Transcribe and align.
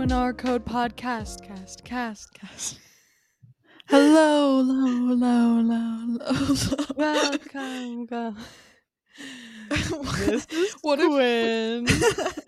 an 0.00 0.12
R 0.12 0.32
Code 0.32 0.64
podcast. 0.64 1.42
Cast, 1.42 1.84
cast, 1.84 2.32
cast. 2.32 2.78
Hello, 3.86 4.64
hello, 4.64 5.08
hello, 5.08 5.56
hello, 5.56 6.54
hello. 6.56 6.86
Welcome, 6.96 8.06
go. 8.06 8.34
This 10.26 10.46
is 10.50 10.76
What 10.80 11.00
Quinn. 11.00 11.86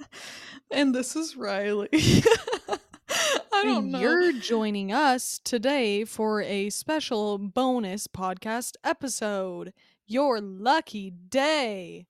and 0.71 0.95
this 0.95 1.15
is 1.15 1.37
Riley. 1.37 1.91
I 1.93 3.65
don't 3.65 3.91
know. 3.91 4.01
you're 4.01 4.33
joining 4.33 4.91
us 4.91 5.39
today 5.45 6.07
for 6.07 6.41
a 6.41 6.71
special 6.71 7.37
bonus 7.37 8.07
podcast 8.07 8.77
episode. 8.83 9.75
Your 10.07 10.41
lucky 10.41 11.11
day. 11.11 12.07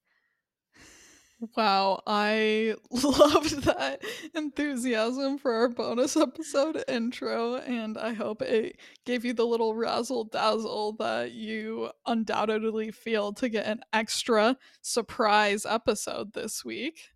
Wow, 1.56 2.02
I 2.06 2.76
loved 2.90 3.64
that 3.64 4.00
enthusiasm 4.32 5.38
for 5.38 5.52
our 5.52 5.68
bonus 5.68 6.16
episode 6.16 6.84
intro, 6.86 7.56
and 7.56 7.98
I 7.98 8.12
hope 8.12 8.42
it 8.42 8.78
gave 9.04 9.24
you 9.24 9.32
the 9.32 9.44
little 9.44 9.74
razzle 9.74 10.22
dazzle 10.22 10.92
that 11.00 11.32
you 11.32 11.90
undoubtedly 12.06 12.92
feel 12.92 13.32
to 13.32 13.48
get 13.48 13.66
an 13.66 13.80
extra 13.92 14.56
surprise 14.82 15.66
episode 15.66 16.32
this 16.32 16.64
week. 16.64 17.08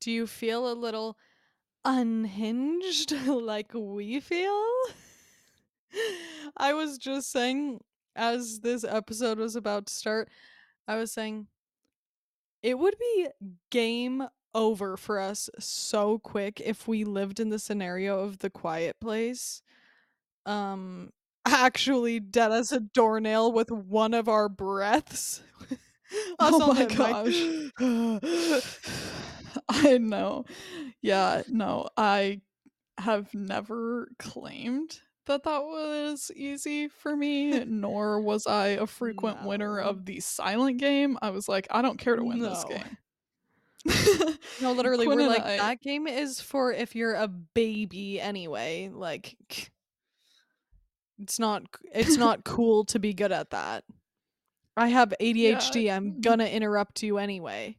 Do 0.00 0.10
you 0.10 0.26
feel 0.26 0.70
a 0.70 0.74
little 0.74 1.16
unhinged 1.84 3.12
like 3.26 3.70
we 3.72 4.18
feel? 4.18 4.68
I 6.56 6.72
was 6.72 6.98
just 6.98 7.30
saying, 7.30 7.82
as 8.16 8.58
this 8.60 8.82
episode 8.82 9.38
was 9.38 9.54
about 9.54 9.86
to 9.86 9.94
start, 9.94 10.28
I 10.88 10.96
was 10.96 11.12
saying 11.12 11.46
it 12.62 12.78
would 12.78 12.94
be 12.98 13.28
game 13.70 14.24
over 14.54 14.96
for 14.96 15.18
us 15.18 15.48
so 15.58 16.18
quick 16.18 16.60
if 16.60 16.86
we 16.86 17.04
lived 17.04 17.40
in 17.40 17.48
the 17.48 17.58
scenario 17.58 18.20
of 18.20 18.38
the 18.38 18.50
quiet 18.50 18.96
place. 19.00 19.62
Um, 20.46 21.10
actually 21.46 22.20
dead 22.20 22.52
as 22.52 22.72
a 22.72 22.80
doornail 22.80 23.52
with 23.52 23.70
one 23.70 24.14
of 24.14 24.28
our 24.28 24.48
breaths. 24.48 25.42
Oh 26.38 26.74
my 26.74 26.84
gosh. 26.84 27.34
I 29.68 29.96
know. 29.96 30.44
Yeah, 31.00 31.42
no, 31.48 31.88
I 31.96 32.42
have 32.98 33.32
never 33.32 34.08
claimed 34.18 35.00
that 35.26 35.44
that 35.44 35.62
was 35.62 36.30
easy 36.34 36.88
for 36.88 37.16
me, 37.16 37.64
nor 37.64 38.20
was 38.20 38.46
I 38.46 38.68
a 38.68 38.86
frequent 38.86 39.44
winner 39.44 39.78
of 39.78 40.04
the 40.06 40.20
silent 40.20 40.78
game. 40.78 41.18
I 41.22 41.30
was 41.30 41.48
like, 41.48 41.66
I 41.70 41.82
don't 41.82 41.98
care 41.98 42.16
to 42.16 42.24
win 42.24 42.40
this 42.40 42.64
game. 42.64 42.96
No, 44.60 44.72
literally, 44.72 45.06
Quinn 45.06 45.18
we're 45.18 45.28
like 45.28 45.42
I- 45.42 45.56
that 45.56 45.80
game 45.80 46.06
is 46.06 46.40
for 46.40 46.72
if 46.72 46.94
you're 46.94 47.14
a 47.14 47.28
baby 47.28 48.20
anyway. 48.20 48.90
Like, 48.92 49.36
it's 51.20 51.38
not 51.38 51.64
it's 51.92 52.16
not 52.18 52.44
cool 52.44 52.84
to 52.86 52.98
be 52.98 53.14
good 53.14 53.32
at 53.32 53.50
that. 53.50 53.84
I 54.76 54.88
have 54.88 55.12
ADHD. 55.20 55.92
I'm 55.92 56.12
mm. 56.12 56.20
gonna 56.20 56.46
interrupt 56.46 57.02
you 57.02 57.18
anyway. 57.18 57.76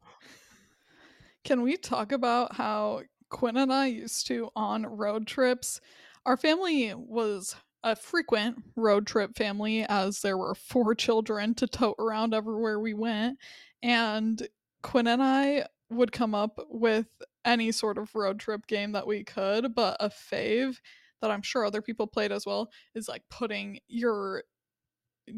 Can 1.43 1.61
we 1.61 1.75
talk 1.75 2.11
about 2.11 2.55
how 2.55 3.01
Quinn 3.29 3.57
and 3.57 3.73
I 3.73 3.87
used 3.87 4.27
to 4.27 4.49
on 4.55 4.85
road 4.85 5.27
trips? 5.27 5.81
Our 6.25 6.37
family 6.37 6.93
was 6.95 7.55
a 7.83 7.95
frequent 7.95 8.63
road 8.75 9.05
trip 9.05 9.35
family 9.35 9.83
as 9.83 10.21
there 10.21 10.37
were 10.37 10.55
four 10.55 10.95
children 10.95 11.53
to 11.55 11.67
tote 11.67 11.97
around 11.99 12.33
everywhere 12.33 12.79
we 12.79 12.93
went. 12.93 13.37
And 13.81 14.45
Quinn 14.81 15.07
and 15.07 15.21
I 15.21 15.65
would 15.89 16.11
come 16.11 16.33
up 16.33 16.59
with 16.69 17.07
any 17.45 17.71
sort 17.71 17.97
of 17.97 18.15
road 18.15 18.39
trip 18.39 18.65
game 18.67 18.93
that 18.93 19.05
we 19.05 19.23
could, 19.23 19.75
but 19.75 19.97
a 19.99 20.09
fave 20.09 20.77
that 21.21 21.29
I'm 21.31 21.41
sure 21.41 21.65
other 21.65 21.81
people 21.81 22.07
played 22.07 22.31
as 22.31 22.45
well 22.45 22.69
is 22.95 23.07
like 23.07 23.23
putting 23.29 23.79
your 23.87 24.43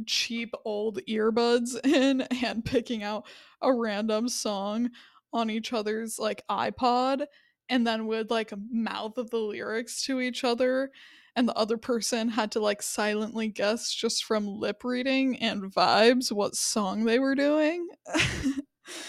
cheap 0.06 0.54
old 0.66 1.00
earbuds 1.10 1.78
in 1.86 2.22
and 2.44 2.66
picking 2.66 3.04
out 3.04 3.26
a 3.62 3.74
random 3.74 4.28
song 4.30 4.90
on 5.34 5.50
each 5.50 5.74
other's 5.74 6.18
like 6.18 6.44
iPod 6.50 7.26
and 7.70 7.86
then 7.86 8.08
would 8.08 8.30
like 8.30 8.54
mouth 8.72 9.18
of 9.18 9.30
the 9.30 9.38
lyrics 9.38 10.04
to 10.06 10.22
each 10.22 10.44
other 10.44 10.92
and 11.36 11.48
the 11.48 11.56
other 11.56 11.78
person 11.78 12.30
had 12.30 12.52
to 12.52 12.60
like 12.60 12.82
silently 12.82 13.48
guess 13.48 13.94
just 13.94 14.24
from 14.24 14.48
lip 14.48 14.84
reading 14.84 15.38
and 15.38 15.64
vibes 15.64 16.32
what 16.32 16.56
song 16.56 17.04
they 17.06 17.20
were 17.20 17.36
doing. 17.36 17.88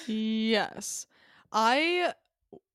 Yes, 0.07 1.07
I. 1.53 2.15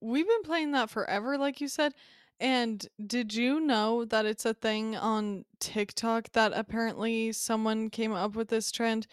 We've 0.02 0.28
been 0.28 0.44
playing 0.44 0.72
that 0.74 0.90
forever, 0.90 1.38
like 1.38 1.62
you 1.62 1.68
said. 1.68 1.94
And 2.40 2.88
did 3.06 3.34
you 3.36 3.60
know 3.60 4.06
that 4.06 4.26
it's 4.26 4.46
a 4.46 4.54
thing 4.54 4.96
on 4.96 5.46
TikTok 5.60 6.32
that 6.34 6.54
apparently 6.56 7.32
someone 7.34 7.90
came 7.90 8.14
up 8.14 8.36
with 8.36 8.50
this 8.50 8.72
trend? 8.72 9.08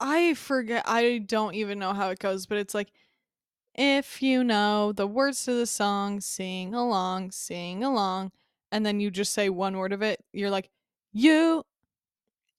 I 0.00 0.34
forget. 0.34 0.84
I 0.86 1.18
don't 1.18 1.54
even 1.54 1.78
know 1.78 1.92
how 1.92 2.10
it 2.10 2.18
goes, 2.18 2.46
but 2.46 2.58
it's 2.58 2.74
like, 2.74 2.92
if 3.74 4.22
you 4.22 4.44
know 4.44 4.92
the 4.92 5.06
words 5.06 5.44
to 5.44 5.54
the 5.54 5.66
song, 5.66 6.20
sing 6.20 6.74
along, 6.74 7.30
sing 7.30 7.82
along, 7.82 8.32
and 8.70 8.84
then 8.84 9.00
you 9.00 9.10
just 9.10 9.32
say 9.32 9.48
one 9.48 9.76
word 9.76 9.92
of 9.92 10.02
it. 10.02 10.22
You're 10.32 10.50
like, 10.50 10.70
you, 11.12 11.64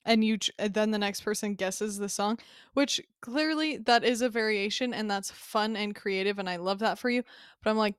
and 0.06 0.24
you. 0.24 0.38
ch- 0.38 0.51
and 0.57 0.74
then 0.74 0.91
the 0.91 0.97
next 0.97 1.22
person 1.22 1.56
guesses 1.56 1.97
the 1.97 2.09
song, 2.09 2.40
which 2.74 3.01
clearly 3.22 3.78
that 3.78 4.03
is 4.03 4.22
a 4.22 4.29
variation, 4.29 4.94
and 4.94 5.09
that's 5.09 5.31
fun 5.31 5.75
and 5.75 5.96
creative, 5.96 6.40
and 6.40 6.50
I 6.50 6.57
love 6.57 6.79
that 6.79 6.97
for 7.00 7.09
you. 7.09 7.24
But 7.63 7.69
I'm 7.69 7.78
like, 7.78 7.95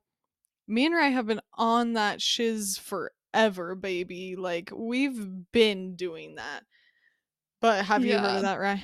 me 0.67 0.85
and 0.85 0.95
Ray 0.95 1.11
have 1.11 1.27
been 1.27 1.41
on 1.53 1.93
that 1.93 2.21
shiz 2.21 2.77
forever, 2.77 3.75
baby. 3.75 4.35
Like 4.35 4.71
we've 4.73 5.51
been 5.51 5.95
doing 5.95 6.35
that. 6.35 6.63
But 7.61 7.85
have 7.85 8.03
you 8.05 8.13
ever 8.13 8.27
heard 8.27 8.35
of 8.37 8.41
that, 8.43 8.59
Ray? 8.59 8.83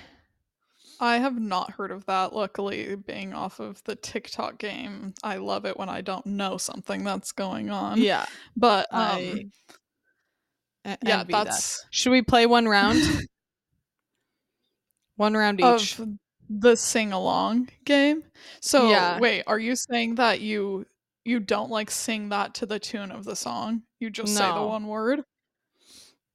I 1.01 1.17
have 1.17 1.39
not 1.39 1.71
heard 1.71 1.91
of 1.91 2.05
that. 2.05 2.33
Luckily, 2.33 2.95
being 2.95 3.33
off 3.33 3.59
of 3.59 3.83
the 3.85 3.95
TikTok 3.95 4.59
game, 4.59 5.13
I 5.23 5.37
love 5.37 5.65
it 5.65 5.77
when 5.77 5.89
I 5.89 6.01
don't 6.01 6.25
know 6.27 6.57
something 6.57 7.03
that's 7.03 7.31
going 7.31 7.71
on. 7.71 7.97
Yeah, 7.97 8.25
But 8.55 8.93
um, 8.93 9.51
I 10.85 10.97
yeah, 11.01 11.21
envy 11.21 11.33
that. 11.33 11.45
that's 11.45 11.85
Should 11.89 12.11
we 12.11 12.21
play 12.21 12.45
one 12.45 12.67
round? 12.67 13.01
one 15.17 15.35
round 15.35 15.59
each. 15.59 15.99
of 15.99 16.07
the 16.49 16.75
sing 16.75 17.13
along 17.13 17.69
game. 17.85 18.23
So 18.61 18.89
Yeah. 18.89 19.19
wait, 19.19 19.43
are 19.47 19.59
you 19.59 19.75
saying 19.75 20.15
that 20.15 20.41
you 20.41 20.85
you 21.25 21.39
don't 21.39 21.71
like 21.71 21.91
sing 21.91 22.29
that 22.29 22.53
to 22.55 22.65
the 22.65 22.79
tune 22.79 23.11
of 23.11 23.25
the 23.25 23.35
song? 23.35 23.83
You 23.99 24.09
just 24.09 24.35
say 24.35 24.51
the 24.51 24.63
one 24.63 24.87
word? 24.87 25.21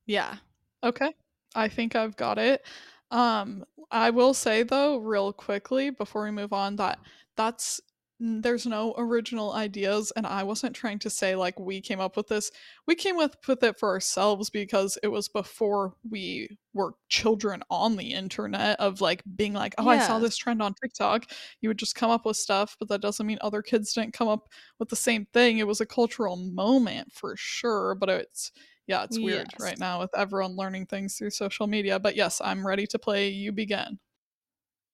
yeah. 0.06 0.36
Okay. 0.82 1.12
I 1.54 1.68
think 1.68 1.96
I've 1.96 2.16
got 2.16 2.38
it. 2.38 2.64
Um 3.10 3.64
I 3.90 4.10
will 4.10 4.34
say 4.34 4.62
though 4.62 4.96
real 4.98 5.32
quickly 5.32 5.90
before 5.90 6.24
we 6.24 6.30
move 6.32 6.52
on 6.52 6.76
that 6.76 6.98
that's 7.36 7.80
there's 8.18 8.66
no 8.66 8.94
original 8.96 9.52
ideas 9.52 10.10
and 10.16 10.26
I 10.26 10.42
wasn't 10.42 10.74
trying 10.74 10.98
to 11.00 11.10
say 11.10 11.36
like 11.36 11.60
we 11.60 11.82
came 11.82 12.00
up 12.00 12.16
with 12.16 12.28
this. 12.28 12.50
We 12.86 12.94
came 12.94 13.18
up 13.20 13.36
with 13.46 13.62
it 13.62 13.78
for 13.78 13.90
ourselves 13.90 14.48
because 14.48 14.96
it 15.02 15.08
was 15.08 15.28
before 15.28 15.94
we 16.08 16.56
were 16.72 16.94
children 17.10 17.62
on 17.70 17.96
the 17.96 18.14
internet 18.14 18.80
of 18.80 19.02
like 19.02 19.22
being 19.36 19.52
like, 19.52 19.74
"Oh, 19.78 19.86
I 19.88 19.98
saw 19.98 20.18
this 20.18 20.36
trend 20.38 20.62
on 20.62 20.72
TikTok." 20.82 21.30
You 21.60 21.68
would 21.68 21.78
just 21.78 21.94
come 21.94 22.10
up 22.10 22.24
with 22.24 22.38
stuff, 22.38 22.76
but 22.78 22.88
that 22.88 23.02
doesn't 23.02 23.26
mean 23.26 23.38
other 23.42 23.60
kids 23.62 23.92
didn't 23.92 24.14
come 24.14 24.28
up 24.28 24.48
with 24.78 24.88
the 24.88 24.96
same 24.96 25.26
thing. 25.26 25.58
It 25.58 25.66
was 25.66 25.82
a 25.82 25.86
cultural 25.86 26.36
moment 26.38 27.12
for 27.12 27.36
sure, 27.36 27.94
but 27.94 28.08
it's 28.08 28.50
yeah, 28.86 29.04
it's 29.04 29.18
weird 29.18 29.48
Yes. 29.52 29.60
right 29.60 29.78
now 29.78 30.00
with 30.00 30.10
everyone 30.16 30.56
learning 30.56 30.86
things 30.86 31.16
through 31.16 31.30
social 31.30 31.66
media. 31.66 31.98
But 31.98 32.16
yes, 32.16 32.40
I'm 32.44 32.66
ready 32.66 32.86
to 32.88 32.98
play 32.98 33.28
You 33.28 33.52
Begin. 33.52 33.98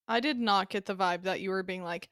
I 0.08 0.20
did 0.20 0.38
not 0.38 0.68
get 0.68 0.86
the 0.86 0.94
vibe 0.96 1.22
that 1.22 1.40
you 1.40 1.50
were 1.50 1.62
being 1.62 1.84
like 1.84 2.08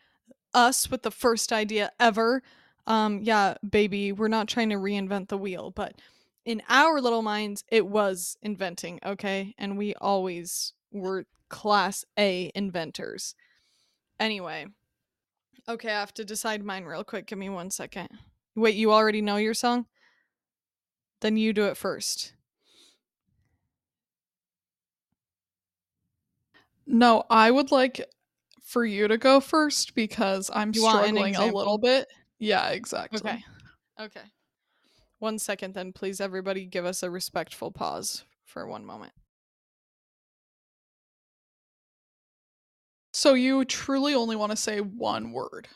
us 0.55 0.91
with 0.91 1.03
the 1.03 1.11
first 1.11 1.53
idea 1.53 1.91
ever. 1.99 2.43
Um, 2.87 3.21
yeah, 3.23 3.55
baby, 3.69 4.13
we're 4.13 4.29
not 4.29 4.49
trying 4.49 4.71
to 4.71 4.77
reinvent 4.77 5.29
the 5.29 5.39
wheel, 5.39 5.71
but 5.71 6.01
in 6.45 6.63
our 6.69 7.01
little 7.01 7.23
minds, 7.23 7.65
it 7.69 7.87
was 7.87 8.37
inventing, 8.43 9.01
okay? 9.05 9.55
And 9.59 9.77
we 9.77 9.95
always 9.95 10.73
were 10.91 11.27
class 11.49 12.05
A 12.19 12.51
inventors. 12.55 13.35
Anyway, 14.19 14.67
okay, 15.69 15.89
I 15.91 16.01
have 16.01 16.15
to 16.15 16.25
decide 16.25 16.65
mine 16.65 16.85
real 16.85 17.05
quick. 17.05 17.27
Give 17.27 17.39
me 17.39 17.49
one 17.49 17.71
second. 17.71 18.09
Wait, 18.57 18.75
you 18.75 18.93
already 18.93 19.21
know 19.21 19.37
your 19.37 19.55
song? 19.55 19.87
Then 21.21 21.37
you 21.37 21.53
do 21.53 21.65
it 21.67 21.77
first. 21.77 22.33
No, 26.87 27.25
I 27.31 27.51
would 27.51 27.71
like 27.71 28.05
for 28.63 28.85
you 28.85 29.07
to 29.09 29.19
go 29.19 29.41
first 29.41 29.95
because 29.95 30.51
I'm 30.53 30.73
You 30.75 30.81
struggling 30.81 31.37
a 31.37 31.47
little 31.47 31.79
bit. 31.79 32.09
Yeah, 32.39 32.71
exactly. 32.71 33.19
Okay. 33.19 33.45
Okay. 34.01 34.21
One 35.19 35.39
second, 35.39 35.75
then, 35.75 35.93
please, 35.93 36.21
everybody, 36.21 36.65
give 36.65 36.87
us 36.87 37.03
a 37.03 37.11
respectful 37.11 37.71
pause 37.71 38.25
for 38.45 38.67
one 38.67 38.87
moment. 38.87 39.13
So 43.13 43.35
you 43.35 43.65
truly 43.65 44.15
only 44.15 44.37
want 44.37 44.51
to 44.51 44.57
say 44.57 44.81
one 44.81 45.33
word. 45.33 45.69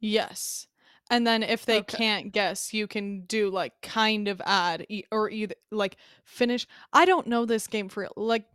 Yes. 0.00 0.66
And 1.10 1.26
then 1.26 1.42
if 1.42 1.66
they 1.66 1.82
Okay. 1.82 1.98
can't 1.98 2.32
guess, 2.32 2.72
you 2.72 2.86
can 2.86 3.22
do 3.26 3.50
like 3.50 3.80
kind 3.82 4.28
of 4.28 4.40
add 4.44 4.86
e- 4.88 5.04
or 5.10 5.28
either 5.30 5.54
like 5.72 5.96
finish. 6.24 6.66
I 6.92 7.04
don't 7.04 7.26
know 7.26 7.44
this 7.44 7.66
game 7.66 7.88
for 7.88 8.02
real. 8.02 8.12
Like 8.16 8.46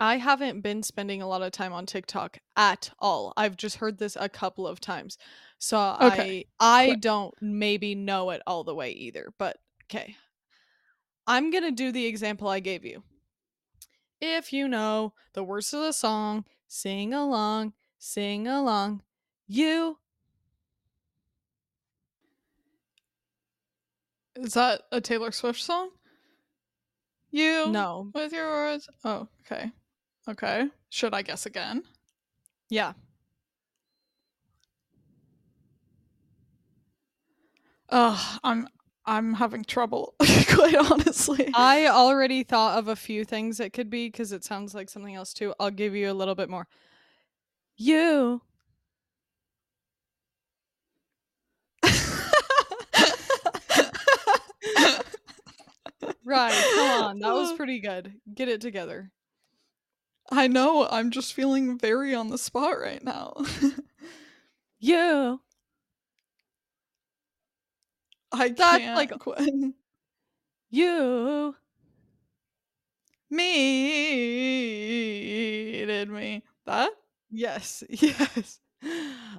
I 0.00 0.16
haven't 0.16 0.62
been 0.62 0.82
spending 0.82 1.22
a 1.22 1.28
lot 1.28 1.42
of 1.42 1.52
time 1.52 1.72
on 1.72 1.86
TikTok 1.86 2.38
at 2.56 2.90
all. 2.98 3.32
I've 3.36 3.56
just 3.56 3.76
heard 3.76 3.98
this 3.98 4.16
a 4.18 4.28
couple 4.28 4.66
of 4.66 4.80
times. 4.80 5.18
So 5.58 5.78
Okay. 6.00 6.34
I 6.38 6.46
I 6.58 6.94
Qu- 6.94 6.96
don't 6.96 7.34
maybe 7.40 7.94
know 7.94 8.30
it 8.30 8.42
all 8.46 8.64
the 8.64 8.74
way 8.74 8.90
either, 8.92 9.32
but 9.38 9.58
okay. 9.84 10.16
I'm 11.26 11.50
going 11.50 11.64
to 11.64 11.70
do 11.70 11.92
the 11.92 12.04
example 12.06 12.48
I 12.48 12.60
gave 12.60 12.84
you. 12.84 13.02
If 14.22 14.50
you 14.52 14.66
know 14.66 15.12
the 15.34 15.44
words 15.44 15.74
of 15.74 15.80
the 15.82 15.92
song, 15.92 16.46
sing 16.66 17.12
along, 17.12 17.74
sing 17.98 18.46
along. 18.46 19.02
You 19.46 19.98
Is 24.36 24.54
that 24.54 24.82
a 24.92 25.00
Taylor 25.00 25.32
Swift 25.32 25.60
song? 25.60 25.90
You 27.30 27.68
no 27.68 28.10
with 28.14 28.32
your 28.32 28.48
words. 28.48 28.88
Oh, 29.04 29.28
okay. 29.42 29.70
Okay. 30.28 30.68
Should 30.88 31.14
I 31.14 31.22
guess 31.22 31.46
again? 31.46 31.82
Yeah. 32.68 32.92
Ugh, 37.88 38.40
I'm 38.44 38.68
I'm 39.06 39.34
having 39.34 39.64
trouble, 39.64 40.14
quite 40.48 40.76
honestly. 40.76 41.50
I 41.54 41.88
already 41.88 42.44
thought 42.44 42.78
of 42.78 42.88
a 42.88 42.94
few 42.94 43.24
things 43.24 43.58
it 43.58 43.72
could 43.72 43.90
be 43.90 44.06
because 44.06 44.30
it 44.30 44.44
sounds 44.44 44.74
like 44.74 44.88
something 44.88 45.14
else 45.14 45.32
too. 45.32 45.54
I'll 45.58 45.70
give 45.70 45.94
you 45.94 46.10
a 46.10 46.14
little 46.14 46.34
bit 46.34 46.48
more. 46.48 46.68
You. 47.76 48.42
Right. 56.24 56.52
Come 56.74 57.02
on. 57.04 57.18
That 57.20 57.32
was 57.32 57.52
pretty 57.56 57.80
good. 57.80 58.14
Get 58.34 58.48
it 58.48 58.60
together. 58.60 59.10
I 60.30 60.46
know. 60.48 60.86
I'm 60.88 61.10
just 61.10 61.34
feeling 61.34 61.78
very 61.78 62.14
on 62.14 62.28
the 62.30 62.38
spot 62.38 62.78
right 62.80 63.02
now. 63.02 63.34
You. 64.82 65.38
I 68.32 68.48
That's 68.48 68.78
can't. 68.78 68.96
like- 68.96 69.18
Quinn. 69.18 69.74
You. 70.70 71.54
Me 73.30 75.84
did 75.86 76.08
me 76.10 76.42
that? 76.66 76.90
Yes. 77.30 77.82
Yes. 77.90 78.60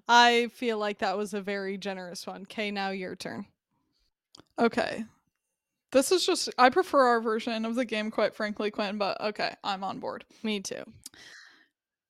I 0.08 0.50
feel 0.54 0.78
like 0.78 1.00
that 1.00 1.18
was 1.18 1.34
a 1.34 1.42
very 1.42 1.78
generous 1.78 2.28
one. 2.28 2.44
Okay, 2.44 2.70
now 2.70 2.92
your 2.92 3.16
turn. 3.16 3.48
Okay. 4.60 5.06
This 5.92 6.12
is 6.12 6.26
just 6.26 6.50
I 6.58 6.70
prefer 6.70 7.02
our 7.02 7.22
version 7.22 7.66
of 7.66 7.76
the 7.76 7.86
game, 7.86 8.12
quite 8.12 8.34
frankly, 8.34 8.72
Quinn. 8.72 8.98
But 8.98 9.20
okay, 9.22 9.54
I'm 9.64 9.84
on 9.84 10.00
board. 10.00 10.26
Me 10.44 10.60
too. 10.60 10.84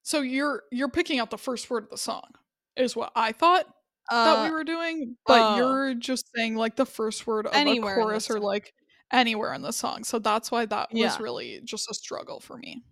So 0.04 0.22
you're 0.22 0.63
you're 0.72 0.89
picking 0.89 1.19
out 1.19 1.30
the 1.31 1.38
first 1.38 1.69
word 1.69 1.83
of 1.86 1.89
the 1.89 1.98
song, 1.98 2.30
is 2.75 2.95
what 2.95 3.12
I 3.16 3.31
thought 3.31 3.66
that 4.10 4.39
Uh, 4.39 4.44
we 4.45 4.51
were 4.51 4.63
doing, 4.63 5.16
but 5.25 5.39
oh. 5.42 5.57
you're 5.57 5.94
just 5.95 6.25
saying 6.36 6.56
like 6.56 6.75
the 6.75 6.86
first 6.86 7.25
word 7.28 7.45
of 7.45 7.54
Anywhere 7.54 8.00
a 8.00 8.04
chorus 8.04 8.30
or 8.30 8.39
like 8.39 8.74
anywhere 9.12 9.54
in 9.54 9.62
the 9.62 9.72
song. 9.72 10.04
So 10.04 10.19
that's 10.19 10.51
why 10.51 10.66
that 10.66 10.89
was 10.94 11.19
really 11.19 11.62
just 11.63 11.89
a 11.89 11.94
struggle 11.94 12.39
for 12.39 12.57
me. 12.57 12.84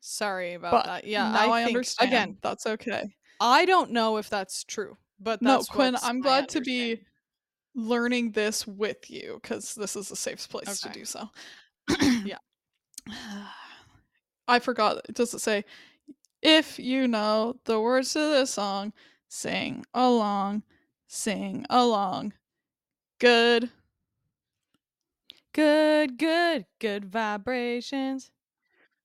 sorry 0.00 0.54
about 0.54 0.72
But 0.72 0.86
that. 0.86 1.04
Yeah, 1.06 1.30
now 1.30 1.52
I, 1.52 1.64
think, 1.64 1.76
understand. 1.76 2.08
Again, 2.08 2.36
that's 2.42 2.66
okay. 2.66 3.04
I 3.40 3.64
don't 3.64 3.90
know 3.90 4.16
if 4.18 4.28
that's 4.30 4.64
true, 4.64 4.96
but 5.18 5.40
No, 5.42 5.62
Quinn, 5.62 5.96
I'm 6.02 6.20
glad 6.20 6.48
to 6.50 6.60
be. 6.60 7.00
Learning 7.74 8.32
this 8.32 8.66
with 8.66 9.10
you 9.10 9.38
because 9.42 9.74
this 9.74 9.96
is 9.96 10.10
a 10.10 10.16
safe 10.16 10.48
place 10.48 10.80
to 10.80 10.88
do 10.90 11.04
so. 11.04 11.28
Yeah. 12.24 12.38
I 14.48 14.58
forgot. 14.58 15.04
Does 15.12 15.32
it 15.34 15.40
say, 15.40 15.64
if 16.42 16.78
you 16.78 17.06
know 17.06 17.56
the 17.64 17.80
words 17.80 18.12
to 18.14 18.18
this 18.18 18.50
song, 18.50 18.92
sing 19.28 19.84
along, 19.94 20.62
sing 21.06 21.64
along. 21.70 22.32
Good. 23.18 23.70
Good, 25.52 26.16
good, 26.18 26.66
good 26.78 27.04
vibrations. 27.06 28.30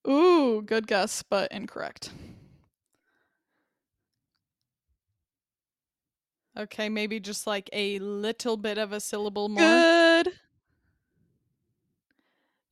Ooh, 0.07 0.61
good 0.61 0.87
guess, 0.87 1.23
but 1.23 1.51
incorrect. 1.51 2.11
Okay, 6.57 6.87
maybe 6.87 7.19
just 7.19 7.45
like 7.45 7.69
a 7.73 7.99
little 7.99 8.55
bit 8.55 8.77
of 8.77 8.93
a 8.93 8.99
syllable 8.99 9.49
more. 9.49 9.61
Good. 9.61 10.33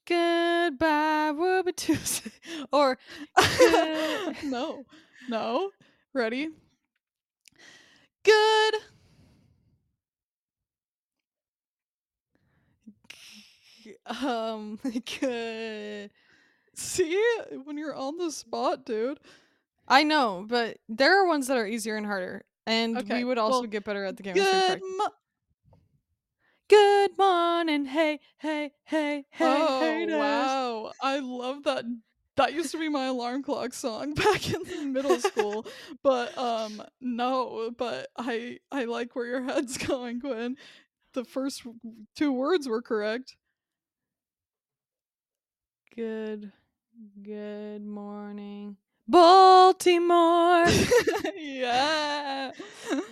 Goodbye, 0.06 1.31
Ruby 1.35 1.74
Tuesday. 1.75 2.31
Or 2.71 2.97
Good. 3.35 4.35
no, 4.45 4.85
no. 5.30 5.71
Ready? 6.13 6.50
Good. 8.24 8.75
um 14.06 14.80
good. 15.19 16.09
See, 16.75 17.21
when 17.63 17.77
you're 17.77 17.95
on 17.95 18.18
the 18.18 18.31
spot, 18.31 18.85
dude. 18.85 19.19
I 19.88 20.03
know, 20.03 20.45
but 20.47 20.77
there 20.88 21.21
are 21.21 21.27
ones 21.27 21.47
that 21.47 21.57
are 21.57 21.68
easier 21.68 21.97
and 21.97 22.06
harder. 22.06 22.45
And 22.65 22.98
Okay, 22.98 23.18
we 23.19 23.24
would 23.25 23.38
also 23.38 23.62
well, 23.62 23.69
get 23.69 23.83
better 23.83 24.06
at 24.06 24.18
the 24.18 24.24
game. 24.24 24.36
Good. 24.36 24.81
Mo- 24.98 25.10
Good 26.69 27.18
morning, 27.18 27.86
hey, 27.86 28.19
hey, 28.38 28.71
hey, 28.86 29.25
hey, 29.30 29.45
oh 29.45 29.80
haters. 29.80 30.15
wow! 30.18 30.92
I 31.01 31.19
love 31.19 31.63
that. 31.63 31.86
That 32.38 32.54
used 32.54 32.71
to 32.71 32.80
be 32.80 32.89
my 32.89 33.06
alarm 33.07 33.44
clock 33.44 33.74
song 33.74 34.13
back 34.15 34.50
in 34.51 34.92
middle 34.94 35.19
school, 35.19 35.68
but 36.04 36.36
um, 36.38 36.81
no. 37.01 37.69
But 37.77 38.07
I 38.18 38.60
I 38.71 38.86
like 38.86 39.16
where 39.16 39.25
your 39.25 39.44
head's 39.44 39.77
going, 39.88 40.19
Quinn. 40.21 40.56
The 41.13 41.25
first 41.25 41.63
two 42.16 42.31
words 42.31 42.68
were 42.68 42.81
correct. 42.81 43.36
Good, 45.95 46.52
good 47.21 47.85
morning, 47.85 48.78
Baltimore. 49.07 50.66
yeah. 51.38 52.52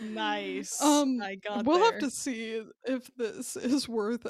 nice. 0.04 0.82
Um, 0.82 1.22
I 1.22 1.36
got 1.36 1.66
we'll 1.66 1.80
there. 1.80 1.92
have 1.92 2.00
to 2.02 2.10
see 2.10 2.62
if 2.86 3.10
this 3.18 3.56
is 3.58 3.88
worth 3.90 4.26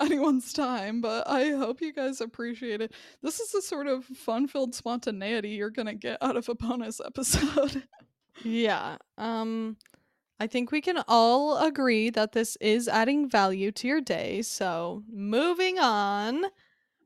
anyone's 0.00 0.52
time, 0.52 1.00
but 1.00 1.28
I 1.28 1.50
hope 1.50 1.80
you 1.80 1.92
guys 1.92 2.20
appreciate 2.20 2.80
it. 2.80 2.92
This 3.22 3.40
is 3.40 3.50
the 3.52 3.62
sort 3.62 3.86
of 3.86 4.04
fun-filled 4.04 4.74
spontaneity 4.74 5.50
you're 5.50 5.70
gonna 5.70 5.94
get 5.94 6.18
out 6.22 6.36
of 6.36 6.48
a 6.48 6.54
bonus 6.54 7.00
episode. 7.04 7.82
Yeah. 8.42 8.96
Um 9.16 9.76
I 10.40 10.48
think 10.48 10.72
we 10.72 10.80
can 10.80 11.04
all 11.06 11.64
agree 11.64 12.10
that 12.10 12.32
this 12.32 12.56
is 12.60 12.88
adding 12.88 13.30
value 13.30 13.70
to 13.70 13.86
your 13.86 14.00
day. 14.00 14.42
So, 14.42 15.04
moving 15.08 15.78
on. 15.78 16.46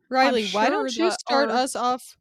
Riley, 0.09 0.49
why 0.49 0.71
don't 0.71 0.97
you 0.97 1.11
start 1.11 1.51
our- 1.51 1.57
us 1.57 1.77
off? 1.77 2.17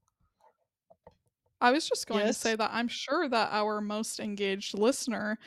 I 1.62 1.72
was 1.72 1.88
just 1.88 2.08
going 2.08 2.26
Yes? 2.26 2.28
to 2.28 2.34
say 2.34 2.56
that 2.56 2.72
I'm 2.74 2.88
sure 2.88 3.28
that 3.30 3.50
our 3.52 3.82
most 3.82 4.20
engaged 4.20 4.78
listener, 4.78 5.38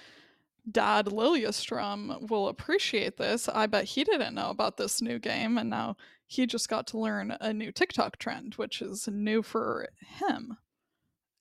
Dad 0.71 1.07
Liliastrom, 1.07 2.29
will 2.31 2.49
appreciate 2.49 3.17
this. 3.19 3.49
I 3.49 3.67
bet 3.67 3.85
he 3.85 4.05
didn't 4.05 4.35
know 4.35 4.51
about 4.51 4.77
this 4.79 5.03
new 5.03 5.19
game, 5.19 5.59
and 5.59 5.71
now 5.71 5.97
he 6.27 6.47
just 6.47 6.69
got 6.69 6.87
to 6.89 6.99
learn 6.99 7.37
a 7.41 7.53
new 7.53 7.73
TikTok 7.73 8.19
trend, 8.19 8.55
which 8.57 8.83
is 8.83 9.09
new 9.09 9.43
for 9.43 9.89
him 10.01 10.59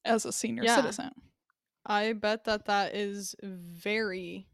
as 0.05 0.25
a 0.25 0.33
senior 0.33 0.65
Yeah. 0.65 0.67
citizen. 0.67 1.11
I 1.85 2.13
bet 2.13 2.45
that 2.45 2.65
that 2.65 2.95
is 2.95 3.35
very 3.43 4.47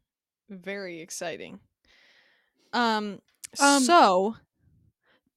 very 0.50 1.02
exciting. 1.02 1.62
Um, 2.74 3.22
Um, 3.60 3.96
so 3.96 4.36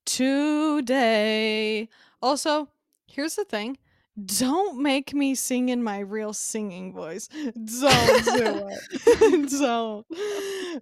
today 0.04 1.88
also, 2.20 2.68
here's 3.06 3.37
the 3.37 3.44
thing. 3.44 3.78
Don't 4.25 4.82
make 4.82 5.12
me 5.14 5.34
sing 5.34 5.68
in 5.68 5.82
my 5.82 5.98
real 5.98 6.32
singing 6.32 6.92
voice. 6.92 7.28
Don't 7.28 8.25
do 8.25 8.68
it. 8.70 9.50
Don't. 9.50 10.06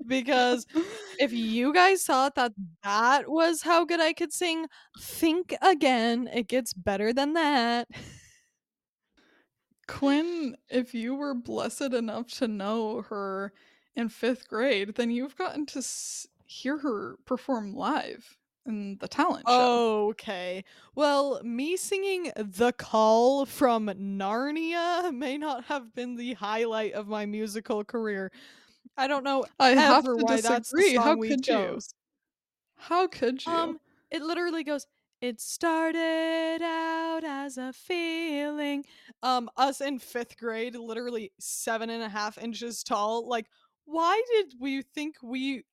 Because 0.06 0.64
if 1.18 1.32
you 1.32 1.72
guys 1.74 2.04
thought 2.04 2.34
that 2.36 2.52
that 2.82 3.28
was 3.28 3.62
how 3.62 3.84
good 3.84 4.00
I 4.00 4.12
could 4.12 4.32
sing, 4.32 4.66
think 4.98 5.54
again. 5.60 6.28
It 6.32 6.48
gets 6.48 6.72
better 6.72 7.12
than 7.12 7.34
that. 7.34 7.88
Quinn, 9.88 10.56
if 10.68 10.94
you 10.94 11.14
were 11.14 11.34
blessed 11.34 11.92
enough 11.94 12.28
to 12.38 12.48
know 12.48 13.02
her 13.02 13.52
in 13.94 14.08
fifth 14.08 14.48
grade, 14.48 14.94
then 14.96 15.10
you've 15.10 15.36
gotten 15.36 15.66
to 15.66 15.78
s- 15.78 16.26
hear 16.44 16.78
her 16.78 17.16
perform 17.24 17.74
live 17.74 18.36
in 18.66 18.98
the 18.98 19.08
talent 19.08 19.48
show. 19.48 19.82
Okay. 20.10 20.64
Well, 20.94 21.40
me 21.42 21.76
singing 21.76 22.32
The 22.36 22.72
Call 22.72 23.46
from 23.46 23.86
Narnia 23.86 25.14
may 25.14 25.38
not 25.38 25.64
have 25.64 25.94
been 25.94 26.16
the 26.16 26.34
highlight 26.34 26.92
of 26.92 27.06
my 27.08 27.26
musical 27.26 27.84
career. 27.84 28.30
I 28.96 29.06
don't 29.08 29.24
know 29.24 29.46
I 29.58 29.70
have 29.70 29.98
ever 29.98 30.16
to 30.18 30.24
why 30.24 30.40
that's 30.40 30.72
the 30.72 30.82
disagree. 30.82 30.96
How 30.96 31.16
could 31.16 31.48
you? 31.48 31.78
chose. 31.78 31.94
How 32.76 33.08
could 33.08 33.46
you? 33.46 33.52
Um, 33.52 33.78
it 34.10 34.22
literally 34.22 34.64
goes, 34.64 34.86
"It 35.20 35.40
started 35.40 36.60
out 36.62 37.24
as 37.24 37.58
a 37.58 37.72
feeling." 37.72 38.84
Um, 39.22 39.48
us 39.56 39.80
in 39.80 39.98
5th 39.98 40.36
grade, 40.36 40.74
literally 40.76 41.32
7 41.38 41.90
and 41.90 42.02
a 42.02 42.08
half 42.08 42.38
inches 42.38 42.82
tall, 42.82 43.26
like, 43.28 43.48
why 43.84 44.20
did 44.32 44.54
we 44.60 44.82
think 44.82 45.16
we 45.22 45.64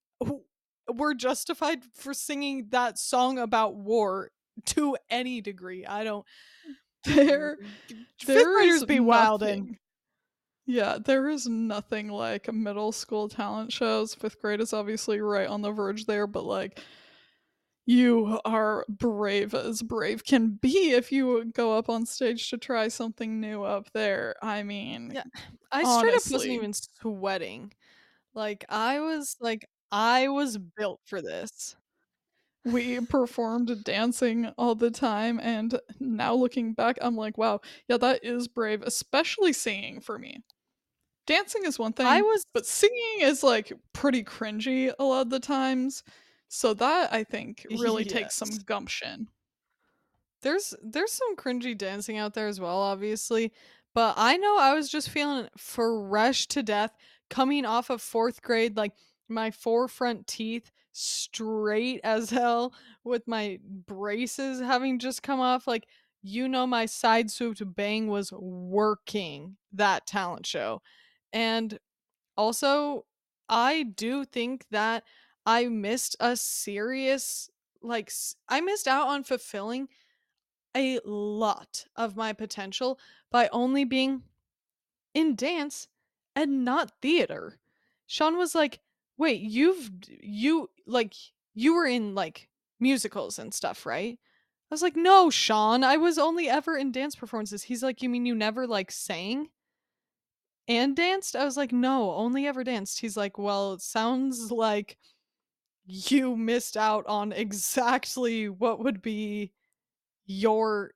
were 0.92 1.14
justified 1.14 1.84
for 1.94 2.14
singing 2.14 2.68
that 2.70 2.98
song 3.00 3.40
about 3.40 3.76
war 3.76 4.32
to 4.68 4.98
any 5.10 5.42
degree? 5.42 5.86
I 5.86 6.04
don't 6.04 6.26
mm, 7.06 7.06
There 7.06 7.58
5th 8.26 8.52
graders 8.52 8.84
be 8.84 9.00
wilding. 9.00 9.78
Yeah, 10.66 10.98
there 11.04 11.28
is 11.30 11.48
nothing 11.48 12.08
like 12.10 12.52
middle 12.54 12.92
school 12.92 13.28
talent 13.30 13.72
shows. 13.74 14.16
5th 14.16 14.40
grade 14.40 14.62
is 14.62 14.74
obviously 14.74 15.20
right 15.20 15.48
on 15.48 15.62
the 15.62 15.72
verge 15.72 16.06
there, 16.06 16.26
but, 16.28 16.46
like, 16.46 16.80
you 17.86 18.40
are 18.46 18.86
brave 18.90 19.54
as 19.54 19.82
brave 19.82 20.24
can 20.24 20.52
be 20.52 20.92
if 20.92 21.12
you 21.12 21.46
go 21.54 21.78
up 21.78 21.90
on 21.90 22.06
stage 22.06 22.50
to 22.50 22.58
try 22.58 22.88
something 22.88 23.42
new 23.42 23.64
up 23.64 23.92
there. 23.94 24.36
I 24.42 24.64
mean, 24.64 25.14
Yeah, 25.14 25.24
I 25.72 25.84
straight 25.84 26.16
up 26.16 26.24
wasn't 26.30 26.54
even 26.54 26.74
sweating. 26.74 27.74
Like, 28.36 28.66
I 28.70 29.02
was 29.02 29.38
like, 29.42 29.68
I 29.94 30.28
was 30.30 30.58
built 30.58 31.02
for 31.06 31.22
this. 31.22 31.78
We 32.66 33.02
performed 33.02 33.84
dancing 33.84 34.48
all 34.58 34.76
the 34.76 34.92
time, 34.92 35.40
and 35.42 35.80
now 36.00 36.34
looking 36.36 36.74
back, 36.74 36.98
I'm 37.02 37.16
like, 37.18 37.38
"Wow, 37.38 37.62
yeah, 37.90 37.98
that 37.98 38.24
is 38.24 38.48
brave," 38.48 38.82
especially 38.84 39.54
singing 39.54 40.02
for 40.02 40.20
me. 40.20 40.44
Dancing 41.28 41.66
is 41.66 41.80
one 41.80 41.94
thing, 41.94 42.08
I 42.08 42.22
was 42.22 42.46
but 42.54 42.66
singing 42.66 43.22
is, 43.22 43.44
like, 43.44 43.72
pretty 43.94 44.24
cringy 44.24 44.94
a 45.00 45.04
lot 45.04 45.22
of 45.22 45.30
the 45.30 45.40
times, 45.40 46.04
so 46.50 46.74
that, 46.76 47.14
I 47.14 47.24
think, 47.24 47.66
really 47.70 48.06
takes 48.06 48.36
some 48.36 48.58
gumption. 48.60 49.30
There's 50.42 50.74
there's 50.84 51.12
some 51.14 51.36
cringy 51.36 51.78
dancing 51.78 52.18
out 52.18 52.34
there 52.34 52.48
as 52.48 52.60
well, 52.60 52.78
obviously, 52.78 53.54
but 53.94 54.16
I 54.18 54.38
know 54.38 54.58
I 54.58 54.74
was 54.74 54.90
just 54.90 55.10
feeling 55.10 55.48
fresh 55.58 56.48
to 56.48 56.62
death 56.64 56.96
coming 57.30 57.66
off 57.66 57.90
of 57.90 58.02
4th 58.02 58.42
grade, 58.42 58.76
like, 58.78 58.94
my 59.30 59.52
4 59.52 59.88
front 59.88 60.28
teeth 60.28 60.72
straight 60.94 62.02
as 62.04 62.30
hell 62.32 62.74
with 63.04 63.28
my 63.28 63.60
braces 63.88 64.60
having 64.62 65.00
just 65.00 65.24
come 65.24 65.40
off, 65.40 65.68
like, 65.68 65.88
you 66.24 66.48
know 66.48 66.66
my 66.68 66.86
side 66.86 67.30
swooped 67.32 67.62
bang 67.76 68.08
was 68.08 68.32
working 68.34 69.58
that 69.74 70.06
talent 70.08 70.46
show, 70.46 70.82
and 71.34 71.80
also, 72.38 73.06
I 73.50 73.84
do 73.84 74.26
think 74.26 74.66
that 74.72 75.04
I 75.46 75.68
missed 75.68 76.16
a 76.22 76.36
serious 76.38 77.50
like, 77.84 78.12
I 78.50 78.62
missed 78.62 78.88
out 78.88 79.08
on 79.10 79.24
fulfilling 79.26 79.90
a 80.76 81.00
lot 81.06 81.86
of 81.98 82.16
my 82.18 82.34
potential 82.34 83.00
by 83.32 83.50
only 83.54 83.86
being 83.86 84.24
in 85.16 85.36
dance 85.36 85.88
and 86.36 86.66
not 86.66 86.94
theater. 87.02 87.60
Sean 88.08 88.38
was 88.38 88.56
like, 88.56 88.80
"Wait, 89.18 89.42
you've 89.42 89.90
you 90.22 90.70
like, 90.88 91.14
you 91.54 91.74
were 91.76 91.86
in, 91.86 92.16
like, 92.16 92.50
musicals 92.80 93.40
and 93.40 93.54
stuff, 93.54 93.86
right?" 93.86 94.20
I 94.72 94.74
was 94.74 94.82
like, 94.82 94.96
"No, 94.96 95.30
Sean, 95.30 95.84
I 95.84 95.98
was 95.98 96.18
only 96.20 96.50
ever 96.50 96.78
in 96.78 96.92
dance 96.92 97.16
performances." 97.16 97.64
He's 97.64 97.84
like, 97.84 98.02
"You 98.02 98.10
mean 98.10 98.26
you 98.26 98.36
never, 98.36 98.68
like, 98.68 98.92
sang?" 98.92 99.50
And 100.68 100.96
danced? 100.96 101.36
I 101.36 101.44
was 101.46 101.58
like, 101.58 101.72
"No, 101.74 102.12
only 102.14 102.48
ever 102.48 102.64
danced." 102.64 103.00
He's 103.00 103.18
like, 103.18 103.38
"Well, 103.38 103.74
it 103.74 103.82
sounds 103.82 104.50
like 104.52 104.98
you 105.86 106.38
missed 106.38 106.78
out 106.78 107.06
on 107.08 107.32
exactly 107.34 108.50
what 108.50 108.80
would 108.80 109.02
be 109.02 109.54
your 110.26 110.94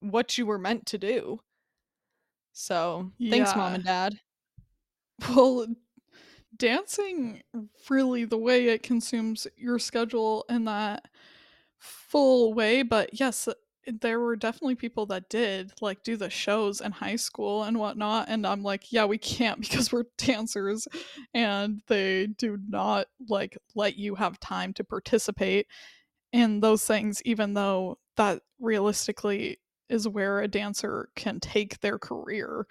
what 0.00 0.38
you 0.38 0.46
were 0.46 0.58
meant 0.58 0.86
to 0.88 0.98
do." 0.98 1.40
So, 2.52 3.12
thanks, 3.30 3.54
mom 3.54 3.74
and 3.74 3.84
dad. 3.84 4.20
Well, 5.28 5.66
dancing 6.56 7.42
really 7.90 8.24
the 8.24 8.38
way 8.38 8.68
it 8.68 8.82
consumes 8.82 9.46
your 9.56 9.78
schedule 9.78 10.44
in 10.48 10.64
that 10.64 11.06
full 11.78 12.54
way, 12.54 12.82
but 12.82 13.18
yes, 13.18 13.48
uh, 13.48 13.54
there 14.00 14.20
were 14.20 14.36
definitely 14.36 14.74
people 14.76 15.06
that 15.06 15.28
did, 15.30 15.72
like, 15.80 16.02
do 16.02 16.16
the 16.16 16.30
shows 16.30 16.80
in 16.80 16.92
high 16.92 17.16
school 17.16 17.64
and 17.64 17.78
whatnot, 17.78 18.28
and 18.28 18.46
I'm 18.46 18.62
like, 18.62 18.92
"Yeah, 18.92 19.06
we 19.06 19.18
can't 19.18 19.60
because 19.62 19.92
we're 19.92 20.04
dancers," 20.18 20.88
and 21.34 21.82
they 21.88 22.26
do 22.28 22.58
not, 22.68 23.08
like, 23.28 23.58
let 23.74 23.96
you 23.96 24.14
have 24.16 24.40
time 24.40 24.72
to 24.74 24.84
participate 24.84 25.66
in 26.32 26.60
those 26.60 26.84
things, 26.86 27.22
even 27.24 27.54
though 27.54 27.98
that 28.16 28.42
realistically 28.60 29.60
is 29.88 30.08
where 30.08 30.40
a 30.40 30.48
dancer 30.48 31.10
can 31.16 31.40
take 31.40 31.80
their 31.80 31.98
career, 31.98 32.66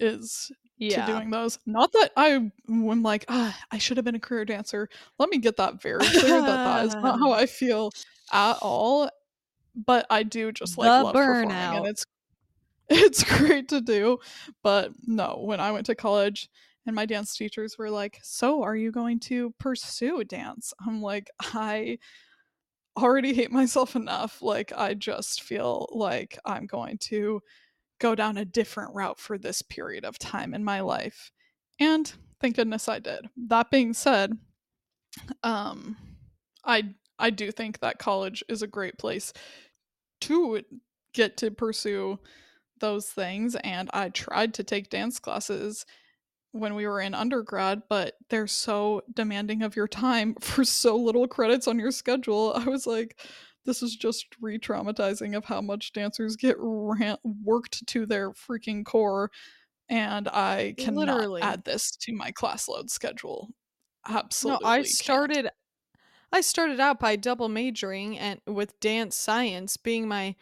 is 0.00 0.50
to 0.90 1.02
doing 1.02 1.30
those. 1.30 1.58
Not 1.66 1.92
that 1.92 2.12
I 2.16 2.28
am 2.28 3.02
like, 3.02 3.24
"Ah, 3.28 3.58
I 3.70 3.78
should 3.78 3.96
have 3.98 4.04
been 4.04 4.14
a 4.14 4.20
career 4.20 4.44
dancer." 4.44 4.88
Let 5.18 5.30
me 5.30 5.38
get 5.38 5.56
that 5.58 5.82
very 5.82 6.10
clear 6.10 6.42
that 6.42 6.62
that 6.64 6.84
is 6.86 6.96
not 7.02 7.18
how 7.20 7.32
I 7.32 7.46
feel 7.46 7.94
at 8.32 8.58
all, 8.62 9.10
but 9.76 10.06
I 10.10 10.22
do 10.24 10.52
just, 10.52 10.78
like, 10.78 10.96
The 10.96 11.02
love 11.02 11.20
performing, 11.22 11.74
and 11.74 11.86
it's 11.86 12.04
it's 12.90 13.24
great 13.24 13.68
to 13.70 13.80
do, 13.80 14.18
but 14.62 14.92
no, 15.06 15.38
when 15.44 15.60
I 15.60 15.72
went 15.72 15.86
to 15.86 15.94
college 15.96 16.48
and 16.86 16.96
my 16.96 17.06
dance 17.06 17.36
teachers 17.36 17.78
were 17.78 17.90
like, 17.90 18.18
"So, 18.22 18.62
are 18.62 18.76
you 18.76 18.92
going 18.92 19.20
to 19.22 19.52
pursue 19.60 20.24
dance?" 20.24 20.74
I'm 20.86 21.02
like, 21.02 21.30
"I 21.40 21.98
already 22.96 23.32
hate 23.34 23.52
myself 23.52 23.94
enough, 23.96 24.42
like, 24.42 24.72
I 24.72 24.94
just 24.94 25.42
feel 25.42 25.88
like 25.92 26.38
I'm 26.44 26.66
going 26.66 26.98
to 26.98 27.40
go 27.98 28.14
down 28.14 28.36
a 28.38 28.44
different 28.44 28.94
route 28.94 29.18
for 29.18 29.38
this 29.38 29.62
period 29.62 30.04
of 30.04 30.18
time 30.18 30.54
in 30.54 30.64
my 30.64 30.80
life," 30.80 31.30
and 31.80 32.12
thank 32.40 32.56
goodness 32.56 32.88
I 32.88 32.98
did. 32.98 33.28
That 33.48 33.70
being 33.70 33.92
said, 33.94 34.32
um, 35.42 35.96
I 36.64 36.94
I 37.18 37.30
do 37.30 37.50
think 37.50 37.80
that 37.80 37.98
college 37.98 38.44
is 38.48 38.62
a 38.62 38.66
great 38.66 38.98
place 38.98 39.32
to 40.22 40.62
get 41.14 41.36
to 41.38 41.50
pursue 41.50 42.18
those 42.80 43.06
things, 43.06 43.56
and 43.56 43.90
I 43.92 44.10
tried 44.10 44.54
to 44.54 44.64
take 44.64 44.90
dance 44.90 45.18
classes 45.18 45.84
when 46.52 46.74
we 46.74 46.86
were 46.86 47.00
in 47.00 47.14
undergrad, 47.14 47.82
but 47.88 48.14
they're 48.30 48.46
so 48.46 49.02
demanding 49.14 49.62
of 49.62 49.76
your 49.76 49.88
time 49.88 50.34
for 50.40 50.64
so 50.64 50.96
little 50.96 51.28
credits 51.28 51.68
on 51.68 51.78
your 51.78 51.90
schedule. 51.90 52.54
I 52.56 52.64
was 52.64 52.86
like, 52.86 53.20
"This 53.68 53.84
is 53.84 53.96
just 53.96 54.26
re-traumatizing 54.42 55.36
of 55.38 55.46
how 55.46 55.62
much 55.62 55.92
dancers 55.94 56.36
get 56.36 56.56
ran 56.60 57.18
worked 57.44 57.86
to 57.88 58.06
their 58.06 58.32
freaking 58.32 58.84
core, 58.86 59.30
and 59.90 60.28
I 60.28 60.74
cannot 60.78 61.28
Literally. 61.36 61.42
add 61.42 61.64
this 61.64 61.92
to 61.98 62.14
my 62.14 62.32
class 62.32 62.68
load 62.68 62.90
schedule." 62.90 63.50
Absolutely. 64.06 64.58
No, 64.64 64.70
I 64.70 64.82
Absolutely 64.82 64.94
can't. 64.94 65.18
started 65.22 65.48
I 66.32 66.42
started 66.42 66.80
out 66.80 67.00
by 67.00 67.16
double 67.16 67.48
majoring 67.48 68.18
and 68.18 68.40
with 68.46 68.80
dance 68.80 69.16
science 69.16 69.76
being 69.78 70.08
my 70.08 70.36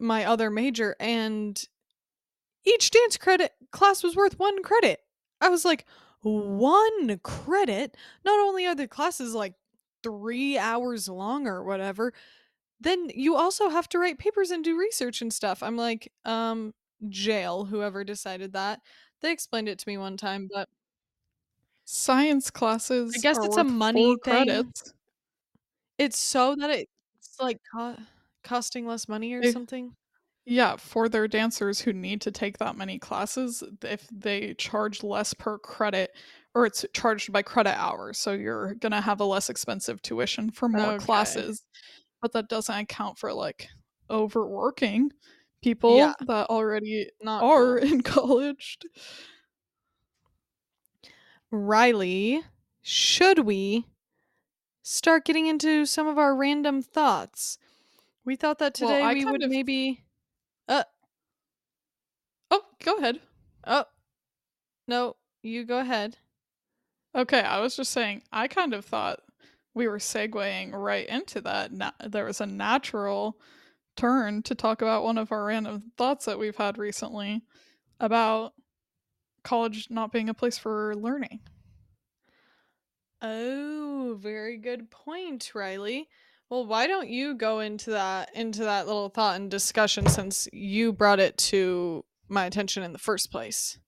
my 0.00 0.24
other 0.26 0.50
major, 0.50 0.96
and 1.00 1.62
each 2.64 2.90
dance 2.90 3.16
credit 3.18 3.54
class 3.72 4.02
was 4.04 4.16
worth 4.16 4.38
1 4.38 4.62
credit. 4.64 5.00
I 5.40 5.48
was 5.50 5.64
like, 5.64 5.86
"1 6.22 7.18
credit? 7.20 7.96
Not 8.24 8.40
only 8.40 8.66
are 8.66 8.74
the 8.76 8.88
classes, 8.88 9.34
like, 9.34 9.54
3 10.02 10.58
hours 10.58 11.08
long 11.08 11.46
or 11.48 11.64
whatever, 11.64 12.12
then 12.80 13.10
you 13.14 13.36
also 13.36 13.70
have 13.70 13.88
to 13.90 13.98
write 14.00 14.18
papers 14.20 14.50
and 14.52 14.64
do 14.64 14.78
research 14.78 15.22
and 15.22 15.32
stuff." 15.34 15.62
I'm 15.62 15.76
like, 15.78 16.12
"Um, 16.26 16.74
jail, 17.10 17.66
whoever 17.66 18.04
decided 18.04 18.52
that." 18.54 18.80
They 19.22 19.32
explained 19.32 19.68
it 19.70 19.78
to 19.80 19.88
me 19.88 19.98
one 19.98 20.16
time, 20.18 20.48
but 20.52 20.68
Science 21.86 22.50
classes. 22.50 23.16
I 23.16 23.18
guess 23.18 23.38
it's 23.42 23.56
a 23.56 23.64
money 23.64 24.16
thing. 24.24 24.72
credits. 24.72 24.92
It's 25.98 26.18
so 26.18 26.54
that 26.56 26.70
it's, 26.70 26.86
like, 27.40 27.58
co 27.74 27.96
costing 28.42 28.86
less 28.86 29.08
money 29.08 29.34
or 29.34 29.42
something? 29.44 29.96
Yeah, 30.46 30.76
for 30.76 31.08
their 31.08 31.28
dancers 31.28 31.80
who 31.80 31.92
need 31.92 32.20
to 32.22 32.30
take 32.32 32.58
that 32.58 32.76
many 32.76 32.98
classes, 32.98 33.62
if 33.82 34.08
they 34.08 34.54
charge 34.54 35.02
less 35.02 35.34
per 35.34 35.58
credit 35.58 36.16
or 36.54 36.66
it's 36.66 36.84
charged 36.92 37.32
by 37.32 37.42
credit 37.42 37.78
hour, 37.78 38.12
so 38.12 38.32
you're 38.32 38.74
gonna 38.74 39.00
have 39.00 39.20
a 39.20 39.24
less 39.24 39.48
expensive 39.50 40.02
tuition 40.02 40.50
for 40.50 40.68
more 40.68 40.94
Okay. 40.94 41.04
classes, 41.04 41.64
but 42.22 42.32
that 42.32 42.48
doesn't 42.48 42.74
account 42.78 43.18
for, 43.18 43.32
like, 43.32 43.68
overworking 44.10 45.12
Yeah. 45.86 46.14
people 46.14 46.14
that 46.20 46.48
already 46.50 47.10
Not 47.22 47.42
are 47.44 47.78
in 47.78 48.02
college. 48.02 48.78
Riley, 51.52 52.42
should 52.82 53.40
we 53.40 53.86
start 54.82 55.24
getting 55.24 55.46
into 55.46 55.86
some 55.86 56.06
of 56.06 56.18
our 56.18 56.34
random 56.36 56.82
thoughts? 56.82 57.58
We 58.24 58.36
thought 58.36 58.58
that 58.58 58.74
today 58.74 59.02
I 59.04 59.14
we 59.14 59.24
would 59.24 59.42
of 59.44 59.50
maybe 59.50 60.04
uh 60.68 60.84
Oh, 62.50 62.62
go 62.84 62.96
ahead. 62.98 63.20
Oh, 63.66 63.86
no, 64.86 65.16
you 65.42 65.64
go 65.64 65.78
ahead. 65.78 66.18
Okay, 67.14 67.40
I 67.40 67.60
was 67.60 67.76
just 67.76 67.90
saying, 67.90 68.22
I 68.32 68.46
kind 68.46 68.72
of 68.72 68.84
thought 68.84 69.20
we 69.74 69.88
were 69.88 69.98
segueing 69.98 70.72
right 70.72 71.08
into 71.08 71.40
that. 71.42 71.72
Na- 71.72 71.90
there 72.06 72.24
was 72.24 72.40
a 72.40 72.46
natural 72.46 73.36
turn 73.96 74.42
to 74.44 74.54
talk 74.54 74.80
about 74.82 75.04
one 75.04 75.18
of 75.18 75.32
our 75.32 75.44
random 75.44 75.92
thoughts 75.96 76.24
that 76.24 76.38
we've 76.38 76.56
had 76.56 76.78
recently 76.78 77.42
about 77.98 78.52
college 79.42 79.88
not 79.90 80.12
being 80.12 80.28
a 80.28 80.34
place 80.34 80.58
for 80.58 80.94
learning. 80.94 81.40
Oh, 83.22 84.18
very 84.20 84.56
good 84.56 84.90
point, 84.90 85.50
Riley. 85.54 86.08
Well, 86.48 86.66
why 86.66 86.86
don't 86.86 87.08
you 87.08 87.34
go 87.34 87.60
into 87.60 87.90
that 87.90 88.34
into 88.34 88.64
that 88.64 88.86
little 88.86 89.08
thought 89.08 89.36
and 89.36 89.50
discussion 89.50 90.08
since 90.08 90.48
you 90.52 90.92
brought 90.92 91.20
it 91.20 91.36
to 91.38 92.04
my 92.28 92.46
attention 92.46 92.82
in 92.82 92.92
the 92.92 92.98
first 92.98 93.30
place? 93.30 93.78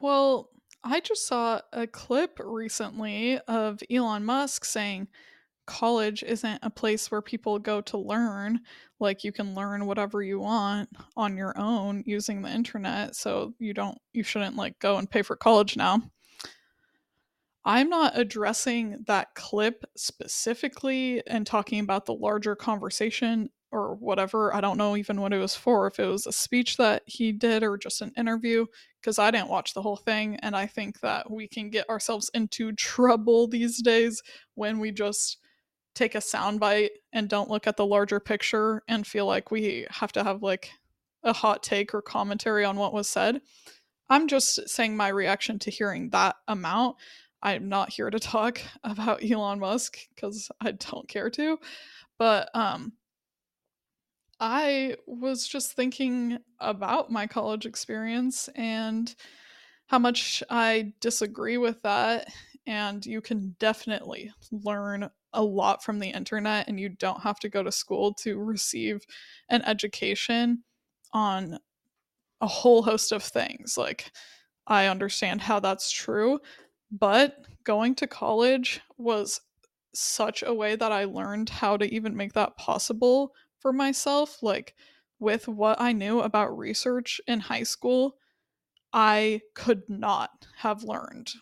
Well, 0.00 0.50
I 0.88 1.00
just 1.00 1.26
saw 1.26 1.60
a 1.72 1.86
clip 1.86 2.38
recently 2.42 3.38
of 3.48 3.82
Elon 3.90 4.24
Musk 4.24 4.64
saying 4.64 5.08
college 5.66 6.22
isn't 6.22 6.60
a 6.62 6.70
place 6.70 7.10
where 7.10 7.20
people 7.20 7.58
go 7.58 7.80
to 7.80 7.98
learn. 7.98 8.60
Like 9.00 9.24
you 9.24 9.32
can 9.32 9.54
learn 9.54 9.86
whatever 9.86 10.22
you 10.22 10.38
want 10.38 10.88
on 11.16 11.36
your 11.36 11.58
own 11.58 12.04
using 12.06 12.40
the 12.40 12.50
internet, 12.50 13.16
so 13.16 13.52
you 13.58 13.74
don't 13.74 13.98
you 14.12 14.22
shouldn't 14.22 14.54
like 14.54 14.78
go 14.78 14.98
and 14.98 15.10
pay 15.10 15.22
for 15.22 15.34
college 15.34 15.76
now. 15.76 16.00
I'm 17.64 17.88
not 17.88 18.16
addressing 18.16 19.02
that 19.08 19.34
clip 19.34 19.84
specifically 19.96 21.20
and 21.26 21.44
talking 21.44 21.80
about 21.80 22.06
the 22.06 22.14
larger 22.14 22.54
conversation 22.54 23.50
or 23.72 23.94
whatever. 23.96 24.54
I 24.54 24.60
don't 24.60 24.78
know 24.78 24.96
even 24.96 25.20
what 25.20 25.32
it 25.32 25.38
was 25.38 25.54
for, 25.54 25.86
if 25.86 25.98
it 25.98 26.06
was 26.06 26.26
a 26.26 26.32
speech 26.32 26.76
that 26.76 27.02
he 27.06 27.32
did 27.32 27.62
or 27.62 27.76
just 27.76 28.00
an 28.02 28.12
interview, 28.16 28.66
because 29.00 29.18
I 29.18 29.30
didn't 29.30 29.48
watch 29.48 29.74
the 29.74 29.82
whole 29.82 29.96
thing. 29.96 30.36
And 30.36 30.56
I 30.56 30.66
think 30.66 31.00
that 31.00 31.30
we 31.30 31.48
can 31.48 31.70
get 31.70 31.88
ourselves 31.88 32.30
into 32.34 32.72
trouble 32.76 33.48
these 33.48 33.82
days 33.82 34.22
when 34.54 34.78
we 34.78 34.92
just 34.92 35.38
take 35.94 36.14
a 36.14 36.18
soundbite 36.18 36.90
and 37.12 37.28
don't 37.28 37.50
look 37.50 37.66
at 37.66 37.76
the 37.76 37.86
larger 37.86 38.20
picture 38.20 38.82
and 38.86 39.06
feel 39.06 39.26
like 39.26 39.50
we 39.50 39.86
have 39.90 40.12
to 40.12 40.22
have 40.22 40.42
like 40.42 40.70
a 41.24 41.32
hot 41.32 41.62
take 41.62 41.94
or 41.94 42.02
commentary 42.02 42.64
on 42.64 42.76
what 42.76 42.92
was 42.92 43.08
said. 43.08 43.40
I'm 44.08 44.28
just 44.28 44.68
saying 44.68 44.96
my 44.96 45.08
reaction 45.08 45.58
to 45.60 45.70
hearing 45.70 46.10
that 46.10 46.36
amount. 46.46 46.96
I'm 47.42 47.68
not 47.68 47.92
here 47.92 48.10
to 48.10 48.20
talk 48.20 48.60
about 48.84 49.28
Elon 49.28 49.58
Musk 49.58 49.98
because 50.14 50.50
I 50.60 50.72
don't 50.72 51.08
care 51.08 51.30
to. 51.30 51.58
But 52.18 52.50
um 52.54 52.92
I 54.38 54.96
was 55.06 55.46
just 55.46 55.72
thinking 55.72 56.38
about 56.60 57.10
my 57.10 57.26
college 57.26 57.66
experience 57.66 58.48
and 58.54 59.14
how 59.86 59.98
much 59.98 60.42
I 60.50 60.92
disagree 61.00 61.56
with 61.58 61.80
that. 61.82 62.28
And 62.66 63.06
you 63.06 63.20
can 63.20 63.54
definitely 63.60 64.32
learn 64.50 65.08
a 65.32 65.42
lot 65.42 65.84
from 65.84 65.98
the 65.98 66.08
internet, 66.08 66.66
and 66.66 66.80
you 66.80 66.88
don't 66.88 67.22
have 67.22 67.38
to 67.40 67.48
go 67.48 67.62
to 67.62 67.70
school 67.70 68.14
to 68.14 68.38
receive 68.38 69.04
an 69.48 69.62
education 69.62 70.64
on 71.12 71.58
a 72.40 72.46
whole 72.46 72.82
host 72.82 73.12
of 73.12 73.22
things. 73.22 73.76
Like, 73.78 74.10
I 74.66 74.86
understand 74.86 75.42
how 75.42 75.60
that's 75.60 75.90
true, 75.90 76.40
but 76.90 77.36
going 77.64 77.94
to 77.96 78.06
college 78.06 78.80
was 78.98 79.40
such 79.94 80.42
a 80.42 80.54
way 80.54 80.74
that 80.74 80.90
I 80.90 81.04
learned 81.04 81.48
how 81.48 81.76
to 81.76 81.94
even 81.94 82.16
make 82.16 82.32
that 82.32 82.56
possible 82.56 83.32
for 83.60 83.72
myself. 83.72 84.42
Like, 84.42 84.74
with 85.18 85.48
what 85.48 85.80
I 85.80 85.92
knew 85.92 86.20
about 86.20 86.56
research 86.56 87.20
in 87.26 87.40
high 87.40 87.62
school, 87.62 88.16
I 88.92 89.42
could 89.54 89.82
not 89.88 90.46
have 90.58 90.82
learned 90.82 91.32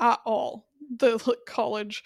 at 0.00 0.20
all 0.24 0.66
the 0.98 1.22
like, 1.26 1.38
college 1.46 2.02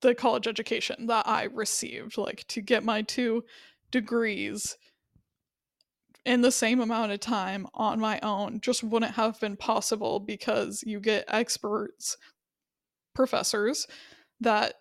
the 0.00 0.14
college 0.14 0.48
education 0.48 1.06
that 1.06 1.28
I 1.28 1.44
received 1.44 2.16
like 2.16 2.46
to 2.48 2.62
get 2.62 2.82
my 2.82 3.02
two 3.02 3.44
degrees 3.90 4.78
in 6.24 6.40
the 6.40 6.52
same 6.52 6.80
amount 6.80 7.12
of 7.12 7.20
time 7.20 7.66
on 7.74 8.00
my 8.00 8.18
own 8.22 8.60
just 8.60 8.82
wouldn't 8.82 9.14
have 9.14 9.40
been 9.40 9.56
possible 9.56 10.20
because 10.20 10.82
you 10.86 11.00
get 11.00 11.24
experts 11.28 12.16
professors 13.14 13.86
that 14.40 14.74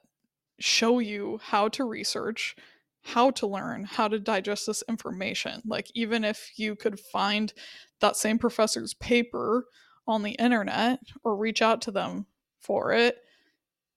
show 0.60 1.00
you 1.00 1.40
how 1.44 1.68
to 1.70 1.84
research 1.84 2.56
how 3.13 3.32
to 3.32 3.48
learn 3.48 3.84
how 3.84 4.08
to 4.08 4.19
digest 4.19 4.67
this 4.67 4.84
information. 4.88 5.62
Like 5.65 5.88
even 5.95 6.24
if 6.24 6.52
you 6.58 6.76
could 6.76 7.00
find 7.00 7.52
that 8.02 8.15
same 8.15 8.38
professor's 8.38 8.93
paper 8.93 9.65
on 10.08 10.24
the 10.24 10.32
internet 10.32 11.00
or 11.24 11.36
reach 11.36 11.62
out 11.62 11.82
to 11.84 11.91
them 11.91 12.26
for 12.60 12.91
it 12.91 13.17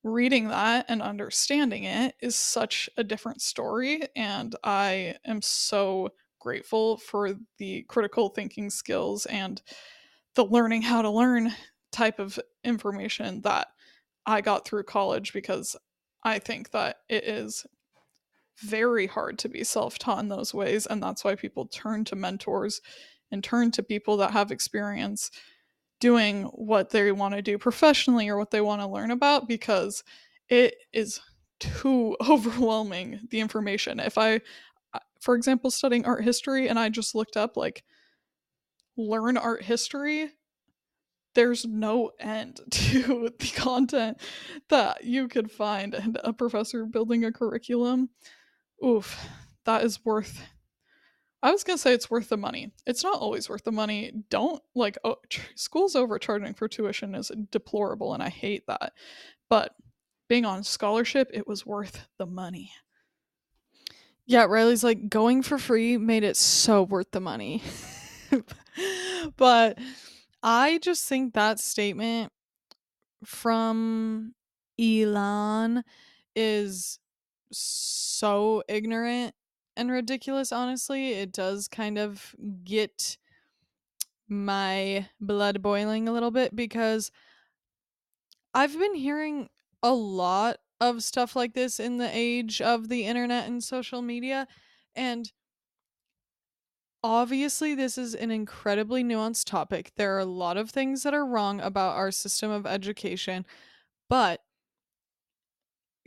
reading 0.05 0.49
that 0.49 0.85
and 0.89 1.01
understanding 1.01 1.85
it 1.85 2.15
is 2.21 2.35
such 2.35 2.91
a 2.97 3.05
different 3.05 3.41
story 3.41 4.03
and 4.17 4.57
i 4.65 5.15
am 5.25 5.41
so 5.41 6.09
grateful 6.41 6.97
for 6.97 7.35
the 7.59 7.83
critical 7.85 8.29
thinking 8.29 8.69
skills 8.69 9.27
and 9.27 9.63
the 10.35 10.45
learning 10.45 10.83
how 10.83 11.03
to 11.03 11.11
learn 11.11 11.53
type 11.93 12.19
of 12.19 12.39
information 12.65 13.41
that 13.43 13.69
i 14.27 14.41
got 14.41 14.67
through 14.67 14.83
college 14.83 15.33
because 15.33 15.77
i 16.25 16.37
think 16.37 16.73
that 16.73 16.97
it 17.09 17.23
is 17.23 17.65
very 18.61 19.07
hard 19.07 19.39
to 19.39 19.49
be 19.49 19.65
self-taught 19.65 20.21
in 20.21 20.29
those 20.29 20.53
ways 20.55 20.87
and 20.87 21.03
that's 21.03 21.25
why 21.25 21.35
people 21.35 21.67
turn 21.67 22.05
to 22.05 22.17
mentors 22.17 22.81
and 23.31 23.43
turn 23.43 23.71
to 23.71 23.83
people 23.83 24.17
that 24.17 24.33
have 24.33 24.51
experience 24.53 25.31
doing 26.01 26.45
what 26.47 26.91
they 26.91 27.13
want 27.13 27.35
to 27.35 27.43
do 27.43 27.57
professionally 27.57 28.29
or 28.29 28.37
what 28.37 28.51
they 28.51 28.61
want 28.61 28.81
to 28.81 28.87
learn 28.87 29.11
about 29.11 29.49
because 29.49 30.05
it 30.49 30.75
is 30.93 31.21
too 31.61 32.17
overwhelming 32.29 33.21
the 33.31 33.41
information. 33.41 34.01
If 34.01 34.19
I 34.19 34.41
uh, 34.93 34.99
for 35.21 35.35
example 35.35 35.71
studying 35.71 36.05
art 36.05 36.25
history 36.25 36.69
and 36.69 36.79
I 36.79 36.89
just 36.89 37.15
looked 37.15 37.37
up 37.37 37.57
like 37.57 37.85
learn 38.97 39.37
art 39.37 39.63
history 39.63 40.31
there's 41.35 41.65
no 41.65 42.11
end 42.21 42.61
to 42.71 43.31
the 43.39 43.53
content 43.57 44.21
that 44.69 45.05
you 45.05 45.29
could 45.29 45.51
find 45.51 45.95
and 45.95 46.19
a 46.25 46.33
professor 46.33 46.85
building 46.85 47.25
a 47.25 47.33
curriculum 47.33 48.11
oof 48.85 49.29
that 49.65 49.85
is 49.85 50.05
worth 50.05 50.43
I 51.43 51.51
was 51.51 51.65
gonna 51.65 51.79
say 51.79 51.93
it's 51.93 52.11
worth 52.11 52.29
the 52.29 52.37
money. 52.37 52.73
It's 52.87 53.03
not 53.03 53.19
always 53.19 53.49
worth 53.49 53.65
the 53.65 53.73
money. 53.73 54.13
Don't 54.31 54.63
like 54.77 54.97
oh, 55.03 55.17
tr- 55.29 55.41
schools 55.57 55.97
overcharging 55.97 56.55
for 56.55 56.69
tuition 56.69 57.17
is 57.17 57.33
deplorable, 57.51 58.15
and 58.15 58.23
I 58.23 58.29
hate 58.29 58.65
that. 58.69 58.93
But 59.51 59.75
being 60.29 60.45
on 60.45 60.63
scholarship, 60.63 61.29
it 61.35 61.49
was 61.49 61.67
worth 61.67 62.07
the 62.17 62.27
money. 62.27 62.71
Yeah, 64.25 64.45
Riley's 64.45 64.85
like 64.85 65.09
going 65.09 65.43
for 65.43 65.59
free 65.59 65.99
made 65.99 66.23
it 66.23 66.37
so 66.37 66.85
worth 66.85 67.11
the 67.11 67.21
money. 67.21 67.61
but 69.37 69.79
I 70.45 70.79
just 70.79 71.09
think 71.09 71.35
that 71.35 71.59
statement 71.59 72.33
from 73.25 74.35
Elon 74.81 75.83
is 76.37 77.01
so 77.53 78.63
ignorant 78.69 79.35
and 79.77 79.91
ridiculous, 79.91 80.53
honestly. 80.53 81.13
It 81.13 81.33
does 81.33 81.69
kind 81.69 81.99
of 81.99 82.35
get 82.65 83.17
my 84.29 85.09
blood 85.21 85.63
boiling 85.63 86.09
a 86.09 86.13
little 86.13 86.31
bit 86.31 86.55
because 86.57 87.11
I've 88.55 88.79
been 88.79 88.95
hearing 88.95 89.49
a 89.83 89.93
lot 89.93 90.59
of 90.81 91.03
stuff 91.03 91.37
like 91.37 91.55
this 91.55 91.79
in 91.79 91.99
the 91.99 92.11
age 92.13 92.61
of 92.61 92.89
the 92.89 93.07
internet 93.07 93.47
and 93.47 93.63
social 93.63 94.03
media. 94.03 94.47
And 94.95 95.31
obviously, 97.05 97.75
this 97.75 97.97
is 97.99 98.15
an 98.15 98.31
incredibly 98.31 99.03
nuanced 99.05 99.45
topic. 99.45 99.93
There 99.97 100.15
are 100.17 100.21
a 100.21 100.25
lot 100.25 100.57
of 100.57 100.71
things 100.71 101.03
that 101.03 101.15
are 101.15 101.27
wrong 101.27 101.61
about 101.61 101.97
our 101.97 102.11
system 102.11 102.51
of 102.51 102.67
education, 102.67 103.47
but 104.09 104.41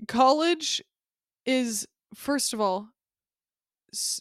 college 0.07 0.81
is, 1.45 1.87
first 2.13 2.53
of 2.53 2.61
all, 2.61 2.89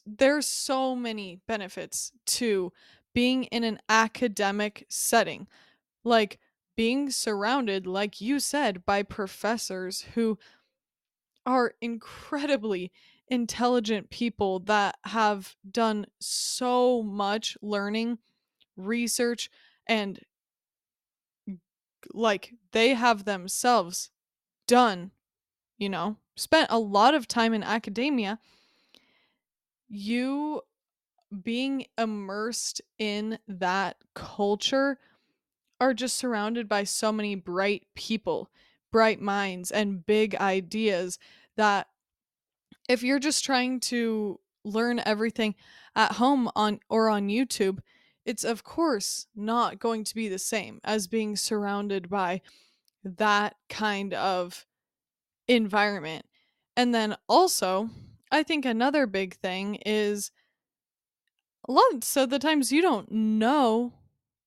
there's 0.06 0.46
so 0.46 0.94
many 0.94 1.40
benefits 1.46 2.12
to 2.26 2.72
being 3.12 3.44
in 3.44 3.64
an 3.64 3.80
academic 3.88 4.86
setting. 4.88 5.46
Like 6.04 6.38
being 6.76 7.10
surrounded, 7.10 7.86
like 7.86 8.20
you 8.20 8.40
said, 8.40 8.84
by 8.84 9.02
professors 9.02 10.02
who 10.14 10.38
are 11.46 11.74
incredibly 11.80 12.92
intelligent 13.28 14.10
people 14.10 14.60
that 14.60 14.96
have 15.04 15.56
done 15.70 16.06
so 16.20 17.02
much 17.02 17.56
learning, 17.62 18.18
research, 18.76 19.50
and 19.86 20.20
like 22.12 22.52
they 22.72 22.90
have 22.94 23.24
themselves 23.24 24.10
done, 24.66 25.10
you 25.78 25.88
know, 25.88 26.16
spent 26.36 26.68
a 26.70 26.78
lot 26.78 27.14
of 27.14 27.28
time 27.28 27.54
in 27.54 27.62
academia. 27.62 28.38
You 29.88 30.62
being 31.42 31.86
immersed 31.98 32.80
in 32.98 33.38
that 33.48 33.96
culture 34.14 34.98
are 35.80 35.94
just 35.94 36.16
surrounded 36.16 36.68
by 36.68 36.84
so 36.84 37.12
many 37.12 37.34
bright 37.34 37.86
people, 37.94 38.50
bright 38.92 39.20
minds, 39.20 39.70
and 39.70 40.06
big 40.06 40.34
ideas 40.36 41.18
that 41.56 41.88
if 42.88 43.02
you're 43.02 43.18
just 43.18 43.44
trying 43.44 43.80
to 43.80 44.38
learn 44.64 45.00
everything 45.04 45.54
at 45.96 46.12
home 46.12 46.50
on 46.54 46.80
or 46.88 47.08
on 47.08 47.28
YouTube, 47.28 47.78
it's 48.24 48.44
of 48.44 48.64
course 48.64 49.26
not 49.34 49.78
going 49.78 50.04
to 50.04 50.14
be 50.14 50.28
the 50.28 50.38
same 50.38 50.80
as 50.84 51.06
being 51.06 51.36
surrounded 51.36 52.08
by 52.08 52.40
that 53.04 53.56
kind 53.68 54.14
of 54.14 54.64
environment. 55.48 56.26
And 56.76 56.94
then 56.94 57.16
also, 57.28 57.90
I 58.30 58.42
think 58.42 58.64
another 58.64 59.06
big 59.06 59.36
thing 59.36 59.76
is 59.86 60.30
lots 61.68 62.08
So 62.08 62.26
the 62.26 62.38
times 62.38 62.72
you 62.72 62.82
don't 62.82 63.10
know 63.10 63.92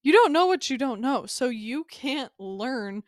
you 0.08 0.14
don't 0.14 0.32
know 0.32 0.46
what 0.46 0.70
you 0.70 0.78
don't 0.78 1.02
know. 1.02 1.26
So 1.26 1.50
you 1.50 1.84
can't 1.84 2.32
learn 2.40 3.04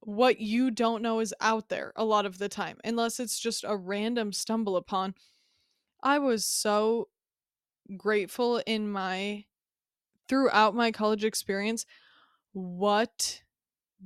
what 0.00 0.40
you 0.40 0.72
don't 0.72 1.00
know 1.00 1.20
is 1.20 1.32
out 1.40 1.68
there 1.68 1.92
a 1.94 2.04
lot 2.04 2.26
of 2.26 2.38
the 2.38 2.48
time 2.48 2.78
unless 2.82 3.20
it's 3.20 3.38
just 3.38 3.64
a 3.64 3.76
random 3.76 4.32
stumble 4.32 4.76
upon. 4.76 5.14
I 6.02 6.18
was 6.18 6.44
so 6.44 7.06
grateful 7.96 8.60
in 8.66 8.90
my 8.90 9.44
throughout 10.28 10.74
my 10.74 10.90
college 10.90 11.24
experience 11.24 11.86
what 12.52 13.42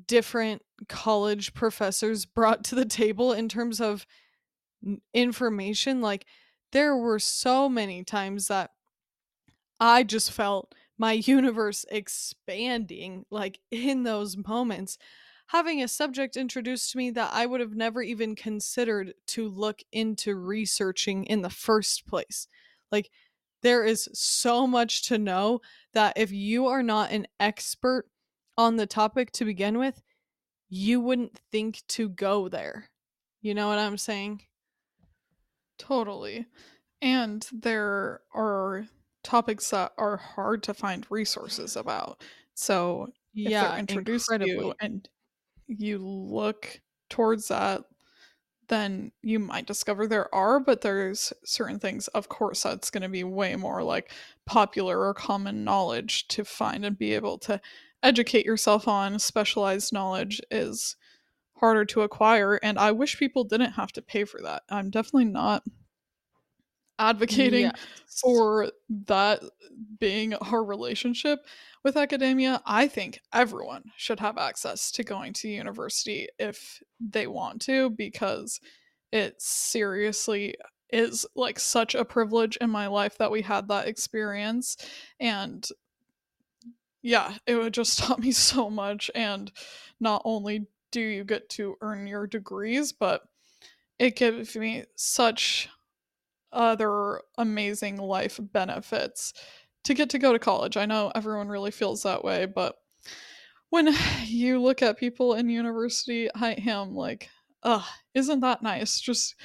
different 0.06 0.62
college 0.88 1.54
professors 1.54 2.26
brought 2.26 2.64
to 2.64 2.74
the 2.74 2.84
table 2.84 3.32
in 3.32 3.48
terms 3.48 3.80
of 3.80 4.06
information 5.14 6.00
like 6.00 6.26
there 6.72 6.96
were 6.96 7.18
so 7.18 7.68
many 7.68 8.04
times 8.04 8.48
that 8.48 8.70
I 9.80 10.02
just 10.02 10.30
felt 10.30 10.74
my 10.98 11.12
universe 11.24 11.84
expanding 11.90 13.24
like 13.30 13.58
in 13.70 14.02
those 14.02 14.36
moments 14.36 14.98
having 15.48 15.82
a 15.82 15.88
subject 15.88 16.36
introduced 16.36 16.90
to 16.92 16.98
me 16.98 17.10
that 17.10 17.30
I 17.32 17.46
would 17.46 17.60
have 17.60 17.74
never 17.74 18.02
even 18.02 18.34
considered 18.34 19.14
to 19.28 19.48
look 19.48 19.80
into 19.92 20.34
researching 20.34 21.24
in 21.24 21.42
the 21.42 21.50
first 21.50 22.06
place. 22.06 22.48
Like, 22.90 23.10
there 23.62 23.84
is 23.84 24.08
so 24.12 24.66
much 24.66 25.08
to 25.08 25.18
know 25.18 25.60
that 25.92 26.14
if 26.16 26.30
you 26.30 26.66
are 26.66 26.82
not 26.82 27.10
an 27.10 27.26
expert 27.40 28.06
on 28.58 28.76
the 28.76 28.86
topic 28.86 29.32
to 29.32 29.44
begin 29.44 29.78
with, 29.78 30.02
you 30.68 31.00
wouldn't 31.00 31.40
think 31.52 31.82
to 31.88 32.08
go 32.10 32.48
there. 32.48 32.90
You 33.42 33.54
know 33.54 33.68
what 33.68 33.78
I'm 33.78 33.98
saying? 33.98 34.42
Totally. 35.78 36.46
And 37.02 37.46
there 37.52 38.22
are 38.34 38.86
topics 39.22 39.70
that 39.70 39.92
are 39.98 40.16
hard 40.16 40.62
to 40.64 40.74
find 40.74 41.06
resources 41.10 41.76
about. 41.76 42.22
So 42.54 43.08
if 43.44 43.58
they're 43.60 43.72
Yeah, 43.72 43.78
introduced 43.78 44.28
to 44.40 44.46
you 44.46 44.74
and 44.80 45.08
you 45.68 45.98
look 45.98 46.80
towards 47.10 47.48
that, 47.48 47.82
then 48.68 49.12
you 49.22 49.38
might 49.38 49.66
discover 49.66 50.06
there 50.08 50.34
are, 50.34 50.60
but 50.60 50.80
there's 50.82 51.32
certain 51.44 51.78
things, 51.78 52.08
of 52.08 52.28
course, 52.28 52.62
that's 52.64 52.90
going 52.90 53.02
to 53.02 53.08
be 53.08 53.24
way 53.24 53.56
more 53.56 53.82
like 53.82 54.12
popular 54.46 55.00
or 55.00 55.14
common 55.14 55.64
knowledge 55.64 56.28
to 56.28 56.44
find 56.44 56.84
and 56.84 56.98
be 56.98 57.14
able 57.14 57.38
to 57.38 57.60
educate 58.06 58.46
yourself 58.46 58.88
on. 58.88 59.18
Specialized 59.18 59.92
knowledge 59.92 60.40
is 60.50 60.96
harder 61.54 61.84
to 61.86 62.02
acquire, 62.02 62.54
and 62.62 62.78
I 62.78 62.92
wish 62.92 63.18
people 63.18 63.44
didn't 63.44 63.72
have 63.72 63.92
to 63.92 64.02
pay 64.02 64.24
for 64.24 64.40
that. 64.42 64.62
I'm 64.70 64.90
definitely 64.90 65.26
not 65.26 65.62
advocating 66.98 67.62
Yes. 67.62 68.20
for 68.22 68.70
that 69.06 69.42
being 69.98 70.34
our 70.34 70.64
relationship 70.64 71.40
with 71.84 71.96
academia. 71.96 72.62
I 72.64 72.88
think 72.88 73.20
everyone 73.34 73.84
should 73.96 74.20
have 74.20 74.38
access 74.38 74.90
to 74.92 75.04
going 75.04 75.34
to 75.34 75.48
university 75.48 76.28
if 76.38 76.80
they 77.00 77.26
want 77.26 77.60
to, 77.62 77.90
because 77.90 78.60
it 79.12 79.34
seriously 79.40 80.54
is 80.90 81.26
like 81.34 81.58
such 81.58 81.94
a 81.94 82.04
privilege 82.04 82.56
in 82.60 82.70
my 82.70 82.86
life 82.86 83.18
that 83.18 83.30
we 83.30 83.42
had 83.42 83.68
that 83.68 83.88
experience. 83.88 84.76
And 85.20 85.66
yeah, 87.06 87.34
it 87.46 87.54
would 87.54 87.72
just 87.72 87.98
taught 88.00 88.18
me 88.18 88.32
so 88.32 88.68
much. 88.68 89.10
And 89.14 89.52
not 90.00 90.22
only 90.24 90.66
do 90.90 91.00
you 91.00 91.24
get 91.24 91.48
to 91.50 91.76
earn 91.80 92.06
your 92.06 92.26
degrees, 92.26 92.92
but 92.92 93.22
it 93.98 94.16
gives 94.16 94.56
me 94.56 94.84
such 94.96 95.68
other 96.52 97.20
amazing 97.38 97.96
life 97.96 98.40
benefits 98.40 99.32
to 99.84 99.94
get 99.94 100.10
to 100.10 100.18
go 100.18 100.32
to 100.32 100.38
college. 100.38 100.76
I 100.76 100.86
know 100.86 101.12
everyone 101.14 101.48
really 101.48 101.70
feels 101.70 102.02
that 102.02 102.24
way, 102.24 102.44
but 102.46 102.74
when 103.70 103.94
you 104.24 104.60
look 104.60 104.82
at 104.82 104.98
people 104.98 105.34
in 105.34 105.48
university, 105.48 106.28
I 106.34 106.52
am 106.52 106.94
like, 106.94 107.28
ugh, 107.62 107.84
isn't 108.14 108.40
that 108.40 108.62
nice? 108.62 109.00
Just 109.00 109.36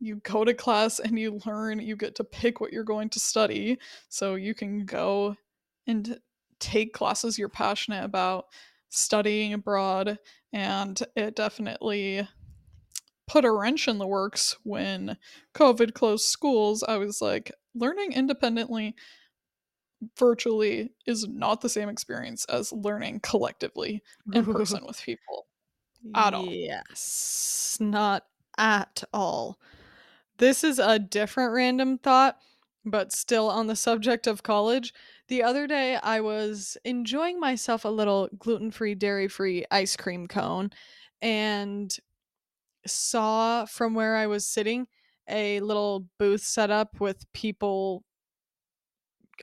you 0.00 0.16
go 0.16 0.42
to 0.42 0.54
class 0.54 1.00
and 1.00 1.18
you 1.18 1.38
learn, 1.44 1.80
you 1.80 1.96
get 1.96 2.14
to 2.16 2.24
pick 2.24 2.60
what 2.60 2.72
you're 2.72 2.82
going 2.82 3.10
to 3.10 3.20
study, 3.20 3.78
so 4.08 4.36
you 4.36 4.54
can 4.54 4.86
go 4.86 5.36
and 5.86 6.18
take 6.58 6.92
classes 6.92 7.38
you're 7.38 7.48
passionate 7.48 8.04
about, 8.04 8.46
studying 8.90 9.52
abroad, 9.52 10.18
and 10.52 11.00
it 11.16 11.36
definitely 11.36 12.26
put 13.26 13.44
a 13.44 13.52
wrench 13.52 13.88
in 13.88 13.98
the 13.98 14.06
works 14.06 14.56
when 14.64 15.16
COVID 15.54 15.94
closed 15.94 16.26
schools. 16.26 16.82
I 16.82 16.98
was 16.98 17.20
like, 17.20 17.52
learning 17.74 18.12
independently 18.12 18.94
virtually 20.18 20.90
is 21.06 21.26
not 21.26 21.60
the 21.60 21.68
same 21.68 21.88
experience 21.88 22.44
as 22.46 22.72
learning 22.72 23.20
collectively 23.20 24.02
in 24.32 24.44
person 24.44 24.84
with 24.86 25.00
people 25.00 25.46
at 26.14 26.34
all. 26.34 26.46
yes, 26.46 27.78
not 27.80 28.24
at 28.58 29.02
all. 29.12 29.58
This 30.38 30.64
is 30.64 30.78
a 30.78 30.98
different 30.98 31.52
random 31.52 31.98
thought, 31.98 32.38
but 32.84 33.12
still 33.12 33.48
on 33.48 33.66
the 33.66 33.76
subject 33.76 34.26
of 34.26 34.42
college. 34.42 34.92
The 35.28 35.42
other 35.42 35.66
day, 35.66 35.96
I 35.96 36.20
was 36.20 36.76
enjoying 36.84 37.40
myself 37.40 37.84
a 37.84 37.88
little 37.88 38.28
gluten 38.38 38.70
free, 38.70 38.94
dairy 38.94 39.28
free 39.28 39.64
ice 39.70 39.96
cream 39.96 40.26
cone 40.28 40.70
and 41.22 41.94
saw 42.86 43.66
from 43.66 43.94
where 43.94 44.16
I 44.16 44.26
was 44.26 44.46
sitting 44.46 44.88
a 45.28 45.60
little 45.60 46.08
booth 46.18 46.42
set 46.42 46.70
up 46.70 47.00
with 47.00 47.30
people. 47.32 48.04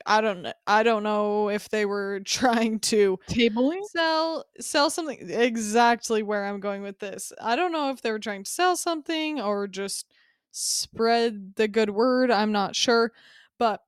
I 0.06 0.20
don't 0.20 0.42
know. 0.42 0.52
I 0.66 0.82
don't 0.82 1.02
know 1.02 1.48
if 1.50 1.68
they 1.68 1.84
were 1.86 2.20
trying 2.24 2.80
to 2.80 3.18
Tabling? 3.28 3.88
sell 3.92 4.44
sell 4.60 4.90
something 4.90 5.30
exactly 5.30 6.22
where 6.22 6.44
I'm 6.44 6.60
going 6.60 6.82
with 6.82 6.98
this. 6.98 7.32
I 7.40 7.56
don't 7.56 7.72
know 7.72 7.90
if 7.90 8.02
they 8.02 8.10
were 8.10 8.18
trying 8.18 8.44
to 8.44 8.50
sell 8.50 8.76
something 8.76 9.40
or 9.40 9.68
just 9.68 10.12
spread 10.52 11.54
the 11.56 11.68
good 11.68 11.90
word. 11.90 12.30
I'm 12.30 12.52
not 12.52 12.76
sure, 12.76 13.12
but 13.58 13.82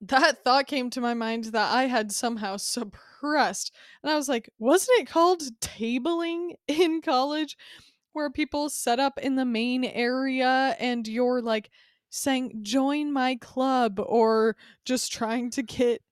that 0.00 0.44
thought 0.44 0.66
came 0.66 0.90
to 0.90 1.00
my 1.00 1.14
mind 1.14 1.44
that 1.46 1.72
I 1.72 1.84
had 1.84 2.12
somehow 2.12 2.56
suppressed. 2.56 3.72
And 4.02 4.10
I 4.10 4.16
was 4.16 4.28
like, 4.28 4.50
wasn't 4.58 5.00
it 5.00 5.08
called 5.08 5.42
tabling 5.60 6.54
in 6.68 7.02
college? 7.02 7.56
Where 8.12 8.30
people 8.30 8.68
set 8.68 9.00
up 9.00 9.18
in 9.18 9.36
the 9.36 9.44
main 9.44 9.84
area 9.84 10.76
and 10.78 11.08
you're 11.08 11.40
like 11.40 11.70
saying, 12.10 12.58
join 12.60 13.10
my 13.10 13.36
club, 13.36 13.98
or 13.98 14.54
just 14.84 15.12
trying 15.12 15.50
to 15.52 15.62
get 15.62 16.02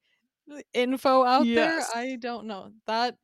info 0.72 1.24
out 1.24 1.44
there. 1.44 1.82
I 1.94 2.16
don't 2.18 2.46
know. 2.46 2.72
That 2.86 3.16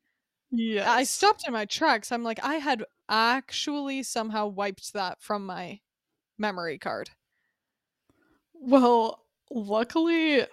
Yeah. 0.50 0.90
I 0.90 1.04
stopped 1.04 1.44
in 1.46 1.54
my 1.54 1.64
tracks. 1.64 2.12
I'm 2.12 2.22
like, 2.22 2.38
I 2.44 2.56
had 2.56 2.84
actually 3.08 4.02
somehow 4.02 4.48
wiped 4.48 4.92
that 4.92 5.22
from 5.22 5.46
my 5.46 5.80
memory 6.38 6.78
card. 6.78 7.10
Well, 8.52 9.25
luckily, 9.50 10.46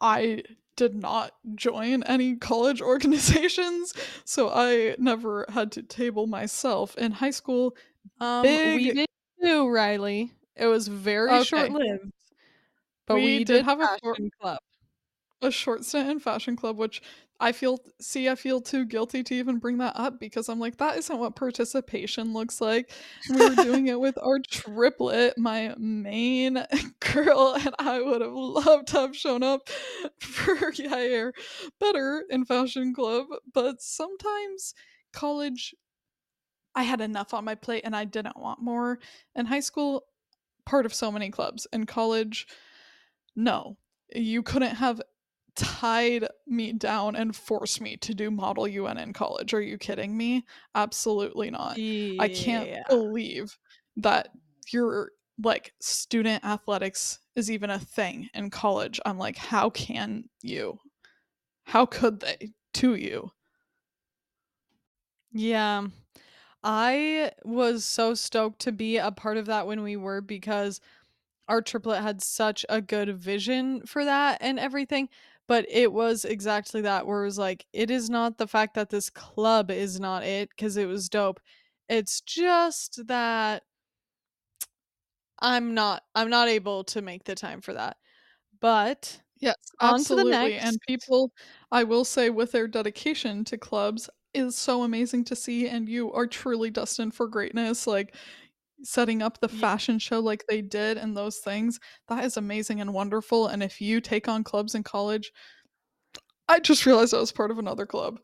I 0.00 0.42
did 0.76 0.94
not 0.94 1.32
join 1.54 2.02
any 2.04 2.36
college 2.36 2.80
organizations, 2.92 3.94
so 4.24 4.50
I 4.50 4.96
never 4.98 5.46
had 5.48 5.72
to 5.72 5.82
table 5.82 6.26
myself. 6.26 6.96
In 6.96 7.12
high 7.12 7.30
school, 7.30 7.76
Um, 8.20 8.62
we 8.74 8.88
big 8.88 8.94
did 8.94 9.06
too, 9.42 9.68
Riley. 9.68 10.32
It 10.56 10.66
was 10.66 10.88
very 10.88 11.40
okay, 11.40 11.42
short-lived, 11.42 12.12
but 13.06 13.20
we 13.20 13.24
we 13.24 13.44
did 13.44 13.46
did 13.46 13.64
have 13.64 13.80
a 13.80 13.88
short 14.02 14.16
fashion 14.16 14.30
club. 14.40 14.58
a 15.42 15.50
short 15.50 15.84
stint 15.84 16.08
in 16.10 16.18
fashion 16.20 16.56
club, 16.56 16.76
which 16.76 17.02
I 17.40 17.52
feel 17.52 17.78
see, 18.00 18.28
I 18.28 18.34
feel 18.34 18.60
too 18.60 18.84
guilty 18.84 19.22
to 19.24 19.34
even 19.34 19.58
bring 19.58 19.78
that 19.78 19.96
up 19.96 20.20
because 20.20 20.48
I'm 20.48 20.60
like, 20.60 20.76
that 20.76 20.98
isn't 20.98 21.18
what 21.18 21.36
participation 21.36 22.34
looks 22.34 22.60
like. 22.60 22.92
We 23.30 23.36
were 23.36 23.54
doing 23.54 23.86
it 23.86 23.98
with 23.98 24.18
our 24.22 24.38
triplet, 24.40 25.38
my 25.38 25.74
main 25.78 26.62
girl, 27.00 27.56
and 27.58 27.74
I 27.78 28.02
would 28.02 28.20
have 28.20 28.34
loved 28.34 28.88
to 28.88 29.00
have 29.00 29.16
shown 29.16 29.42
up 29.42 29.68
for 30.20 30.70
Yair 30.72 31.32
better 31.80 32.24
in 32.28 32.44
fashion 32.44 32.94
club. 32.94 33.26
But 33.52 33.80
sometimes 33.80 34.74
college 35.12 35.74
I 36.74 36.82
had 36.84 37.00
enough 37.00 37.34
on 37.34 37.44
my 37.44 37.54
plate 37.54 37.82
and 37.84 37.96
I 37.96 38.04
didn't 38.04 38.36
want 38.38 38.62
more. 38.62 39.00
In 39.34 39.46
high 39.46 39.60
school, 39.60 40.04
part 40.66 40.86
of 40.86 40.94
so 40.94 41.10
many 41.10 41.30
clubs. 41.30 41.66
In 41.72 41.86
college, 41.86 42.46
no. 43.34 43.76
You 44.14 44.42
couldn't 44.42 44.76
have 44.76 45.00
tied 45.60 46.26
me 46.46 46.72
down 46.72 47.14
and 47.16 47.36
forced 47.36 47.80
me 47.80 47.96
to 47.98 48.14
do 48.14 48.30
model 48.30 48.66
UN 48.66 48.98
in 48.98 49.12
college. 49.12 49.52
Are 49.52 49.60
you 49.60 49.78
kidding 49.78 50.16
me? 50.16 50.44
Absolutely 50.74 51.50
not. 51.50 51.76
I 51.76 52.28
can't 52.28 52.70
believe 52.88 53.58
that 53.96 54.28
your 54.72 55.12
like 55.42 55.72
student 55.80 56.44
athletics 56.44 57.18
is 57.36 57.50
even 57.50 57.70
a 57.70 57.78
thing 57.78 58.28
in 58.34 58.50
college. 58.50 59.00
I'm 59.04 59.18
like, 59.18 59.36
how 59.36 59.70
can 59.70 60.28
you? 60.42 60.78
How 61.64 61.86
could 61.86 62.20
they 62.20 62.52
to 62.74 62.94
you? 62.94 63.30
Yeah. 65.32 65.86
I 66.62 67.32
was 67.44 67.84
so 67.84 68.14
stoked 68.14 68.60
to 68.62 68.72
be 68.72 68.98
a 68.98 69.10
part 69.10 69.36
of 69.36 69.46
that 69.46 69.66
when 69.66 69.82
we 69.82 69.96
were 69.96 70.20
because 70.20 70.80
our 71.48 71.62
triplet 71.62 72.02
had 72.02 72.22
such 72.22 72.64
a 72.68 72.80
good 72.80 73.16
vision 73.16 73.84
for 73.86 74.04
that 74.04 74.38
and 74.40 74.58
everything. 74.58 75.08
But 75.50 75.66
it 75.68 75.92
was 75.92 76.24
exactly 76.24 76.80
that 76.82 77.08
where 77.08 77.22
it 77.22 77.26
was 77.26 77.38
like, 77.38 77.66
it 77.72 77.90
is 77.90 78.08
not 78.08 78.38
the 78.38 78.46
fact 78.46 78.74
that 78.76 78.90
this 78.90 79.10
club 79.10 79.72
is 79.72 79.98
not 79.98 80.22
it 80.22 80.48
because 80.50 80.76
it 80.76 80.86
was 80.86 81.08
dope. 81.08 81.40
It's 81.88 82.20
just 82.20 83.06
that 83.08 83.64
I'm 85.40 85.74
not 85.74 86.02
I'm 86.14 86.30
not 86.30 86.48
able 86.48 86.84
to 86.84 87.02
make 87.02 87.24
the 87.24 87.34
time 87.34 87.60
for 87.60 87.72
that. 87.74 87.96
But 88.60 89.22
Yes, 89.40 89.56
on 89.80 90.04
to 90.04 90.14
the 90.16 90.24
absolutely. 90.24 90.54
And 90.54 90.78
people, 90.86 91.32
I 91.72 91.84
will 91.84 92.04
say, 92.04 92.30
with 92.30 92.52
their 92.52 92.68
dedication 92.68 93.44
to 93.46 93.56
clubs 93.58 94.10
is 94.34 94.56
so 94.56 94.82
amazing 94.82 95.24
to 95.26 95.36
see. 95.36 95.68
And 95.68 95.88
you 95.88 96.12
are 96.12 96.26
truly 96.26 96.70
destined 96.70 97.14
for 97.14 97.26
greatness. 97.26 97.86
Like 97.86 98.14
setting 98.82 99.22
up 99.22 99.40
the 99.40 99.48
fashion 99.48 99.98
show 99.98 100.20
like 100.20 100.44
they 100.48 100.62
did 100.62 100.98
and 100.98 101.16
those 101.16 101.38
things, 101.38 101.78
that 102.08 102.24
is 102.24 102.36
amazing 102.36 102.80
and 102.80 102.94
wonderful. 102.94 103.46
And 103.46 103.62
if 103.62 103.80
you 103.80 104.00
take 104.00 104.28
on 104.28 104.44
clubs 104.44 104.74
in 104.74 104.82
college, 104.82 105.32
I 106.48 106.58
just 106.58 106.86
realized 106.86 107.14
I 107.14 107.20
was 107.20 107.32
part 107.32 107.50
of 107.50 107.58
another 107.58 107.86
club 107.86 108.20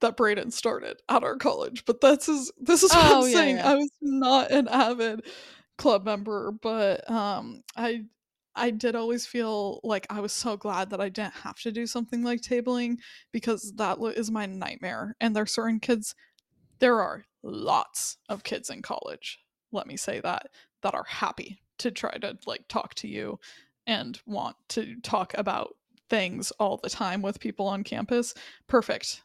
that 0.00 0.16
Braden 0.16 0.50
started 0.52 1.00
at 1.08 1.24
our 1.24 1.36
college. 1.36 1.84
But 1.86 2.00
that's 2.00 2.28
is 2.28 2.52
this 2.58 2.82
is 2.82 2.94
what 2.96 3.06
Oh 3.06 3.16
I'm 3.16 3.22
yeah, 3.24 3.32
saying. 3.32 3.58
yeah. 3.58 3.70
I 3.70 3.74
was 3.74 3.90
not 4.00 4.50
an 4.50 4.68
avid 4.68 5.26
club 5.76 6.04
member, 6.04 6.52
but 6.52 7.08
um 7.10 7.62
I 7.76 8.02
I 8.54 8.70
did 8.70 8.96
always 8.96 9.26
feel 9.26 9.80
like 9.84 10.06
I 10.10 10.20
was 10.20 10.32
so 10.32 10.56
glad 10.56 10.90
that 10.90 11.00
I 11.00 11.08
didn't 11.08 11.34
have 11.34 11.60
to 11.60 11.72
do 11.72 11.86
something 11.86 12.22
like 12.24 12.40
tabling 12.42 12.98
because 13.32 13.72
that 13.76 13.98
is 14.16 14.30
my 14.30 14.46
nightmare. 14.46 15.16
And 15.20 15.34
there's 15.36 15.52
certain 15.54 15.80
kids 15.80 16.14
there 16.80 17.00
are 17.00 17.24
lots 17.42 18.18
of 18.28 18.44
kids 18.44 18.70
in 18.70 18.82
college, 18.82 19.38
let 19.72 19.86
me 19.86 19.96
say 19.96 20.20
that, 20.20 20.48
that 20.82 20.94
are 20.94 21.04
happy 21.04 21.60
to 21.78 21.90
try 21.90 22.12
to 22.18 22.36
like 22.46 22.66
talk 22.68 22.94
to 22.94 23.08
you 23.08 23.38
and 23.86 24.20
want 24.26 24.56
to 24.68 24.96
talk 25.02 25.32
about 25.36 25.74
things 26.10 26.50
all 26.52 26.76
the 26.76 26.90
time 26.90 27.22
with 27.22 27.40
people 27.40 27.66
on 27.66 27.84
campus. 27.84 28.34
Perfect. 28.66 29.22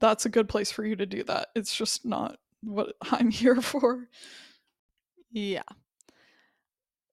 That's 0.00 0.26
a 0.26 0.30
good 0.30 0.48
place 0.48 0.72
for 0.72 0.84
you 0.84 0.96
to 0.96 1.06
do 1.06 1.22
that. 1.24 1.48
It's 1.54 1.74
just 1.74 2.04
not 2.04 2.38
what 2.62 2.94
I'm 3.10 3.30
here 3.30 3.60
for. 3.60 4.08
Yeah. 5.30 5.62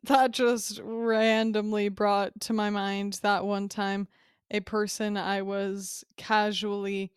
That 0.03 0.31
just 0.31 0.81
randomly 0.83 1.89
brought 1.89 2.39
to 2.41 2.53
my 2.53 2.69
mind 2.69 3.19
that 3.23 3.45
one 3.45 3.69
time 3.69 4.07
a 4.51 4.59
person 4.59 5.17
I 5.17 5.41
was 5.41 6.03
casually 6.17 7.11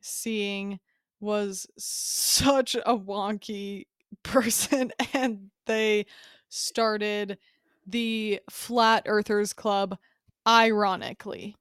seeing 0.00 0.80
was 1.20 1.66
such 1.78 2.74
a 2.74 2.96
wonky 2.96 3.86
person 4.22 4.92
and 5.14 5.50
they 5.66 6.06
started 6.48 7.38
the 7.86 8.40
Flat 8.50 9.04
Earthers 9.06 9.52
Club 9.52 9.98
ironically. 10.46 11.56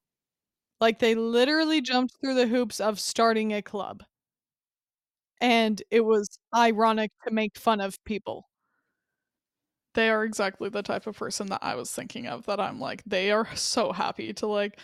Like 0.81 0.99
they 0.99 1.15
literally 1.15 1.81
jumped 1.81 2.15
through 2.21 2.35
the 2.35 2.47
hoops 2.47 2.79
of 2.81 2.99
starting 2.99 3.53
a 3.53 3.61
club. 3.63 4.03
And 5.41 5.81
it 5.91 6.01
was 6.01 6.39
ironic 6.55 7.11
to 7.25 7.31
make 7.33 7.57
fun 7.57 7.81
of 7.81 8.01
people. 8.05 8.47
They 9.93 10.09
are 10.09 10.23
exactly 10.23 10.69
the 10.69 10.81
type 10.83 11.05
of 11.07 11.17
person 11.17 11.47
that 11.47 11.59
I 11.61 11.75
was 11.75 11.91
thinking 11.91 12.27
of 12.27 12.45
that 12.45 12.59
I'm 12.61 12.79
like 12.79 13.03
they 13.05 13.31
are 13.31 13.47
so 13.55 13.91
happy 13.91 14.31
to 14.33 14.47
like 14.47 14.79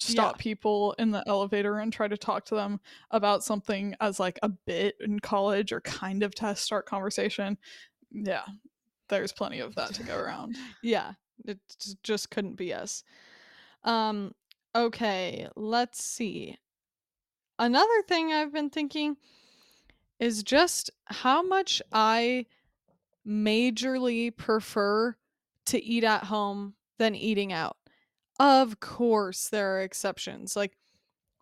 stop 0.00 0.36
Yeah. 0.36 0.42
people 0.42 0.94
in 0.98 1.10
the 1.10 1.22
elevator 1.26 1.78
and 1.78 1.92
try 1.92 2.08
to 2.08 2.16
talk 2.16 2.46
to 2.46 2.54
them 2.54 2.80
about 3.10 3.44
something 3.44 3.94
as 4.00 4.18
like 4.18 4.38
a 4.42 4.48
bit 4.48 4.96
in 5.00 5.20
college 5.20 5.70
or 5.72 5.82
kind 5.82 6.22
of 6.22 6.34
to 6.36 6.56
start 6.56 6.86
conversation. 6.86 7.58
Yeah, 8.10 8.44
there's 9.08 9.32
plenty 9.32 9.60
of 9.60 9.74
that 9.74 9.92
to 9.94 10.02
go 10.02 10.16
around. 10.18 10.56
Yeah, 10.82 11.12
it 11.44 11.58
just 12.02 12.30
couldn't 12.30 12.54
be 12.56 12.72
us. 12.72 13.04
Um, 13.84 14.34
okay, 14.74 15.48
let's 15.56 16.02
see. 16.02 16.56
Another 17.58 18.02
thing 18.06 18.32
I've 18.32 18.52
been 18.52 18.70
thinking 18.70 19.16
is 20.20 20.42
just 20.42 20.90
how 21.06 21.42
much 21.42 21.82
I 21.92 22.46
majorly 23.28 24.34
prefer 24.34 25.16
to 25.66 25.84
eat 25.84 26.04
at 26.04 26.24
home 26.24 26.74
than 26.98 27.14
eating 27.14 27.52
out. 27.52 27.76
Of 28.40 28.80
course, 28.80 29.48
there 29.48 29.76
are 29.76 29.82
exceptions. 29.82 30.56
Like 30.56 30.76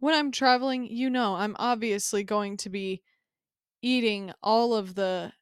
when 0.01 0.14
I'm 0.14 0.33
traveling, 0.33 0.87
you 0.87 1.11
know, 1.11 1.35
I'm 1.35 1.57
obviously 1.59 2.25
going 2.25 2.57
to 2.59 2.70
be 2.70 3.03
eating 3.83 4.33
all 4.42 4.75
of 4.75 4.94
the 4.94 5.33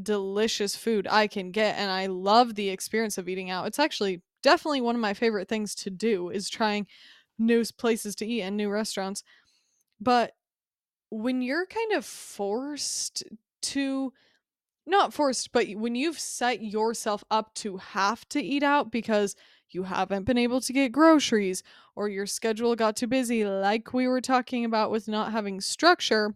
delicious 0.00 0.76
food 0.76 1.06
I 1.10 1.26
can 1.26 1.50
get 1.50 1.76
and 1.76 1.90
I 1.90 2.06
love 2.06 2.54
the 2.54 2.68
experience 2.68 3.18
of 3.18 3.28
eating 3.28 3.50
out. 3.50 3.66
It's 3.66 3.78
actually 3.78 4.22
definitely 4.42 4.80
one 4.80 4.94
of 4.94 5.00
my 5.00 5.14
favorite 5.14 5.48
things 5.48 5.74
to 5.76 5.90
do 5.90 6.28
is 6.28 6.48
trying 6.48 6.86
new 7.38 7.64
places 7.76 8.14
to 8.16 8.26
eat 8.26 8.42
and 8.42 8.56
new 8.56 8.70
restaurants. 8.70 9.22
But 10.00 10.32
when 11.10 11.42
you're 11.42 11.66
kind 11.66 11.92
of 11.92 12.04
forced 12.04 13.24
to 13.62 14.12
not 14.86 15.14
forced, 15.14 15.52
but 15.52 15.66
when 15.74 15.94
you've 15.94 16.18
set 16.18 16.62
yourself 16.62 17.24
up 17.30 17.54
to 17.54 17.78
have 17.78 18.28
to 18.30 18.42
eat 18.42 18.62
out 18.62 18.90
because 18.90 19.34
you 19.70 19.84
haven't 19.84 20.24
been 20.24 20.38
able 20.38 20.60
to 20.60 20.72
get 20.72 20.92
groceries 20.92 21.62
or 21.96 22.08
your 22.08 22.26
schedule 22.26 22.76
got 22.76 22.96
too 22.96 23.06
busy 23.06 23.44
like 23.44 23.92
we 23.92 24.06
were 24.06 24.20
talking 24.20 24.64
about 24.64 24.90
with 24.90 25.08
not 25.08 25.32
having 25.32 25.60
structure, 25.60 26.34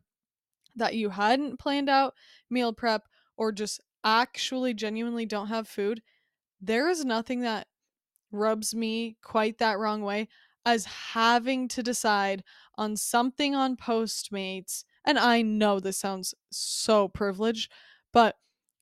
that 0.77 0.95
you 0.95 1.11
hadn't 1.11 1.59
planned 1.59 1.89
out 1.89 2.15
meal 2.51 2.73
prep 2.73 3.03
or 3.37 3.53
just 3.53 3.81
actually 4.05 4.75
genuinely 4.75 5.27
don't 5.27 5.49
have 5.49 5.69
food, 5.69 6.03
there 6.61 6.89
is 6.89 7.05
nothing 7.05 7.41
that 7.41 7.67
rubs 8.33 8.75
me 8.75 9.17
quite 9.23 9.59
that 9.59 9.79
wrong 9.79 10.03
way 10.03 10.29
as 10.67 10.85
having 10.85 11.69
to 11.69 11.83
decide 11.83 12.45
on 12.77 12.97
something 12.97 13.55
on 13.55 13.77
Postmates. 13.77 14.85
And 15.05 15.19
I 15.19 15.43
know 15.43 15.81
this 15.81 15.99
sounds 15.99 16.35
so 16.51 17.09
privileged, 17.09 17.73
but 18.13 18.37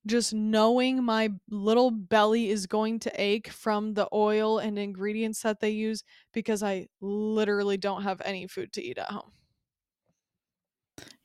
just 0.06 0.32
knowing 0.32 1.02
my 1.04 1.30
little 1.50 1.90
belly 1.90 2.48
is 2.48 2.66
going 2.66 3.00
to 3.00 3.12
ache 3.20 3.48
from 3.48 3.94
the 3.94 4.08
oil 4.12 4.58
and 4.58 4.78
ingredients 4.78 5.42
that 5.42 5.60
they 5.60 5.70
use 5.70 6.04
because 6.32 6.62
I 6.62 6.86
literally 7.00 7.76
don't 7.76 8.02
have 8.04 8.22
any 8.24 8.46
food 8.46 8.72
to 8.74 8.82
eat 8.82 8.98
at 8.98 9.10
home. 9.10 9.32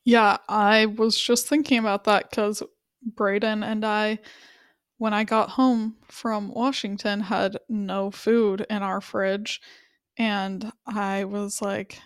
Yeah, 0.03 0.37
I 0.49 0.87
was 0.87 1.19
just 1.19 1.47
thinking 1.47 1.77
about 1.77 2.05
that 2.05 2.29
because 2.29 2.63
Braden 3.03 3.63
and 3.63 3.85
I, 3.85 4.19
when 4.97 5.13
I 5.13 5.23
got 5.23 5.49
home 5.51 5.97
from 6.07 6.51
Washington, 6.51 7.19
had 7.21 7.57
no 7.69 8.11
food 8.11 8.65
in 8.69 8.81
our 8.83 9.01
fridge. 9.01 9.61
And 10.17 10.71
I 10.87 11.25
was 11.25 11.61
like, 11.61 11.99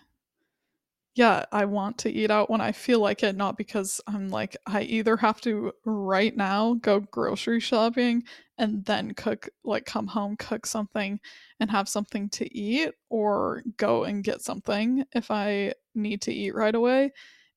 yeah, 1.16 1.46
I 1.52 1.66
want 1.66 1.98
to 2.00 2.12
eat 2.12 2.30
out 2.30 2.50
when 2.50 2.60
I 2.62 2.74
feel 2.74 3.00
like 3.00 3.24
it, 3.24 3.36
not 3.38 3.58
because 3.58 4.02
I'm 4.06 4.30
like, 4.30 4.58
I 4.68 4.82
either 4.84 5.16
have 5.18 5.40
to 5.42 5.72
right 5.86 6.36
now 6.36 6.74
go 6.76 7.00
grocery 7.00 7.62
shopping 7.62 8.24
and 8.58 8.84
then 8.86 9.14
cook, 9.14 9.48
like 9.64 9.86
come 9.86 10.08
home, 10.08 10.36
cook 10.38 10.66
something 10.66 11.20
and 11.60 11.72
have 11.72 11.88
something 11.88 12.30
to 12.32 12.54
eat, 12.58 12.92
or 13.10 13.64
go 13.78 14.04
and 14.04 14.24
get 14.26 14.42
something 14.42 15.06
if 15.14 15.32
I 15.32 15.74
need 15.94 16.22
to 16.24 16.34
eat 16.34 16.54
right 16.54 16.76
away. 16.76 17.12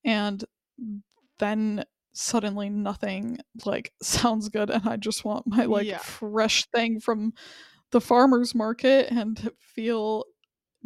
And 0.05 0.45
then 1.39 1.85
suddenly 2.13 2.69
nothing 2.69 3.39
like 3.65 3.93
sounds 4.03 4.49
good 4.49 4.71
and 4.71 4.89
I 4.89 4.97
just 4.97 5.25
want 5.25 5.47
my 5.47 5.65
like 5.65 5.91
Yeah. 5.91 5.99
fresh 5.99 6.67
thing 6.67 7.01
from 7.01 7.33
the 7.93 8.01
farmer's 8.01 8.55
market 8.55 9.11
and 9.13 9.51
feel 9.61 10.25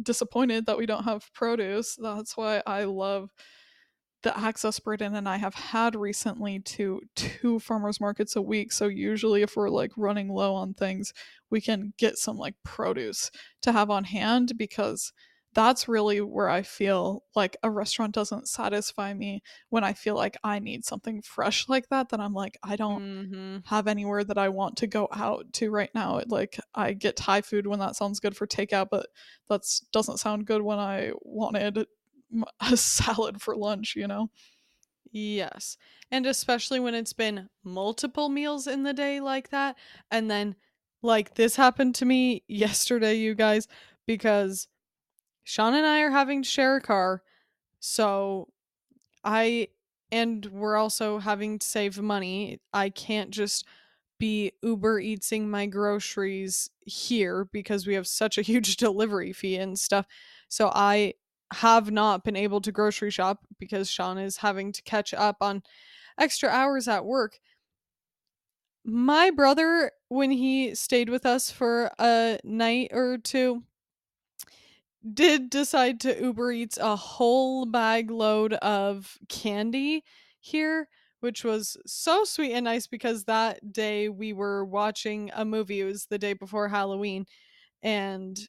disappointed 0.01 0.65
that 0.65 0.77
we 0.77 0.85
don't 0.85 1.03
have 1.03 1.31
produce. 1.33 1.97
That's 2.01 2.35
why 2.35 2.61
I 2.65 2.83
love 2.85 3.29
the 4.23 4.37
access 4.37 4.79
Braden 4.79 5.15
and 5.15 5.27
I 5.27 5.35
have 5.37 5.53
had 5.53 5.95
recently 5.95 6.59
to 6.59 7.01
two 7.15 7.59
farmers 7.59 7.99
markets 7.99 8.35
a 8.35 8.41
week. 8.41 8.71
So 8.71 8.87
usually 8.87 9.41
if 9.41 9.55
we're 9.55 9.69
like 9.69 9.91
running 9.97 10.29
low 10.29 10.55
on 10.55 10.73
things, 10.73 11.13
we 11.51 11.59
can 11.61 11.93
get 11.97 12.17
some 12.17 12.37
like 12.37 12.55
produce 12.63 13.29
to 13.61 13.73
have 13.73 13.89
on 13.89 14.05
hand 14.05 14.53
because 14.57 15.11
that's 15.53 15.87
really 15.87 16.21
where 16.21 16.49
I 16.49 16.61
feel 16.63 17.23
like 17.35 17.57
a 17.63 17.69
restaurant 17.71 18.13
doesn't 18.13 18.47
satisfy 18.47 19.13
me 19.13 19.43
when 19.69 19.83
I 19.83 19.93
feel 19.93 20.15
like 20.15 20.37
I 20.43 20.59
need 20.59 20.85
something 20.85 21.21
fresh 21.21 21.69
like 21.69 21.89
that. 21.89 22.09
That 22.09 22.19
I'm 22.19 22.33
like, 22.33 22.57
I 22.63 22.75
don't 22.75 23.03
Mm-hmm. 23.03 23.57
have 23.65 23.87
anywhere 23.87 24.23
that 24.23 24.37
I 24.37 24.49
want 24.49 24.77
to 24.77 24.87
go 24.87 25.07
out 25.13 25.51
to 25.53 25.71
right 25.71 25.89
now. 25.95 26.17
It, 26.17 26.29
like 26.29 26.59
I 26.75 26.93
get 26.93 27.15
Thai 27.17 27.41
food 27.41 27.67
when 27.67 27.79
that 27.79 27.95
sounds 27.95 28.19
good 28.19 28.35
for 28.35 28.47
takeout, 28.47 28.89
but 28.91 29.07
that 29.49 29.61
doesn't 29.91 30.19
sound 30.19 30.45
good 30.47 30.61
when 30.61 30.79
I 30.79 31.11
wanted 31.21 31.85
a 32.59 32.77
salad 32.77 33.41
for 33.41 33.55
lunch, 33.55 33.95
you 33.95 34.07
know? 34.07 34.29
Yes. 35.11 35.77
And 36.11 36.25
especially 36.25 36.79
when 36.79 36.95
it's 36.95 37.13
been 37.13 37.49
multiple 37.63 38.29
meals 38.29 38.67
in 38.67 38.83
the 38.83 38.93
day 38.93 39.19
like 39.19 39.49
that. 39.49 39.77
And 40.09 40.29
then, 40.29 40.55
like, 41.01 41.35
this 41.35 41.55
happened 41.55 41.95
to 41.95 42.05
me 42.05 42.43
yesterday, 42.47 43.15
you 43.15 43.35
guys, 43.35 43.67
because 44.07 44.67
Sean 45.43 45.73
and 45.73 45.85
I 45.85 46.01
are 46.01 46.11
having 46.11 46.43
to 46.43 46.49
share 46.49 46.77
a 46.77 46.81
car. 46.81 47.21
So 47.79 48.49
I, 49.23 49.69
and 50.11 50.45
we're 50.45 50.77
also 50.77 51.19
having 51.19 51.59
to 51.59 51.65
save 51.65 52.01
money. 52.01 52.59
I 52.73 52.89
can't 52.89 53.31
just 53.31 53.65
be 54.19 54.53
Uber 54.61 54.99
eating 54.99 55.49
my 55.49 55.65
groceries 55.65 56.69
here 56.85 57.45
because 57.51 57.85
we 57.85 57.95
have 57.95 58.07
such 58.07 58.37
a 58.37 58.41
huge 58.51 58.77
delivery 58.77 59.33
fee 59.33 59.57
and 59.57 59.77
stuff. 59.77 60.05
So 60.47 60.71
I 60.73 61.15
have 61.53 61.91
not 61.91 62.23
been 62.23 62.35
able 62.35 62.61
to 62.61 62.71
grocery 62.71 63.11
shop 63.11 63.45
because 63.59 63.89
Sean 63.89 64.17
is 64.17 64.37
having 64.37 64.71
to 64.71 64.81
catch 64.83 65.13
up 65.13 65.37
on 65.41 65.61
extra 66.17 66.49
hours 66.49 66.87
at 66.87 67.05
work. 67.05 67.39
My 68.85 69.29
brother, 69.29 69.91
when 70.09 70.31
he 70.31 70.75
stayed 70.75 71.09
with 71.09 71.25
us 71.25 71.51
for 71.51 71.91
a 71.99 72.39
night 72.43 72.89
or 72.91 73.17
two, 73.17 73.63
did 75.11 75.49
decide 75.49 75.99
to 76.01 76.21
Uber 76.21 76.51
Eats 76.51 76.77
a 76.77 76.95
whole 76.95 77.65
bag 77.65 78.09
load 78.11 78.53
of 78.55 79.17
candy 79.29 80.03
here, 80.39 80.87
which 81.19 81.43
was 81.43 81.77
so 81.85 82.23
sweet 82.23 82.53
and 82.53 82.65
nice 82.65 82.87
because 82.87 83.25
that 83.25 83.73
day 83.73 84.09
we 84.09 84.33
were 84.33 84.63
watching 84.65 85.31
a 85.33 85.45
movie. 85.45 85.81
It 85.81 85.85
was 85.85 86.05
the 86.05 86.17
day 86.19 86.33
before 86.33 86.69
Halloween. 86.69 87.25
And 87.83 88.39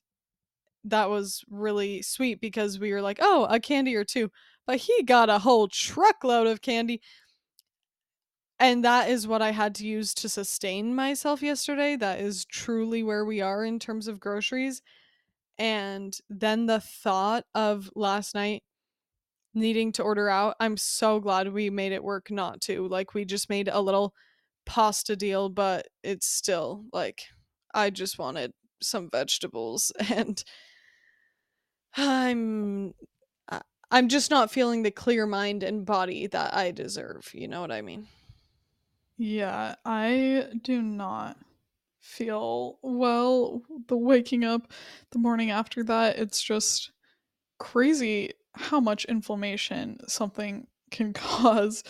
that 0.85 1.11
was 1.11 1.43
really 1.51 2.03
sweet 2.03 2.40
because 2.40 2.79
we 2.79 2.93
were 2.93 3.03
like, 3.03 3.19
oh, 3.21 3.47
a 3.51 3.61
candy 3.61 3.95
or 3.97 4.05
two. 4.05 4.31
But 4.67 4.79
he 4.79 5.03
got 5.03 5.31
a 5.31 5.38
whole 5.40 5.69
truckload 5.69 6.47
of 6.47 6.62
candy. 6.62 7.01
And 8.59 8.85
that 8.85 9.09
is 9.11 9.27
what 9.27 9.43
I 9.43 9.51
had 9.51 9.75
to 9.77 9.87
use 9.87 10.14
to 10.14 10.29
sustain 10.29 10.95
myself 10.95 11.43
yesterday. 11.43 11.97
That 11.97 12.21
is 12.21 12.45
truly 12.45 13.03
where 13.03 13.25
we 13.25 13.40
are 13.40 13.64
in 13.64 13.79
terms 13.79 14.07
of 14.09 14.21
groceries. 14.21 14.81
And 15.59 16.17
then 16.29 16.67
the 16.67 16.81
thought 16.81 17.45
of 17.55 17.90
last 17.95 18.35
night 18.35 18.62
needing 19.55 19.93
to 19.93 20.03
order 20.03 20.29
out, 20.29 20.57
I'm 20.61 20.77
so 20.77 21.21
glad 21.21 21.53
we 21.53 21.71
made 21.71 21.93
it 21.93 22.05
work 22.05 22.31
not 22.31 22.61
to. 22.62 22.88
Like, 22.88 23.14
we 23.14 23.25
just 23.25 23.49
made 23.51 23.69
a 23.69 23.81
little 23.81 24.14
pasta 24.67 25.17
deal, 25.17 25.49
but 25.49 25.88
it's 26.03 26.27
still 26.27 26.87
like, 26.93 27.23
I 27.75 27.90
just 27.90 28.19
wanted 28.19 28.53
some 28.83 29.11
vegetables 29.11 29.93
and 30.11 30.43
I'm 31.97 32.95
I'm 33.90 34.09
just 34.09 34.31
not 34.31 34.51
feeling 34.51 34.83
the 34.83 34.90
clear 34.90 35.27
mind 35.27 35.62
and 35.62 35.87
body 35.87 36.27
that 36.29 36.55
I 36.55 36.73
deserve, 36.73 37.31
you 37.33 37.47
know 37.47 37.61
what 37.61 37.71
I 37.71 37.81
mean? 37.83 38.09
Yeah, 39.17 39.75
I 39.85 40.53
do 40.62 40.81
not 40.83 41.37
feel 42.05 42.79
well 42.83 43.62
the 43.88 43.97
waking 43.97 44.45
up 44.45 44.71
the 45.11 45.19
morning 45.19 45.51
after 45.51 45.83
that. 45.83 46.19
It's 46.19 46.43
just 46.43 46.93
crazy 47.59 48.33
how 48.55 48.79
much 48.79 49.07
inflammation 49.07 49.99
something 50.07 50.67
can 50.90 51.12
cause 51.14 51.83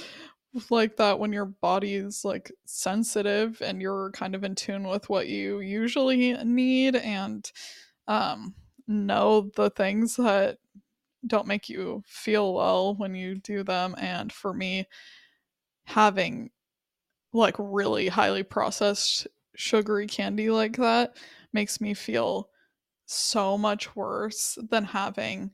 like 0.70 0.96
that 0.96 1.18
when 1.18 1.33
your 1.33 1.46
body 1.46 1.94
is 1.94 2.24
like 2.24 2.53
sensitive 2.64 3.61
and 3.61 3.83
you're 3.83 4.12
kind 4.12 4.37
of 4.37 4.44
in 4.44 4.55
tune 4.55 4.85
with 4.87 5.09
what 5.11 5.27
you 5.27 5.59
usually 5.59 6.33
need 6.44 6.94
and 6.94 7.50
um 8.07 8.55
know 8.87 9.50
the 9.57 9.68
things 9.70 10.14
that 10.14 10.59
don't 11.27 11.48
make 11.48 11.68
you 11.68 12.05
feel 12.07 12.55
well 12.55 12.94
when 12.94 13.16
you 13.16 13.35
do 13.35 13.64
them 13.64 13.96
and 13.98 14.33
for 14.33 14.55
me 14.55 14.87
having 15.87 16.50
like 17.33 17.57
really 17.59 18.07
highly 18.07 18.44
processed 18.44 19.27
sugary 19.56 20.06
candy 20.06 20.50
like 20.50 20.76
that 20.76 21.16
makes 21.52 21.80
me 21.80 21.94
feel 21.94 22.48
so 23.06 23.56
much 23.58 23.94
worse 23.94 24.58
than 24.70 24.84
having 24.84 25.50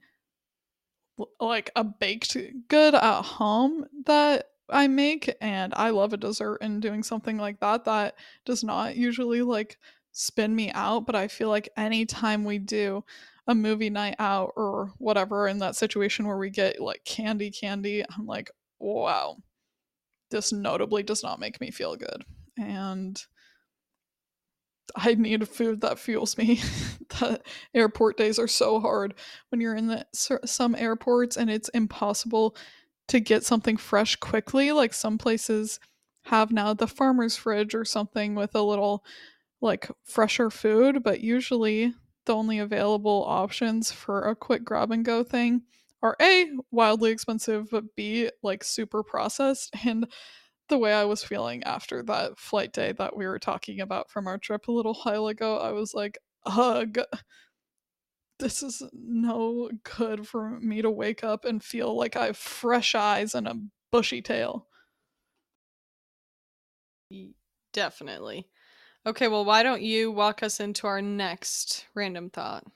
like 1.39 1.71
a 1.77 1.85
baked 1.85 2.37
good 2.69 2.95
at 2.95 3.23
home 3.23 3.85
that 4.07 4.47
I 4.71 4.87
make 4.87 5.35
and 5.41 5.75
I 5.75 5.91
love 5.91 6.13
a 6.13 6.17
dessert 6.17 6.59
and 6.61 6.81
doing 6.81 7.03
something 7.03 7.37
like 7.37 7.61
that 7.61 7.85
that 7.85 8.15
does 8.45 8.63
not 8.63 8.97
usually 8.97 9.43
like 9.43 9.79
spin 10.13 10.55
me 10.55 10.71
out 10.73 11.07
but 11.07 11.15
I 11.15 11.29
feel 11.29 11.49
like 11.49 11.69
anytime 11.77 12.45
we 12.45 12.59
do 12.59 13.05
a 13.47 13.55
movie 13.55 13.91
night 13.91 14.17
out 14.19 14.53
or 14.57 14.93
whatever 14.99 15.49
in 15.49 15.59
that 15.59 15.77
situation 15.77 16.27
where 16.27 16.39
we 16.39 16.51
get 16.51 16.81
like 16.81 17.05
candy 17.05 17.51
candy 17.51 18.05
I'm 18.17 18.27
like 18.27 18.51
wow 18.79 19.37
this 20.31 20.53
notably 20.53 21.03
does 21.03 21.23
not 21.23 21.41
make 21.41 21.61
me 21.61 21.71
feel 21.71 21.97
good 21.97 22.25
and 22.57 23.21
I 24.97 25.15
need 25.15 25.49
food 25.49 25.81
that 25.81 25.99
fuels 25.99 26.37
me. 26.39 26.61
the 27.09 27.41
airport 27.75 28.17
days 28.17 28.39
are 28.39 28.49
so 28.49 28.81
hard 28.81 29.15
when 29.51 29.61
you're 29.61 29.77
in 29.77 29.89
the, 29.89 30.07
some 30.13 30.75
airports 30.75 31.37
and 31.37 31.51
it's 31.51 31.69
impossible 31.71 32.57
to 33.09 33.21
get 33.21 33.45
something 33.45 33.77
fresh 33.77 34.17
quickly. 34.17 34.73
Like 34.73 34.95
some 34.95 35.19
places 35.19 35.81
have 36.25 36.53
now 36.53 36.75
the 36.75 36.87
farmer's 36.87 37.37
fridge 37.37 37.75
or 37.75 37.85
something 37.85 38.35
with 38.35 38.55
a 38.55 38.63
little 38.63 39.05
like 39.61 39.91
fresher 40.05 40.51
food, 40.51 41.03
but 41.03 41.21
usually 41.21 41.95
the 42.27 42.35
only 42.35 42.59
available 42.59 43.25
options 43.27 43.91
for 43.91 44.23
a 44.23 44.37
quick 44.37 44.65
grab 44.65 44.91
and 44.91 45.05
go 45.05 45.23
thing 45.23 45.63
are 46.03 46.17
A, 46.21 46.51
wildly 46.71 47.11
expensive, 47.11 47.71
but 47.71 47.95
B, 47.95 48.31
like 48.43 48.65
super 48.65 49.03
processed. 49.03 49.75
And 49.85 50.07
the 50.71 50.79
way 50.79 50.95
I 50.95 51.05
was 51.05 51.23
feeling 51.25 51.63
after 51.65 52.03
that 52.05 52.39
flight 52.39 52.73
day 52.73 52.93
that 52.93 53.17
we 53.17 53.27
were 53.27 53.39
talking 53.39 53.81
about 53.81 54.11
from 54.11 54.27
our 54.27 54.39
trip 54.39 54.69
a 54.69 54.73
little 54.73 54.95
while 54.95 55.29
ago. 55.29 55.59
I 55.59 55.73
was 55.73 55.95
like, 55.95 56.19
ugh, 56.47 56.99
this 58.39 58.63
is 58.63 58.83
no 58.93 59.71
good 59.83 60.27
for 60.27 60.59
me 60.61 60.81
to 60.83 60.91
wake 60.91 61.23
up 61.23 61.45
and 61.45 61.63
feel 61.63 61.95
like 61.95 62.17
I 62.17 62.27
have 62.27 62.37
fresh 62.37 62.95
eyes 62.95 63.35
and 63.35 63.47
a 63.47 63.61
bushy 63.91 64.23
tail. 64.23 64.67
Definitely. 67.73 68.49
Okay, 69.07 69.29
well, 69.29 69.45
why 69.45 69.63
don't 69.63 69.83
you 69.83 70.13
walk 70.13 70.43
us 70.43 70.61
into 70.61 70.87
our 70.87 71.03
next 71.03 71.87
random 71.95 72.31
thought? 72.31 72.67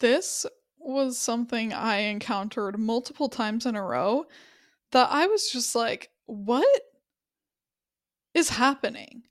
This 0.00 0.44
was 0.76 1.16
something 1.18 1.72
I 1.72 1.98
encountered 2.00 2.78
multiple 2.78 3.30
times 3.30 3.64
in 3.64 3.74
a 3.74 3.82
row 3.82 4.26
that 4.92 5.08
I 5.10 5.26
was 5.26 5.50
just 5.50 5.74
like, 5.74 6.10
what 6.26 6.82
is 8.34 8.50
happening? 8.50 9.24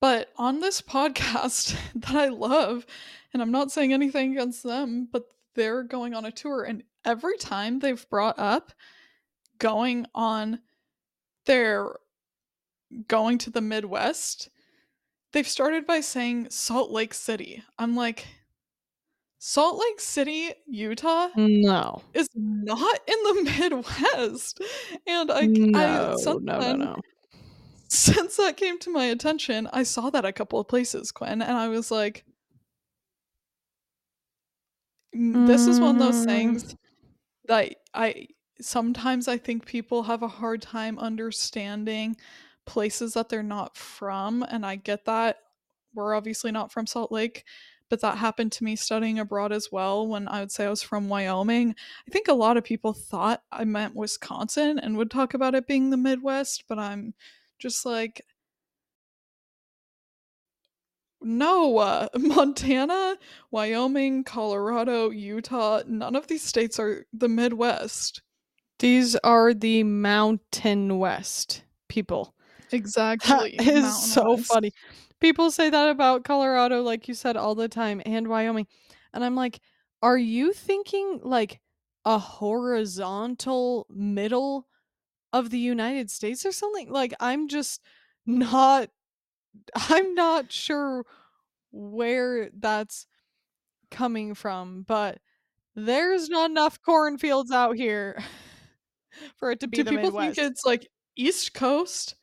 But 0.00 0.28
on 0.36 0.60
this 0.60 0.82
podcast 0.82 1.76
that 1.94 2.14
I 2.14 2.28
love, 2.28 2.86
and 3.32 3.42
I'm 3.42 3.50
not 3.50 3.72
saying 3.72 3.92
anything 3.92 4.32
against 4.32 4.62
them, 4.62 5.08
but 5.10 5.24
they're 5.54 5.82
going 5.82 6.14
on 6.14 6.24
a 6.24 6.32
tour, 6.32 6.64
and 6.64 6.82
every 7.04 7.38
time 7.38 7.78
they've 7.78 8.08
brought 8.10 8.38
up 8.38 8.72
going 9.58 10.06
on 10.14 10.58
their 11.46 11.94
going 13.08 13.38
to 13.38 13.50
the 13.50 13.60
Midwest, 13.60 14.50
they've 15.32 15.48
started 15.48 15.86
by 15.86 16.00
saying 16.00 16.48
Salt 16.50 16.90
Lake 16.90 17.14
City. 17.14 17.62
I'm 17.78 17.96
like, 17.96 18.26
Salt 19.46 19.78
Lake 19.78 20.00
City, 20.00 20.52
Utah, 20.66 21.28
no, 21.36 22.02
is 22.14 22.30
not 22.34 22.98
in 23.06 23.22
the 23.24 23.52
Midwest, 23.60 24.58
and 25.06 25.30
I, 25.30 25.48
no, 25.48 25.66
I 25.74 26.14
since 26.16 26.40
no, 26.42 26.60
no, 26.60 26.76
no. 26.76 26.96
Since 27.88 28.38
that 28.38 28.56
came 28.56 28.78
to 28.80 28.90
my 28.90 29.04
attention, 29.04 29.68
I 29.70 29.82
saw 29.82 30.08
that 30.10 30.24
a 30.24 30.32
couple 30.32 30.58
of 30.60 30.68
places, 30.68 31.12
Quinn, 31.12 31.42
and 31.42 31.58
I 31.58 31.68
was 31.68 31.90
like, 31.90 32.24
"This 35.12 35.66
is 35.68 35.80
one 35.80 35.90
of 35.96 35.98
those 35.98 36.22
Mm. 36.22 36.24
things 36.24 36.76
that 37.46 37.76
I 37.94 38.28
sometimes 38.60 39.28
I 39.28 39.38
think 39.38 39.66
people 39.66 40.04
have 40.04 40.22
a 40.22 40.28
hard 40.28 40.62
time 40.62 40.98
understanding 40.98 42.16
places 42.66 43.14
that 43.14 43.28
they're 43.28 43.42
not 43.42 43.76
from, 43.76 44.42
and 44.44 44.64
I 44.66 44.76
get 44.76 45.04
that. 45.06 45.38
We're 45.94 46.14
obviously 46.14 46.52
not 46.52 46.72
from 46.72 46.86
Salt 46.86 47.12
Lake, 47.12 47.44
but 47.90 48.00
that 48.00 48.18
happened 48.18 48.52
to 48.52 48.64
me 48.64 48.76
studying 48.76 49.18
abroad 49.18 49.52
as 49.52 49.68
well 49.70 50.06
when 50.06 50.28
I 50.28 50.40
would 50.40 50.52
say 50.52 50.66
I 50.66 50.70
was 50.70 50.82
from 50.82 51.08
Wyoming. 51.08 51.74
I 52.08 52.10
think 52.10 52.28
a 52.28 52.34
lot 52.34 52.56
of 52.56 52.64
people 52.64 52.92
thought 52.92 53.42
I 53.52 53.64
meant 53.64 53.94
Wisconsin 53.94 54.78
and 54.78 54.96
would 54.96 55.10
talk 55.10 55.34
about 55.34 55.54
it 55.54 55.66
being 55.66 55.90
the 55.90 55.96
Midwest, 55.96 56.64
but 56.68 56.78
I'm 56.78 57.14
just 57.58 57.86
like 57.86 58.22
No, 61.24 61.78
uh, 61.78 62.08
Montana, 62.18 63.16
Wyoming, 63.50 64.24
Colorado, 64.24 65.10
Utah, 65.10 65.82
none 65.86 66.14
of 66.14 66.26
these 66.26 66.42
states 66.42 66.78
are 66.78 67.06
the 67.14 67.28
Midwest. 67.28 68.20
These 68.78 69.16
are 69.16 69.54
the 69.54 69.82
Mountain 69.84 70.98
West 70.98 71.64
people. 71.88 72.34
Exactly. 72.72 73.56
That 73.58 73.66
is 73.66 73.82
Mountain 73.82 73.92
so 73.92 74.34
West. 74.34 74.46
funny. 74.46 74.72
People 75.20 75.50
say 75.50 75.70
that 75.70 75.88
about 75.88 76.24
Colorado, 76.24 76.82
like 76.82 77.08
you 77.08 77.14
said, 77.14 77.36
all 77.36 77.54
the 77.54 77.68
time, 77.68 78.02
and 78.04 78.28
Wyoming. 78.28 78.66
And 79.12 79.24
I'm 79.24 79.36
like, 79.36 79.60
are 80.02 80.18
you 80.18 80.52
thinking 80.52 81.20
like 81.22 81.60
a 82.04 82.18
horizontal 82.18 83.86
middle 83.88 84.66
of 85.32 85.50
the 85.50 85.58
United 85.58 86.10
States 86.10 86.44
or 86.44 86.52
something? 86.52 86.90
Like, 86.90 87.14
I'm 87.20 87.48
just 87.48 87.80
not, 88.26 88.90
I'm 89.74 90.14
not 90.14 90.52
sure 90.52 91.04
where 91.70 92.50
that's 92.56 93.06
coming 93.90 94.34
from, 94.34 94.84
but 94.86 95.18
there's 95.74 96.28
not 96.28 96.50
enough 96.50 96.80
cornfields 96.82 97.50
out 97.50 97.76
here 97.76 98.22
for 99.36 99.50
it 99.50 99.60
to 99.60 99.68
be 99.68 99.78
Do 99.78 99.84
people 99.84 100.04
Midwest. 100.04 100.36
think 100.36 100.50
it's 100.50 100.64
like 100.64 100.88
East 101.16 101.54
Coast, 101.54 102.16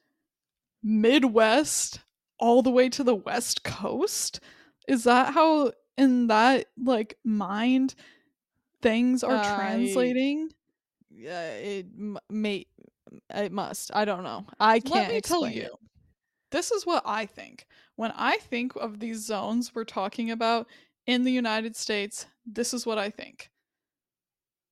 Midwest, 0.84 2.02
all 2.42 2.62
the 2.62 2.72
way 2.72 2.90
to 2.90 3.04
the 3.04 3.16
West 3.16 3.64
Coast? 3.64 4.42
Is 4.88 5.06
that 5.06 5.34
how 5.34 5.72
in 5.98 6.28
that 6.28 6.66
like 6.78 7.18
mind 7.24 7.96
things 8.82 9.24
are 9.24 9.38
I- 9.38 9.56
translating? 9.56 10.50
Yeah, 11.10 11.52
it 11.54 11.86
m- 11.98 12.18
may 12.30 12.66
it 13.34 13.52
must. 13.52 13.92
I 13.94 14.06
don't 14.06 14.24
know. 14.24 14.46
I 14.60 14.80
can't 14.80 14.96
Let 14.96 15.10
me 15.12 15.18
explain 15.18 15.42
tell 15.42 15.52
you. 15.52 15.70
This 16.50 16.72
is 16.72 16.86
what 16.86 17.04
I 17.06 17.26
think. 17.26 17.66
When 17.96 18.12
I 18.16 18.38
think 18.38 18.76
of 18.76 19.00
these 19.00 19.24
zones 19.26 19.74
we're 19.74 19.84
talking 19.86 20.32
about 20.32 20.68
in 21.06 21.24
the 21.24 21.32
United 21.32 21.76
States, 21.76 22.26
this 22.46 22.74
is 22.74 22.86
what 22.86 22.98
I 22.98 23.10
think. 23.10 23.50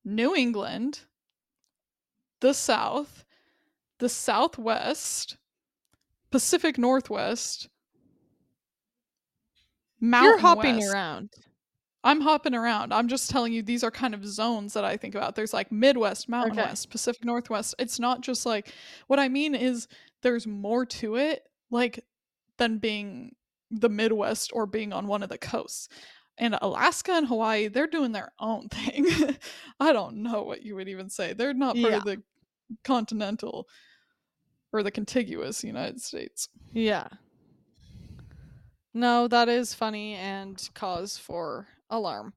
New 0.04 0.36
England, 0.36 1.02
the 2.40 2.54
South, 2.54 3.26
the 4.00 4.10
Southwest, 4.10 5.38
Pacific 6.32 6.78
Northwest, 6.78 7.70
Mountain 10.02 10.30
You're 10.32 10.40
hopping 10.40 10.78
West. 10.78 10.94
around. 10.94 11.30
I'm 12.04 12.22
hopping 12.22 12.56
around. 12.56 12.94
I'm 12.94 13.10
just 13.10 13.30
telling 13.30 13.52
you 13.52 13.62
these 13.62 13.84
are 13.84 13.92
kind 13.92 14.14
of 14.14 14.26
zones 14.26 14.74
that 14.74 14.86
I 14.86 14.96
think 14.96 15.16
about. 15.16 15.36
There's 15.36 15.54
like 15.54 15.72
Midwest, 15.72 16.30
Mountain 16.30 16.58
Okay. 16.58 16.70
West, 16.70 16.90
Pacific 16.90 17.26
Northwest. 17.26 17.76
It's 17.78 18.00
not 18.00 18.22
just 18.22 18.46
like 18.46 18.74
what 19.08 19.20
I 19.20 19.28
mean 19.28 19.54
is 19.54 19.88
there's 20.22 20.48
more 20.48 20.86
to 20.86 21.16
it 21.16 21.44
like 21.70 22.06
than 22.58 22.78
being 22.78 23.36
the 23.72 23.90
Midwest 23.90 24.52
or 24.54 24.66
being 24.66 24.94
on 24.94 25.08
one 25.08 25.24
of 25.24 25.30
the 25.30 25.38
coasts. 25.38 25.90
And 26.38 26.58
Alaska 26.62 27.12
and 27.12 27.28
Hawaii, 27.28 27.68
they're 27.68 27.86
doing 27.86 28.14
their 28.14 28.32
own 28.40 28.70
thing. 28.72 29.06
I 29.82 29.92
don't 29.92 30.24
know 30.24 30.44
what 30.44 30.62
you 30.64 30.76
would 30.76 30.88
even 30.88 31.10
say. 31.10 31.34
They're 31.34 31.54
not 31.54 31.76
part 31.76 31.92
Yeah. 31.92 31.98
of 31.98 32.06
the 32.06 32.24
continental 32.86 33.68
or 34.72 34.84
the 34.84 34.92
contiguous 34.92 35.64
United 35.64 36.02
States. 36.02 36.48
Yeah. 36.74 37.08
No, 38.94 39.28
that 39.28 39.50
is 39.50 39.74
funny 39.74 40.16
and 40.16 40.70
cause 40.74 41.18
for 41.18 41.68
alarm. 41.90 42.34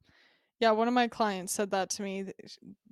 Yeah, 0.60 0.72
one 0.72 0.88
of 0.88 0.94
my 0.94 1.08
clients 1.08 1.52
said 1.52 1.70
that 1.72 1.90
to 1.90 2.02
me. 2.02 2.26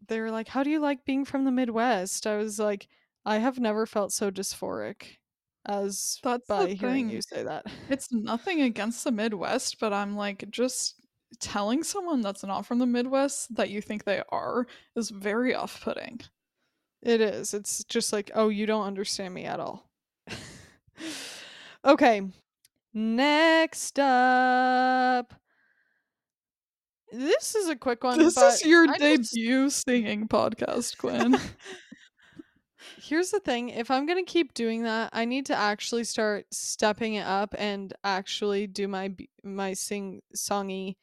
They 0.08 0.20
were 0.20 0.30
like, 0.30 0.48
"How 0.48 0.62
do 0.62 0.70
you 0.70 0.80
like 0.80 1.04
being 1.04 1.24
from 1.24 1.44
the 1.44 1.52
Midwest?" 1.52 2.26
I 2.26 2.36
was 2.36 2.58
like, 2.58 2.88
"I 3.24 3.38
have 3.38 3.58
never 3.60 3.86
felt 3.86 4.12
so 4.12 4.30
dysphoric 4.30 5.18
as 5.66 6.18
That's 6.22 6.46
by 6.48 6.68
hearing 6.74 7.06
thing. 7.06 7.10
you 7.10 7.22
say 7.22 7.42
that." 7.44 7.66
It's 7.88 8.12
nothing 8.12 8.62
against 8.62 9.04
the 9.04 9.12
Midwest, 9.12 9.78
but 9.78 9.92
I'm 9.92 10.16
like, 10.16 10.50
just 10.50 10.96
telling 11.38 11.84
someone 11.84 12.22
that's 12.22 12.42
not 12.42 12.66
from 12.66 12.78
the 12.78 12.86
Midwest 12.86 13.54
that 13.54 13.70
you 13.70 13.80
think 13.80 14.02
they 14.04 14.22
are 14.30 14.66
is 14.96 15.10
very 15.10 15.54
off 15.54 15.80
putting. 15.82 16.20
It 17.02 17.20
is. 17.20 17.54
It's 17.54 17.84
just 17.84 18.12
like, 18.12 18.30
oh, 18.34 18.48
you 18.48 18.66
don't 18.66 18.86
understand 18.86 19.32
me 19.32 19.44
at 19.44 19.60
all. 19.60 19.88
okay. 21.84 22.22
Next 22.92 23.98
up. 23.98 25.34
This 27.12 27.54
is 27.54 27.68
a 27.68 27.76
quick 27.76 28.04
one. 28.04 28.18
This 28.18 28.36
is 28.36 28.64
your 28.64 28.88
I 28.88 28.98
just- 28.98 29.32
debut 29.32 29.70
singing 29.70 30.28
podcast, 30.28 30.98
Quinn. 30.98 31.36
Here's 33.02 33.30
the 33.30 33.40
thing 33.40 33.70
if 33.70 33.90
I'm 33.90 34.06
going 34.06 34.24
to 34.24 34.30
keep 34.30 34.54
doing 34.54 34.84
that, 34.84 35.10
I 35.12 35.24
need 35.24 35.46
to 35.46 35.56
actually 35.56 36.04
start 36.04 36.46
stepping 36.52 37.14
it 37.14 37.26
up 37.26 37.54
and 37.58 37.92
actually 38.04 38.66
do 38.66 38.88
my 38.88 39.14
my 39.42 39.72
sing 39.74 40.22
songy 40.36 40.96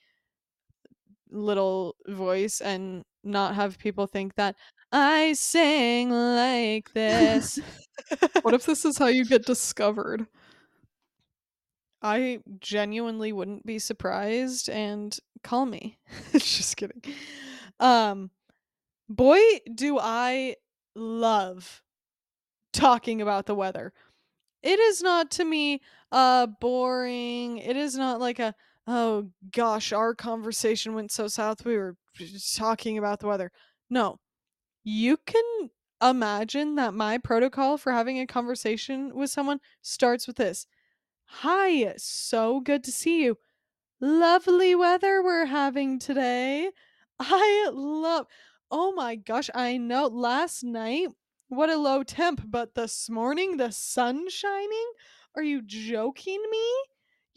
little 1.30 1.95
voice 2.08 2.62
and 2.62 3.04
not 3.28 3.55
have 3.55 3.78
people 3.78 4.07
think 4.07 4.36
that 4.36 4.55
I 4.91 5.34
sing 5.34 6.09
like 6.09 6.93
this. 6.93 7.59
what 8.41 8.53
if 8.53 8.65
this 8.65 8.86
is 8.86 8.97
how 8.97 9.07
you 9.07 9.25
get 9.25 9.45
discovered? 9.45 10.28
I 12.01 12.39
genuinely 12.59 13.34
wouldn't 13.34 13.65
be 13.65 13.80
surprised 13.80 14.69
and 14.69 15.17
call 15.43 15.65
me. 15.65 15.97
Just 16.34 16.78
kidding. 16.78 17.01
Um 17.80 18.32
boy 19.09 19.39
do 19.73 19.97
I 19.99 20.55
love 20.95 21.82
talking 22.73 23.21
about 23.21 23.45
the 23.45 23.55
weather. 23.55 23.93
It 24.63 24.80
is 24.80 25.01
not 25.01 25.32
to 25.32 25.45
me 25.45 25.82
uh 26.11 26.47
boring. 26.47 27.57
It 27.57 27.75
is 27.75 27.95
not 27.97 28.19
like 28.19 28.39
a 28.39 28.55
oh 28.88 29.29
gosh, 29.51 29.91
our 29.91 30.15
conversation 30.15 30.95
went 30.95 31.11
so 31.11 31.27
south 31.27 31.65
we 31.65 31.77
were 31.77 31.95
talking 32.55 32.97
about 32.97 33.19
the 33.19 33.27
weather. 33.27 33.51
No. 33.89 34.19
You 34.83 35.17
can 35.25 35.69
imagine 36.01 36.75
that 36.75 36.93
my 36.93 37.17
protocol 37.17 37.77
for 37.77 37.91
having 37.91 38.19
a 38.19 38.27
conversation 38.27 39.15
with 39.15 39.29
someone 39.29 39.59
starts 39.81 40.27
with 40.27 40.38
this. 40.38 40.67
Hi, 41.25 41.93
so 41.97 42.59
good 42.61 42.83
to 42.85 42.91
see 42.91 43.23
you. 43.23 43.38
Lovely 44.01 44.75
weather 44.75 45.21
we're 45.23 45.45
having 45.45 45.99
today. 45.99 46.71
I 47.19 47.69
love. 47.73 48.27
Oh 48.71 48.93
my 48.93 49.15
gosh, 49.15 49.49
I 49.55 49.77
know 49.77 50.07
last 50.07 50.63
night 50.63 51.09
what 51.49 51.69
a 51.69 51.77
low 51.77 52.03
temp, 52.03 52.41
but 52.45 52.75
this 52.75 53.09
morning 53.09 53.57
the 53.57 53.71
sun 53.71 54.29
shining? 54.29 54.91
Are 55.35 55.43
you 55.43 55.61
joking 55.61 56.43
me? 56.49 56.67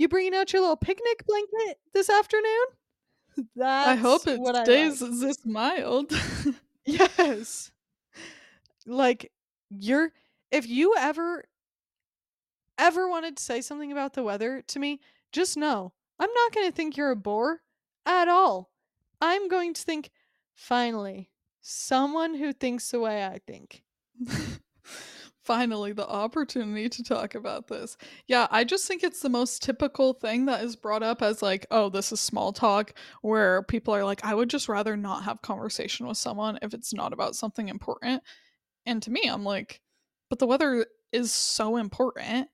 You 0.01 0.09
bringing 0.09 0.35
out 0.35 0.51
your 0.51 0.63
little 0.63 0.77
picnic 0.77 1.27
blanket 1.27 1.79
this 1.93 2.09
afternoon? 2.09 2.65
That's 3.55 3.89
I 3.91 3.97
hope 3.97 4.27
it 4.27 4.41
stays 4.65 5.03
like. 5.03 5.11
this 5.21 5.45
mild. 5.45 6.11
Yes. 6.87 7.71
Like 8.87 9.31
you're 9.69 10.13
if 10.51 10.67
you 10.67 10.95
ever 10.99 11.45
ever 12.79 13.09
wanted 13.11 13.37
to 13.37 13.43
say 13.43 13.61
something 13.61 13.93
about 13.93 14.15
the 14.15 14.23
weather 14.23 14.63
to 14.69 14.79
me, 14.79 15.01
just 15.33 15.59
know 15.59 15.93
I'm 16.19 16.33
not 16.33 16.55
going 16.55 16.67
to 16.67 16.75
think 16.75 16.97
you're 16.97 17.11
a 17.11 17.17
bore 17.17 17.61
at 18.07 18.27
all. 18.27 18.71
I'm 19.21 19.49
going 19.49 19.75
to 19.75 19.83
think 19.83 20.11
finally 20.55 21.29
someone 21.61 22.37
who 22.37 22.55
thinks 22.55 22.91
the 22.91 23.01
way 23.01 23.27
I 23.27 23.39
think. 23.47 23.85
Finally, 25.43 25.93
the 25.93 26.07
opportunity 26.07 26.89
to 26.89 27.03
talk 27.03 27.35
about 27.35 27.67
this. 27.67 27.97
Yeah, 28.27 28.47
I 28.51 28.63
just 28.63 28.87
think 28.87 29.03
it's 29.03 29.21
the 29.21 29.31
most 29.31 29.63
typical 29.63 30.13
thing 30.13 30.45
that 30.45 30.63
is 30.63 30.77
brought 30.77 31.03
up 31.03 31.23
as 31.23 31.41
like, 31.41 31.67
oh, 31.71 31.89
this 31.89 32.13
is 32.13 32.21
small 32.21 32.53
talk, 32.53 32.93
where 33.23 33.63
people 33.63 33.95
are 33.95 34.05
like, 34.05 34.23
I 34.23 34.35
would 34.35 34.51
just 34.51 34.69
rather 34.69 34.99
not 34.99 35.25
have 35.25 35.41
conversation 35.41 36.07
with 36.07 36.19
someone 36.19 36.59
if 36.61 36.75
it's 36.75 36.93
not 36.93 37.15
about 37.15 37.37
something 37.37 37.69
important. 37.69 38.23
And 38.85 39.03
to 39.03 39.11
me, 39.11 39.23
I'm 39.27 39.43
like, 39.43 39.81
but 40.29 40.39
the 40.39 40.47
weather 40.47 40.87
is 41.11 41.33
so 41.33 41.77
important 41.77 42.49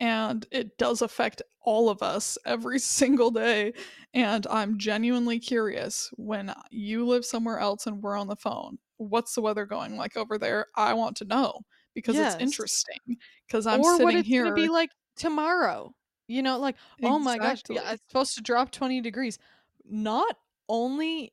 and 0.00 0.46
it 0.50 0.78
does 0.78 1.02
affect 1.02 1.42
all 1.60 1.90
of 1.90 2.02
us 2.02 2.38
every 2.46 2.78
single 2.80 3.30
day. 3.30 3.74
And 4.14 4.46
I'm 4.48 4.78
genuinely 4.78 5.38
curious 5.38 6.10
when 6.16 6.54
you 6.70 7.06
live 7.06 7.24
somewhere 7.26 7.58
else 7.58 7.86
and 7.86 8.02
we're 8.02 8.16
on 8.16 8.28
the 8.28 8.36
phone, 8.36 8.78
what's 8.96 9.34
the 9.34 9.42
weather 9.42 9.66
going 9.66 9.96
like 9.96 10.16
over 10.16 10.38
there? 10.38 10.66
I 10.74 10.94
want 10.94 11.16
to 11.18 11.26
know 11.26 11.60
because 11.94 12.16
Yes. 12.16 12.34
it's 12.34 12.42
interesting. 12.42 13.16
Because 13.46 13.66
I'm 13.66 13.80
or 13.80 13.96
sitting 13.96 14.18
it's 14.18 14.28
here. 14.28 14.44
to 14.44 14.52
be 14.54 14.68
like 14.68 14.90
tomorrow. 15.16 15.92
You 16.28 16.42
know, 16.42 16.58
like, 16.58 16.76
oh 17.02 17.18
my 17.18 17.38
gosh, 17.38 17.62
yeah, 17.68 17.92
it's 17.92 18.02
supposed 18.08 18.34
to 18.36 18.40
drop 18.42 18.70
20 18.70 19.00
degrees. 19.00 19.36
Not 19.84 20.36
only 20.68 21.32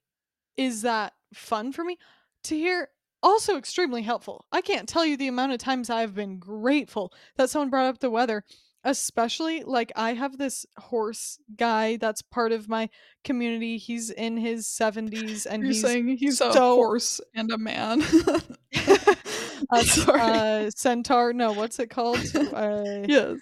is 0.58 0.82
that 0.82 1.14
fun 1.36 1.72
for 1.72 1.84
me 1.84 2.00
to 2.46 2.58
hear, 2.58 2.90
also 3.22 3.58
extremely 3.58 4.02
helpful. 4.02 4.46
I 4.52 4.62
can't 4.62 4.90
tell 4.90 5.06
you 5.06 5.16
the 5.16 5.28
amount 5.28 5.52
of 5.52 5.60
times 5.60 5.92
I've 5.92 6.16
been 6.16 6.40
grateful 6.40 7.14
that 7.36 7.52
someone 7.52 7.70
brought 7.70 7.86
up 7.86 8.00
the 8.00 8.10
weather, 8.10 8.44
especially 8.84 9.64
like 9.64 9.92
I 9.96 10.14
have 10.14 10.40
this 10.40 10.66
horse 10.80 11.38
guy 11.56 11.98
that's 11.98 12.24
part 12.24 12.52
of 12.52 12.68
my 12.68 12.90
community. 13.24 13.78
He's 13.78 14.10
in 14.10 14.36
his 14.38 14.66
70s 14.82 15.46
and 15.46 15.62
You're 15.62 15.74
he's 15.74 15.82
saying 15.82 16.18
he's 16.18 16.42
a 16.42 16.52
horse 16.52 17.22
and 17.36 17.52
a 17.52 17.58
man. 17.60 18.02
a 19.72 19.84
Sorry. 19.86 20.20
uh, 20.22 20.70
centaur. 20.72 21.34
No, 21.34 21.52
what's 21.54 21.80
it 21.80 21.90
called? 21.90 22.20
Uh, 22.36 23.04
yes. 23.08 23.38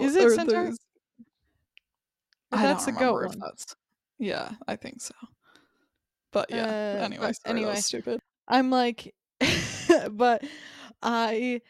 Is 0.00 0.16
it 0.16 0.24
Or 0.24 0.34
centaur? 0.34 0.62
there's- 0.64 0.78
I 2.52 2.62
don't 2.62 2.72
That's 2.72 2.86
a 2.88 2.92
goat 2.92 3.20
if 3.24 3.28
one. 3.28 3.38
that's 3.38 3.76
Yeah, 4.18 4.50
I 4.66 4.74
think 4.76 5.00
so. 5.00 5.14
But 6.32 6.50
yeah, 6.50 6.64
Uh, 6.64 7.04
anyway, 7.04 7.26
but 7.28 7.36
sorry, 7.36 7.60
that 7.62 7.66
was 7.66 7.68
anyway, 7.68 7.74
stupid. 7.76 8.20
I'm 8.48 8.70
like 8.70 9.14
but 10.10 10.42
I 11.02 11.60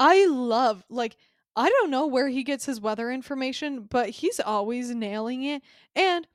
I 0.00 0.26
love 0.26 0.84
like 0.88 1.16
I 1.54 1.68
don't 1.68 1.90
know 1.90 2.06
where 2.06 2.28
he 2.28 2.44
gets 2.44 2.64
his 2.66 2.80
weather 2.80 3.10
information, 3.10 3.82
but 3.88 4.10
he's 4.10 4.40
always 4.40 4.90
nailing 4.94 5.44
it. 5.44 5.62
And 5.94 6.26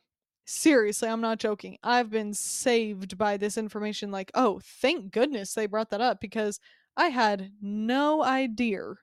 seriously, 0.45 1.09
I'm 1.09 1.21
not 1.21 1.39
joking. 1.39 1.77
I've 1.83 2.09
been 2.09 2.33
saved 2.33 3.17
by 3.17 3.37
this 3.37 3.57
information 3.57 4.11
like, 4.11 4.31
"Oh, 4.35 4.59
thank 4.63 5.11
goodness 5.11 5.53
they 5.53 5.65
brought 5.67 5.89
that 5.91 6.01
up 6.01 6.19
because 6.21 6.59
I 6.97 7.07
had 7.09 7.53
no 7.61 8.23
idea." 8.23 8.95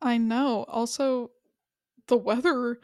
I 0.00 0.18
know. 0.18 0.64
Also, 0.68 1.30
the 2.08 2.16
weather 2.16 2.80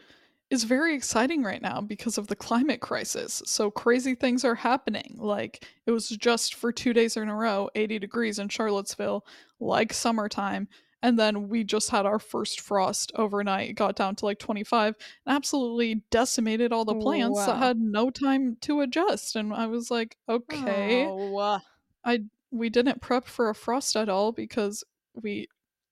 is 0.50 0.64
very 0.64 0.94
exciting 0.94 1.42
right 1.44 1.62
now 1.62 1.80
because 1.80 2.18
of 2.18 2.28
the 2.28 2.36
climate 2.36 2.80
crisis. 2.80 3.42
So 3.46 3.70
crazy 3.70 4.14
things 4.14 4.44
are 4.44 4.54
happening. 4.56 5.16
Like 5.18 5.66
it 5.86 5.92
was 5.92 6.08
just 6.10 6.54
for 6.54 6.72
2 6.72 6.92
days 6.94 7.16
in 7.16 7.28
a 7.28 7.36
row 7.36 7.70
80 7.76 7.98
degrees 7.98 8.38
in 8.38 8.48
Charlottesville, 8.48 9.26
like 9.60 9.92
summertime. 9.94 10.68
And 11.02 11.18
then 11.18 11.48
we 11.48 11.62
just 11.62 11.90
had 11.90 12.06
our 12.06 12.18
first 12.18 12.60
frost 12.60 13.12
overnight, 13.14 13.76
got 13.76 13.94
down 13.94 14.16
to 14.16 14.24
like 14.24 14.40
25, 14.40 14.96
and 15.26 15.36
absolutely 15.36 16.02
decimated 16.10 16.72
all 16.72 16.84
the 16.84 16.94
plants 16.96 17.38
that 17.46 17.58
had 17.58 17.78
no 17.78 18.10
time 18.10 18.56
to 18.62 18.80
adjust. 18.80 19.36
And 19.36 19.54
I 19.54 19.66
was 19.66 19.90
like, 19.90 20.16
okay, 20.28 21.06
Oh. 21.06 21.60
I 22.04 22.20
we 22.50 22.70
didn't 22.70 23.00
prep 23.02 23.26
for 23.26 23.50
a 23.50 23.54
frost 23.54 23.94
at 23.94 24.08
all 24.08 24.32
because 24.32 24.82
we 25.14 25.48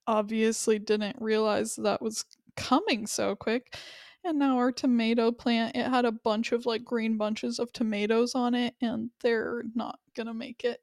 obviously 0.07 0.79
didn't 0.79 1.15
realize 1.19 1.75
that 1.75 2.01
was 2.01 2.25
coming 2.55 3.05
so 3.07 3.35
quick. 3.35 3.75
And 4.23 4.39
now 4.39 4.57
our 4.57 4.71
tomato 4.73 5.31
plant, 5.31 5.75
it 5.75 5.87
had 5.87 6.03
a 6.03 6.11
bunch 6.11 6.51
of 6.51 6.65
like 6.65 6.83
green 6.83 7.17
bunches 7.17 7.59
of 7.59 7.71
tomatoes 7.71 8.35
on 8.35 8.55
it, 8.55 8.75
and 8.81 9.09
they're 9.21 9.63
not 9.75 9.99
gonna 10.15 10.33
make 10.33 10.65
it. 10.65 10.81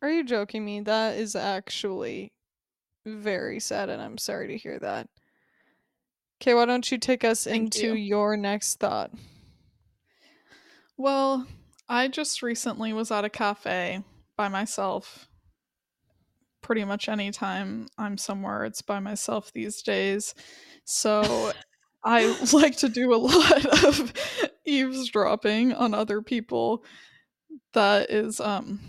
Are 0.00 0.10
you 0.10 0.24
joking 0.24 0.64
me? 0.64 0.80
That 0.80 1.16
is 1.16 1.34
actually 1.34 2.32
very 3.04 3.60
sad 3.60 3.88
and 3.88 4.00
I'm 4.00 4.18
sorry 4.18 4.48
to 4.48 4.56
hear 4.56 4.78
that. 4.78 5.08
Okay, 6.40 6.54
why 6.54 6.66
don't 6.66 6.90
you 6.90 6.98
take 6.98 7.24
us 7.24 7.44
Thank 7.44 7.74
into 7.74 7.88
you. 7.88 7.94
your 7.94 8.36
next 8.36 8.76
thought? 8.78 9.10
Well, 10.96 11.46
I 11.88 12.08
just 12.08 12.42
recently 12.42 12.92
was 12.92 13.10
at 13.10 13.24
a 13.24 13.30
cafe 13.30 14.02
by 14.36 14.48
myself. 14.48 15.28
Pretty 16.60 16.84
much 16.84 17.08
anytime 17.08 17.88
I'm 17.96 18.18
somewhere, 18.18 18.64
it's 18.64 18.82
by 18.82 19.00
myself 19.00 19.52
these 19.52 19.82
days. 19.82 20.34
So 20.84 21.52
I 22.04 22.36
like 22.52 22.76
to 22.78 22.88
do 22.88 23.14
a 23.14 23.16
lot 23.16 23.84
of 23.84 24.12
eavesdropping 24.64 25.72
on 25.72 25.94
other 25.94 26.22
people. 26.22 26.84
That 27.72 28.10
is 28.10 28.40
um, 28.40 28.80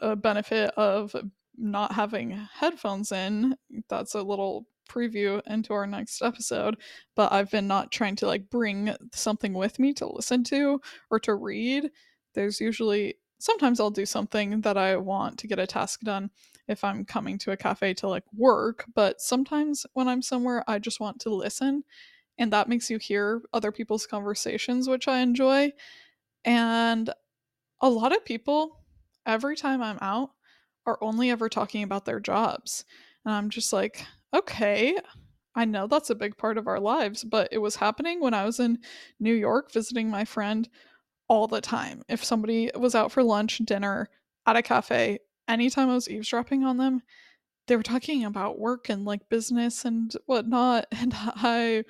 a 0.00 0.16
benefit 0.16 0.70
of 0.76 1.14
not 1.56 1.92
having 1.92 2.30
headphones 2.30 3.12
in. 3.12 3.56
That's 3.88 4.14
a 4.14 4.22
little 4.22 4.66
preview 4.88 5.42
into 5.46 5.72
our 5.72 5.86
next 5.86 6.22
episode. 6.22 6.76
But 7.14 7.32
I've 7.32 7.50
been 7.50 7.66
not 7.66 7.90
trying 7.90 8.16
to 8.16 8.26
like 8.26 8.48
bring 8.50 8.94
something 9.12 9.54
with 9.54 9.78
me 9.78 9.92
to 9.94 10.06
listen 10.06 10.44
to 10.44 10.80
or 11.10 11.20
to 11.20 11.34
read. 11.34 11.90
There's 12.34 12.60
usually 12.60 13.16
sometimes 13.38 13.80
I'll 13.80 13.90
do 13.90 14.06
something 14.06 14.60
that 14.62 14.76
I 14.76 14.96
want 14.96 15.38
to 15.38 15.46
get 15.46 15.58
a 15.58 15.66
task 15.66 16.00
done 16.00 16.30
if 16.66 16.84
I'm 16.84 17.04
coming 17.04 17.38
to 17.38 17.52
a 17.52 17.56
cafe 17.56 17.94
to 17.94 18.08
like 18.08 18.24
work, 18.34 18.84
but 18.94 19.20
sometimes 19.20 19.86
when 19.94 20.08
I'm 20.08 20.22
somewhere 20.22 20.64
I 20.66 20.78
just 20.78 21.00
want 21.00 21.20
to 21.20 21.34
listen 21.34 21.84
and 22.38 22.52
that 22.52 22.68
makes 22.68 22.88
you 22.88 22.98
hear 22.98 23.42
other 23.52 23.72
people's 23.72 24.06
conversations, 24.06 24.88
which 24.88 25.08
I 25.08 25.18
enjoy. 25.18 25.72
And 26.44 27.10
a 27.80 27.88
lot 27.88 28.14
of 28.14 28.24
people, 28.24 28.77
every 29.28 29.54
time 29.54 29.82
I'm 29.82 29.98
out, 30.00 30.30
are 30.86 30.98
only 31.02 31.30
ever 31.30 31.48
talking 31.48 31.82
about 31.82 32.06
their 32.06 32.18
jobs. 32.18 32.84
And 33.24 33.34
I'm 33.34 33.50
just 33.50 33.72
like, 33.72 34.04
okay, 34.34 34.96
I 35.54 35.64
know 35.64 35.86
that's 35.86 36.10
a 36.10 36.14
big 36.14 36.36
part 36.36 36.56
of 36.56 36.66
our 36.66 36.80
lives, 36.80 37.24
but 37.24 37.48
it 37.52 37.58
was 37.58 37.76
happening 37.76 38.20
when 38.20 38.34
I 38.34 38.44
was 38.44 38.58
in 38.58 38.78
New 39.20 39.34
York 39.34 39.70
visiting 39.70 40.08
my 40.08 40.24
friend 40.24 40.68
all 41.28 41.46
the 41.46 41.60
time. 41.60 42.02
If 42.08 42.24
somebody 42.24 42.70
was 42.74 42.94
out 42.94 43.12
for 43.12 43.22
lunch, 43.22 43.58
dinner, 43.58 44.08
at 44.46 44.56
a 44.56 44.62
cafe, 44.62 45.18
anytime 45.46 45.90
I 45.90 45.94
was 45.94 46.08
eavesdropping 46.08 46.64
on 46.64 46.78
them, 46.78 47.02
they 47.66 47.76
were 47.76 47.82
talking 47.82 48.24
about 48.24 48.58
work 48.58 48.88
and 48.88 49.04
like 49.04 49.28
business 49.28 49.84
and 49.84 50.12
whatnot. 50.26 50.86
And 50.92 51.12
I 51.14 51.84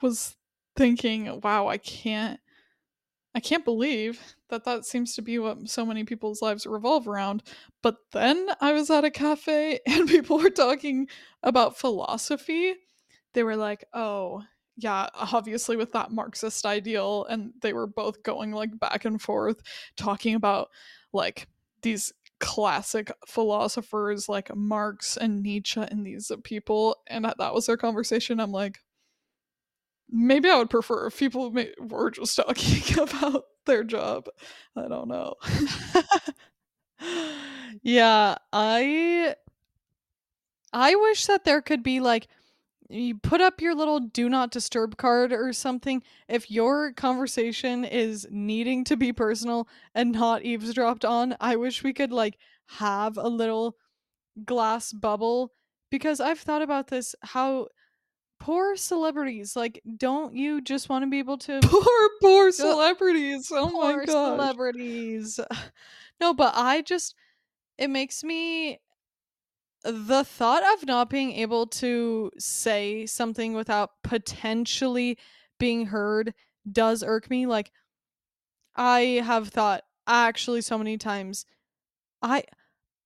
was 0.00 0.36
thinking, 0.76 1.40
wow, 1.40 1.66
I 1.66 1.78
can't 1.78 2.38
I 3.34 3.40
can't 3.40 3.64
believe 3.64 4.36
that 4.48 4.64
that 4.64 4.84
seems 4.84 5.14
to 5.14 5.22
be 5.22 5.38
what 5.38 5.68
so 5.68 5.84
many 5.84 6.04
people's 6.04 6.40
lives 6.40 6.66
revolve 6.66 7.08
around. 7.08 7.42
But 7.82 7.96
then 8.12 8.48
I 8.60 8.72
was 8.72 8.90
at 8.90 9.04
a 9.04 9.10
cafe 9.10 9.80
and 9.86 10.08
people 10.08 10.38
were 10.38 10.50
talking 10.50 11.08
about 11.42 11.76
philosophy. 11.76 12.74
They 13.32 13.42
were 13.42 13.56
like, 13.56 13.84
"Oh, 13.92 14.42
yeah, 14.76 15.08
obviously 15.14 15.76
with 15.76 15.92
that 15.92 16.12
Marxist 16.12 16.64
ideal." 16.64 17.26
And 17.28 17.52
they 17.60 17.72
were 17.72 17.88
both 17.88 18.22
going 18.22 18.52
like 18.52 18.78
back 18.78 19.04
and 19.04 19.20
forth 19.20 19.60
talking 19.96 20.34
about 20.36 20.68
like 21.12 21.48
these 21.82 22.12
classic 22.40 23.10
philosophers 23.26 24.28
like 24.28 24.54
Marx 24.54 25.16
and 25.16 25.42
Nietzsche 25.42 25.80
and 25.80 26.06
these 26.06 26.30
people 26.42 26.96
and 27.06 27.24
that 27.24 27.54
was 27.54 27.66
their 27.66 27.76
conversation. 27.76 28.40
I'm 28.40 28.52
like, 28.52 28.80
Maybe 30.10 30.48
I 30.48 30.56
would 30.58 30.70
prefer 30.70 31.06
if 31.06 31.18
people 31.18 31.50
ma- 31.50 31.62
were 31.80 32.10
just 32.10 32.36
talking 32.36 32.98
about 33.02 33.44
their 33.66 33.84
job. 33.84 34.26
I 34.76 34.88
don't 34.88 35.08
know. 35.08 35.34
yeah, 37.82 38.36
I 38.52 39.34
I 40.72 40.94
wish 40.94 41.26
that 41.26 41.44
there 41.44 41.62
could 41.62 41.82
be 41.82 42.00
like 42.00 42.28
you 42.90 43.16
put 43.16 43.40
up 43.40 43.60
your 43.60 43.74
little 43.74 44.00
do 44.00 44.28
not 44.28 44.50
disturb 44.50 44.96
card 44.98 45.32
or 45.32 45.52
something 45.52 46.02
if 46.28 46.50
your 46.50 46.92
conversation 46.92 47.84
is 47.84 48.26
needing 48.30 48.84
to 48.84 48.96
be 48.96 49.12
personal 49.12 49.68
and 49.94 50.12
not 50.12 50.44
eavesdropped 50.44 51.04
on. 51.04 51.36
I 51.40 51.56
wish 51.56 51.82
we 51.82 51.94
could 51.94 52.12
like 52.12 52.38
have 52.66 53.16
a 53.16 53.28
little 53.28 53.76
glass 54.44 54.92
bubble 54.92 55.52
because 55.90 56.20
I've 56.20 56.40
thought 56.40 56.62
about 56.62 56.88
this 56.88 57.14
how 57.22 57.68
poor 58.44 58.76
celebrities 58.76 59.56
like 59.56 59.80
don't 59.96 60.34
you 60.34 60.60
just 60.60 60.90
want 60.90 61.02
to 61.02 61.08
be 61.08 61.18
able 61.18 61.38
to 61.38 61.60
poor, 61.64 62.10
poor 62.20 62.52
celebrities. 62.52 63.50
Oh 63.50 63.70
my 63.70 63.94
poor 63.94 64.06
celebrities 64.06 65.40
no 66.20 66.34
but 66.34 66.52
i 66.54 66.82
just 66.82 67.14
it 67.78 67.88
makes 67.88 68.22
me 68.22 68.78
the 69.82 70.24
thought 70.24 70.62
of 70.74 70.86
not 70.86 71.08
being 71.08 71.32
able 71.32 71.66
to 71.68 72.30
say 72.38 73.06
something 73.06 73.54
without 73.54 73.92
potentially 74.02 75.16
being 75.58 75.86
heard 75.86 76.34
does 76.70 77.02
irk 77.02 77.30
me 77.30 77.46
like 77.46 77.72
i 78.76 79.22
have 79.24 79.48
thought 79.48 79.84
actually 80.06 80.60
so 80.60 80.76
many 80.76 80.98
times 80.98 81.46
i 82.20 82.44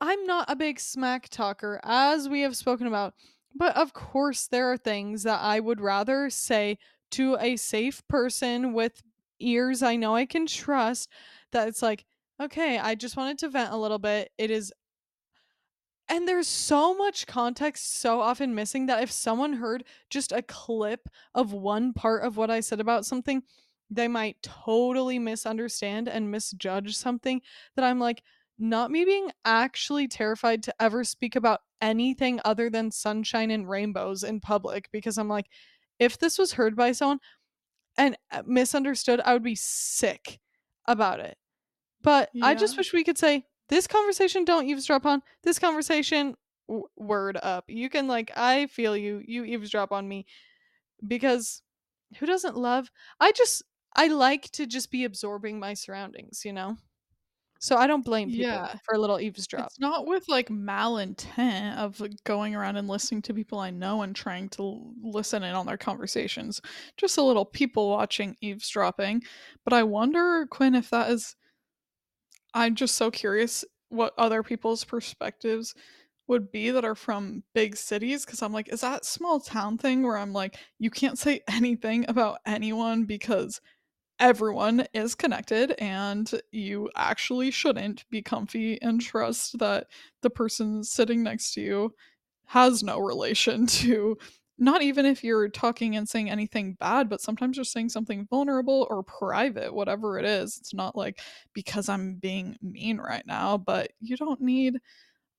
i'm 0.01 0.27
not 0.27 0.51
a 0.51 0.57
big 0.57 0.81
smack 0.81 1.29
talker 1.29 1.79
as 1.85 2.29
we 2.29 2.41
have 2.41 2.57
spoken 2.57 2.89
about 2.89 3.15
but 3.55 3.77
of 3.77 3.93
course 3.93 4.47
there 4.47 4.71
are 4.71 4.77
things 4.77 5.23
that 5.23 5.41
i 5.41 5.59
would 5.61 5.81
rather 5.81 6.31
say 6.31 6.79
to 7.11 7.37
a 7.41 7.57
safe 7.57 8.07
person 8.09 8.73
with 8.73 9.03
ears 9.41 9.83
i 9.83 9.97
know 9.97 10.15
i 10.15 10.27
can 10.27 10.47
trust 10.47 11.09
that 11.53 11.69
it's 11.69 11.83
like 11.83 12.05
okay 12.41 12.79
i 12.79 12.95
just 12.95 13.17
wanted 13.17 13.39
to 13.39 13.49
vent 13.49 13.73
a 13.73 13.77
little 13.77 13.99
bit. 13.99 14.31
It 14.39 14.51
is 14.51 14.73
and 16.09 16.27
there's 16.27 16.49
so 16.49 16.95
much 16.97 17.27
context 17.27 18.01
so 18.01 18.21
often 18.21 18.55
missing 18.55 18.87
that 18.87 19.03
if 19.03 19.11
someone 19.11 19.55
heard 19.55 19.85
just 20.09 20.33
a 20.33 20.43
clip 20.43 21.09
of 21.35 21.53
one 21.53 21.93
part 21.93 22.25
of 22.25 22.37
what 22.37 22.51
I 22.51 22.61
said 22.61 22.81
about 22.81 23.05
something, 23.05 23.43
they 23.91 24.09
might 24.09 24.43
totally 24.43 25.19
misunderstand 25.19 26.09
and 26.09 26.31
misjudge 26.31 26.97
something 26.97 27.43
that 27.77 27.85
I'm 27.85 27.99
like, 27.99 28.23
not 28.59 28.91
me 28.91 29.05
being 29.05 29.31
actually 29.45 30.09
terrified 30.09 30.63
to 30.65 30.75
ever 30.81 31.05
speak 31.05 31.37
about 31.37 31.61
anything 31.81 32.41
other 32.45 32.71
than 32.71 32.91
sunshine 32.91 33.51
and 33.51 33.69
rainbows 33.69 34.25
in 34.25 34.41
public 34.41 34.89
because 34.93 35.19
I'm 35.19 35.29
like, 35.29 35.47
if 35.99 36.19
this 36.19 36.39
was 36.39 36.53
heard 36.53 36.77
by 36.77 36.93
someone 36.93 37.21
and 37.97 38.17
uh, 38.31 38.43
misunderstood, 38.47 39.21
I 39.25 39.33
would 39.33 39.43
be 39.43 39.55
sick 39.57 40.41
about 40.87 41.21
it. 41.21 41.37
But 42.03 42.31
I 42.41 42.55
just 42.55 42.77
wish 42.77 42.93
we 42.93 43.05
could 43.05 43.19
say, 43.19 43.47
"This 43.69 43.87
conversation 43.87 44.45
don't 44.45 44.67
eavesdrop 44.67 45.07
on. 45.07 45.23
This 45.43 45.59
conversation 45.59 46.37
w- 46.69 46.87
word 46.97 47.39
up." 47.43 47.65
You 47.69 47.91
can 47.91 48.07
like 48.09 48.31
I 48.37 48.67
feel 48.69 48.97
you. 48.97 49.23
You 49.27 49.45
eavesdrop 49.45 49.93
on 49.93 50.09
me 50.09 50.27
because 51.07 51.63
who 52.19 52.27
doesn't 52.27 52.57
love 52.57 52.91
I 53.21 53.33
just 53.33 53.63
I 53.97 54.09
like 54.09 54.51
to 54.53 54.67
just 54.67 54.91
be 54.91 55.05
absorbing 55.05 55.59
my 55.61 55.75
surroundings, 55.75 56.45
you 56.45 56.53
know? 56.53 56.79
So 57.61 57.77
I 57.77 57.87
don't 57.87 58.05
blame 58.05 58.31
people 58.31 58.43
Yeah. 58.43 58.75
for 58.85 58.95
a 58.95 58.99
little 58.99 59.19
eavesdrop. 59.21 59.67
It's 59.67 59.81
not 59.81 60.07
with, 60.07 60.29
like, 60.29 60.49
malintent 60.49 61.77
of, 61.77 61.99
like, 62.01 62.13
going 62.25 62.55
around 62.55 62.77
and 62.77 62.87
listening 62.89 63.23
to 63.23 63.35
people 63.35 63.59
I 63.59 63.71
know 63.71 64.03
and 64.03 64.15
trying 64.15 64.49
to 64.51 64.93
listen 65.03 65.43
in 65.43 65.55
on 65.55 65.67
their 65.67 65.77
conversations. 65.77 66.61
Just 66.97 67.19
a 67.19 67.23
little 67.23 67.45
people 67.45 67.91
watching 67.91 68.37
eavesdropping. 68.41 69.23
But 69.65 69.73
I 69.73 69.83
wonder, 69.83 70.47
Quinn, 70.51 70.75
if 70.75 70.91
that 70.91 71.11
is 71.11 71.35
I'm 72.55 72.75
just 72.75 72.97
so 72.97 73.11
curious 73.11 73.65
what 73.89 74.15
other 74.19 74.43
people's 74.43 74.85
perspectives 74.85 75.75
would 76.27 76.53
be 76.53 76.71
that 76.71 76.85
are 76.85 76.95
from 76.95 77.43
big 77.55 77.77
cities 77.77 78.25
because 78.25 78.43
I'm 78.43 78.53
like, 78.53 78.69
is 78.73 78.83
that 78.83 79.05
small 79.07 79.41
town 79.41 79.79
thing 79.79 80.03
where 80.03 80.19
I'm 80.19 80.33
like, 80.33 80.57
you 80.79 80.91
can't 80.91 81.19
say 81.19 81.41
anything 81.49 82.05
about 82.09 82.39
anyone 82.47 83.05
because 83.05 83.61
everyone 84.21 84.87
is 84.93 85.15
connected 85.15 85.73
and 85.79 86.41
you 86.51 86.91
actually 86.97 87.51
shouldn't 87.51 88.09
be 88.11 88.23
comfy 88.23 88.81
and 88.83 89.01
trust 89.01 89.59
that 89.59 89.87
the 90.23 90.31
person 90.31 90.83
sitting 90.83 91.23
next 91.23 91.55
to 91.55 91.61
you 91.61 91.95
has 92.47 92.83
no 92.83 92.99
relation 92.99 93.67
to 93.67 94.17
not 94.59 94.83
even 94.83 95.07
if 95.07 95.23
you're 95.23 95.49
talking 95.49 95.95
and 95.95 96.09
saying 96.09 96.29
anything 96.29 96.75
bad, 96.81 97.09
but 97.09 97.21
sometimes 97.21 97.57
you're 97.57 97.65
saying 97.65 97.89
something 97.89 98.27
vulnerable 98.29 98.89
or 98.91 99.05
private, 99.05 99.73
whatever 99.73 100.19
it 100.19 100.25
is. 100.25 100.59
It's 100.59 100.75
not 100.75 100.97
like 100.97 101.21
because 101.53 101.89
I'm 101.89 102.17
being 102.17 102.57
mean 102.61 102.99
right 102.99 103.25
now, 103.25 103.57
but 103.57 103.93
you 104.01 104.17
don't 104.17 104.41
need 104.41 104.79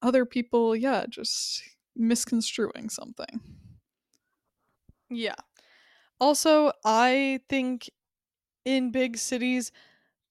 other 0.02 0.26
people, 0.26 0.74
yeah, 0.74 1.06
just 1.10 1.62
misconstruing 1.98 2.90
something. 2.90 3.42
Yeah. 5.10 5.36
Also, 6.22 6.72
I 6.86 7.42
think 7.50 7.90
in 8.66 8.92
big 8.92 9.18
cities, 9.18 9.72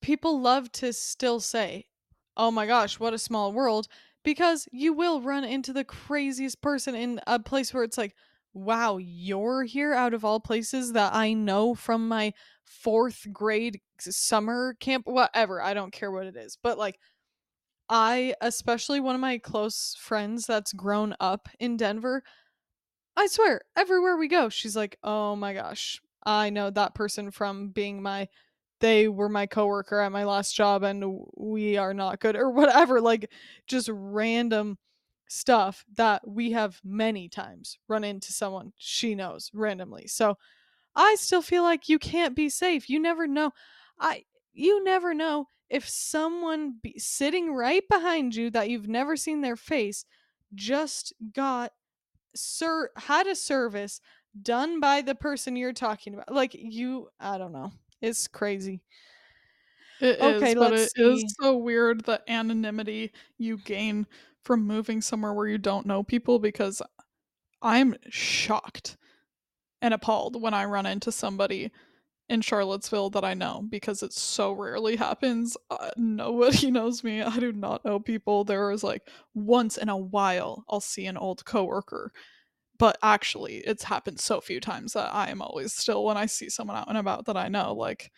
people 0.03 0.41
love 0.41 0.73
to 0.73 0.93
still 0.93 1.41
say, 1.41 1.89
"Oh 2.37 2.51
my 2.53 2.67
gosh, 2.67 3.01
what 3.01 3.15
a 3.15 3.19
small 3.19 3.53
world," 3.53 3.89
because 4.25 4.69
you 4.73 4.93
will 4.95 5.21
run 5.23 5.45
into 5.45 5.73
the 5.75 5.85
craziest 5.85 6.61
person 6.63 6.95
in 6.97 7.21
a 7.27 7.39
place 7.41 7.75
where 7.75 7.85
it's 7.85 7.99
like, 7.99 8.15
"Wow, 8.55 8.99
you're 8.99 9.65
here 9.65 9.95
out 9.95 10.15
of 10.15 10.25
all 10.25 10.41
places 10.41 10.93
that 10.95 11.15
I 11.15 11.33
know 11.35 11.75
from 11.77 12.09
my 12.09 12.35
4th 12.65 13.27
grade 13.33 13.81
summer 14.01 14.75
camp" 14.81 15.07
whatever, 15.07 15.63
I 15.63 15.75
don't 15.75 15.93
care 15.93 16.11
what 16.13 16.27
it 16.27 16.37
is, 16.37 16.57
but, 16.63 16.79
like, 16.79 16.99
I 17.91 18.35
especially 18.43 19.01
one 19.01 19.15
of 19.17 19.21
my 19.23 19.39
close 19.39 19.97
friends 20.01 20.47
that's 20.47 20.73
grown 20.75 21.15
up 21.21 21.49
in 21.61 21.77
Denver, 21.79 22.23
I 23.17 23.27
swear, 23.29 23.63
everywhere 23.77 24.17
we 24.19 24.29
go, 24.29 24.49
she's 24.51 24.77
like, 24.77 24.99
"Oh 25.05 25.37
my 25.37 25.55
gosh, 25.55 26.01
I 26.25 26.51
know 26.51 26.71
that 26.71 26.95
person 26.95 27.31
from 27.31 27.69
being 27.71 28.03
my 28.03 28.29
they 28.81 29.09
were 29.09 29.29
my 29.29 29.47
coworker 29.47 30.01
at 30.01 30.13
my 30.13 30.25
last 30.25 30.55
job, 30.57 30.83
and 30.85 31.05
we 31.37 31.77
are 31.79 31.95
not 31.95 32.21
good," 32.21 32.37
or 32.37 32.51
whatever, 32.51 33.01
like, 33.01 33.33
just 33.67 33.89
random 33.93 34.79
stuff 35.29 35.85
that 35.97 36.27
we 36.29 36.53
have 36.53 36.81
many 36.85 37.29
times 37.29 37.79
run 37.89 38.05
into 38.05 38.33
someone 38.33 38.73
she 38.79 39.15
knows 39.17 39.51
randomly, 39.55 40.07
so, 40.09 40.37
I 40.97 41.17
still 41.17 41.43
feel 41.43 41.63
like 41.65 41.89
you 41.91 41.99
can't 42.01 42.37
be 42.37 42.49
safe, 42.51 42.91
you 42.91 43.01
never 43.01 43.27
know 43.29 43.53
I 44.01 44.25
you 44.55 44.85
never 44.85 45.15
know 45.15 45.49
if 45.71 45.89
someone 45.89 46.81
sitting 46.99 47.53
right 47.55 47.85
behind 47.91 48.35
you 48.37 48.51
that 48.53 48.71
you've 48.71 48.89
never 48.89 49.17
seen 49.17 49.43
their 49.43 49.57
face 49.57 50.05
just 50.55 51.13
got 51.35 51.73
sir 52.37 52.91
had 52.99 53.27
a 53.29 53.35
service 53.37 54.01
done 54.41 54.81
by 54.81 55.03
the 55.03 55.15
person 55.15 55.57
you're 55.57 55.73
talking 55.73 56.15
about, 56.15 56.33
like, 56.33 56.55
you 56.55 57.09
I 57.21 57.39
don't 57.39 57.53
know, 57.53 57.73
it's 58.01 58.29
crazy. 58.29 58.83
It 60.01 60.19
is, 60.21 60.43
Okay, 60.43 60.55
but 60.55 60.73
let's 60.73 60.91
it 60.93 60.93
is 60.97 61.25
so 61.41 61.57
weird 61.57 62.05
the 62.05 62.23
anonymity 62.31 63.13
you 63.37 63.59
gain 63.59 64.07
from 64.43 64.67
moving 64.67 65.01
somewhere 65.01 65.33
where 65.35 65.47
you 65.49 65.59
don't 65.59 65.87
know 65.87 66.03
people 66.03 66.39
because 66.39 66.83
I'm 67.63 67.97
shocked 68.11 68.97
and 69.83 69.95
appalled 69.95 70.41
when 70.43 70.55
I 70.55 70.67
run 70.67 70.87
into 70.87 71.13
somebody 71.13 71.73
in 72.29 72.43
Charlottesville 72.43 73.11
that 73.11 73.25
I 73.25 73.35
know 73.35 73.63
because 73.69 74.03
it 74.03 74.13
so 74.15 74.53
rarely 74.53 74.97
happens, 74.97 75.57
uh, 75.71 75.91
nobody 75.97 76.71
knows 76.73 77.05
me, 77.05 77.23
I 77.23 77.39
do 77.39 77.53
not 77.53 77.85
know 77.85 78.01
people, 78.01 78.45
there 78.45 78.71
is, 78.73 78.85
like, 78.85 79.09
once 79.35 79.79
in 79.79 79.89
a 79.91 79.97
while, 79.99 80.65
I'll 80.69 80.81
see 80.81 81.07
an 81.07 81.17
old 81.19 81.45
coworker, 81.45 82.13
but 82.79 82.99
actually, 83.03 83.57
it's 83.59 83.85
happened 83.85 84.21
so 84.21 84.41
few 84.41 84.61
times 84.61 84.93
that 84.95 85.15
I 85.15 85.31
am 85.31 85.43
always 85.43 85.73
still 85.73 86.05
when 86.05 86.17
I 86.17 86.27
see 86.27 86.49
someone 86.49 86.77
out 86.77 86.89
and 86.89 86.99
about 86.99 87.27
that 87.27 87.37
I 87.37 87.49
know, 87.49 87.75
like 87.75 88.11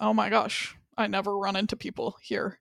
oh 0.00 0.14
my 0.14 0.30
gosh, 0.30 0.74
I 0.96 1.06
never 1.06 1.36
run 1.36 1.56
into 1.56 1.76
people 1.76 2.16
here. 2.22 2.58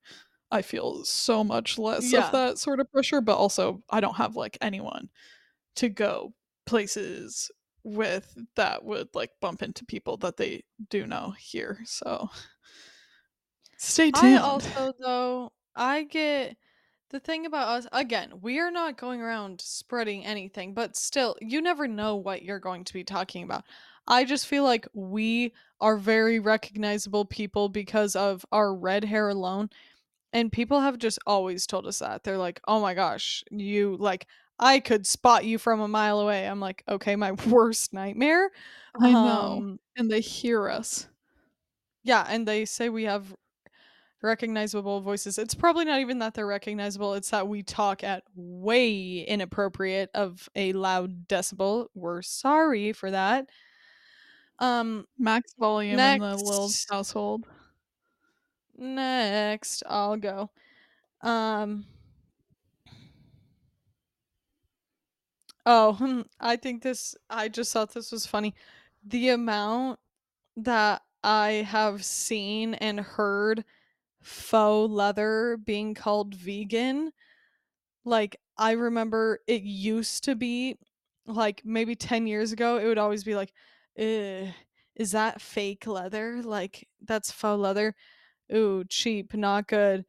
I 0.51 0.61
feel 0.61 1.03
so 1.05 1.43
much 1.43 1.77
less 1.77 2.11
of 2.13 2.31
that 2.31 2.57
sort 2.57 2.79
of 2.79 2.91
pressure, 2.91 3.21
but 3.21 3.37
also 3.37 3.83
I 3.89 4.01
don't 4.01 4.15
have, 4.17 4.35
like, 4.35 4.57
anyone 4.61 5.09
to 5.75 5.89
go 5.89 6.33
places 6.65 7.51
with 7.83 8.35
that 8.55 8.83
would, 8.83 9.09
like, 9.13 9.31
bump 9.41 9.61
into 9.61 9.85
people 9.85 10.17
that 10.17 10.37
they 10.37 10.63
do 10.89 11.05
know 11.07 11.33
here, 11.39 11.79
so 11.85 12.29
stay 13.77 14.11
I 14.15 14.21
tuned. 14.21 14.39
also 14.39 14.93
though, 14.99 15.53
I 15.75 16.03
get 16.03 16.57
the 17.09 17.19
thing 17.19 17.45
about 17.45 17.67
us 17.69 17.87
again, 17.91 18.41
we 18.41 18.59
are 18.59 18.71
not 18.71 18.97
going 18.97 19.21
around 19.21 19.61
spreading 19.61 20.25
anything, 20.25 20.73
but 20.73 20.95
still, 20.95 21.35
you 21.41 21.61
never 21.61 21.87
know 21.87 22.15
what 22.15 22.43
you're 22.43 22.59
going 22.59 22.83
to 22.85 22.93
be 22.93 23.03
talking 23.03 23.43
about. 23.43 23.63
I 24.07 24.23
just 24.25 24.47
feel 24.47 24.63
like 24.63 24.87
we 24.93 25.53
are 25.81 25.97
very 25.97 26.39
recognizable 26.39 27.25
people 27.25 27.69
because 27.69 28.15
of 28.15 28.45
our 28.51 28.73
red 28.75 29.03
hair 29.03 29.29
alone, 29.29 29.69
and 30.33 30.51
people 30.51 30.81
have 30.81 30.97
just 30.99 31.19
always 31.27 31.67
told 31.67 31.87
us 31.87 31.99
that, 31.99 32.23
they're 32.23 32.37
like, 32.37 32.61
"Oh 32.67 32.81
my 32.81 32.93
gosh, 32.95 33.43
you 33.51 33.97
like, 33.99 34.27
I 34.59 34.79
could 34.81 35.07
spot 35.07 35.45
you 35.45 35.57
from 35.59 35.81
a 35.81 35.87
mile 35.89 36.19
away." 36.21 36.47
I'm 36.47 36.59
like, 36.61 36.83
"Okay, 36.89 37.15
my 37.17 37.31
worst 37.49 37.93
nightmare." 37.93 38.51
I 39.01 39.15
know, 39.15 39.65
Um 39.65 39.79
and 39.97 40.09
they 40.11 40.21
hear 40.21 40.69
us. 40.69 41.07
Yeah, 42.03 42.25
and 42.27 42.47
they 42.47 42.65
say 42.65 42.89
we 42.89 43.03
have 43.03 43.35
recognizable 44.21 45.01
voices. 45.01 45.37
It's 45.37 45.55
probably 45.55 45.85
not 45.85 45.99
even 46.01 46.19
that 46.19 46.33
they're 46.33 46.47
recognizable, 46.47 47.13
it's 47.13 47.29
that 47.31 47.47
we 47.47 47.63
talk 47.63 48.03
at 48.03 48.23
way 48.35 49.19
inappropriate 49.21 50.09
of 50.13 50.49
a 50.55 50.73
loud 50.73 51.27
decibel. 51.27 51.87
We're 51.95 52.21
sorry 52.21 52.93
for 52.93 53.11
that. 53.11 53.49
Um, 54.59 55.05
Max 55.17 55.53
volume 55.57 56.05
in 56.05 56.19
the 56.19 56.37
Lil's 56.37 56.85
household. 56.89 57.45
next, 58.77 59.83
I'll 59.87 60.17
go. 60.17 60.49
Um 61.21 61.85
Oh, 65.65 65.93
hmm, 65.93 66.21
I 66.39 66.55
think 66.55 66.83
this 66.83 67.15
I 67.29 67.47
just 67.49 67.71
thought 67.73 67.93
this 67.93 68.11
was 68.11 68.25
funny. 68.25 68.55
The 69.05 69.29
amount 69.29 69.99
that 70.57 71.03
I 71.23 71.51
have 71.69 72.05
seen 72.05 72.75
and 72.75 72.99
heard 72.99 73.65
faux 74.29 74.91
leather 74.91 75.57
being 75.57 75.93
called 75.95 76.35
vegan, 76.35 77.11
like, 78.05 78.37
I 78.57 78.71
remember 78.71 79.39
it 79.47 79.63
used 79.63 80.23
to 80.25 80.35
be, 80.35 80.77
like, 81.25 81.61
maybe 81.65 81.95
10 81.95 82.27
years 82.27 82.51
ago, 82.51 82.77
it 82.77 82.85
would 82.87 82.97
always 82.97 83.23
be 83.23 83.35
like, 83.35 83.53
is 83.95 85.11
that 85.11 85.41
fake 85.41 85.87
leather? 85.87 86.41
Like, 86.43 86.87
that's 87.01 87.31
faux 87.31 87.59
leather? 87.59 87.95
Ooh, 88.53 88.83
cheap, 88.85 89.33
not 89.33 89.67
good." 89.67 90.05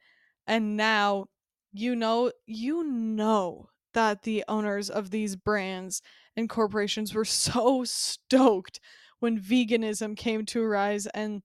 And 0.47 0.77
now, 0.77 1.27
you 1.73 1.97
know 1.97 2.33
you 2.47 2.85
know 2.85 3.69
that 3.95 4.23
the 4.25 4.45
owners 4.49 4.91
of 4.91 5.11
these 5.11 5.37
brands 5.37 6.03
and 6.37 6.49
corporations 6.51 7.15
were 7.15 7.25
so 7.27 7.85
stoked 7.85 8.81
when 9.21 9.41
veganism 9.41 10.17
came 10.17 10.47
to 10.47 10.63
arise, 10.63 11.07
and 11.09 11.43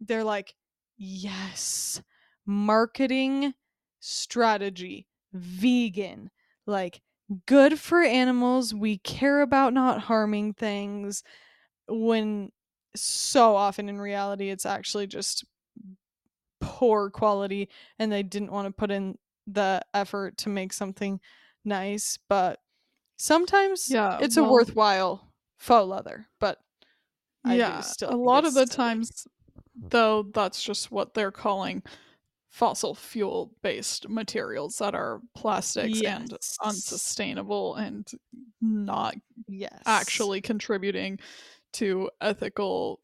they're 0.00 0.24
like, 0.24 0.54
"Yes, 0.96 2.02
marketing 2.46 3.54
strategy, 4.00 5.08
vegan, 5.32 6.30
like, 6.66 7.02
good 7.46 7.80
for 7.80 8.02
animals, 8.02 8.74
we 8.74 8.98
care 8.98 9.40
about 9.42 9.72
not 9.74 10.00
harming 10.02 10.54
things," 10.54 11.22
when 11.88 12.52
so 12.96 13.56
often 13.56 13.88
in 13.88 14.00
reality, 14.00 14.50
it's 14.50 14.66
actually 14.66 15.06
just 15.08 15.44
poor 16.60 17.10
quality, 17.10 17.68
and 17.98 18.10
they 18.12 18.22
didn't 18.22 18.52
wanna 18.52 18.70
put 18.72 18.90
in 18.90 19.18
the 19.46 19.80
effort 19.94 20.36
to 20.38 20.48
make 20.48 20.72
something 20.72 21.20
nice, 21.64 22.18
but 22.28 22.60
sometimes 23.18 23.96
Yeah, 23.96 24.20
it's 24.20 24.36
a 24.36 24.44
worthwhile 24.44 25.32
faux 25.58 25.86
leather, 25.88 26.26
but 26.40 26.60
I 27.44 27.58
do 27.60 27.82
Yeah, 27.82 27.82
still 27.82 28.08
a 28.08 28.16
lot 28.16 28.44
of 28.46 28.54
the 28.54 28.66
silly. 28.66 28.66
times, 28.66 29.26
though, 29.90 30.24
that's 30.24 30.62
just 30.62 30.90
what 30.90 31.14
they're 31.14 31.32
calling 31.32 31.82
fossil 32.54 32.94
fuel-based 32.94 34.08
materials 34.08 34.78
that 34.78 34.94
are 34.94 35.20
plastics 35.34 36.00
and 36.02 36.32
unsustainable 36.62 37.74
and 37.74 38.12
not 38.60 39.16
Yes. 39.48 39.82
actually 39.86 40.40
contributing 40.40 41.18
to 41.72 42.08
ethical 42.20 43.00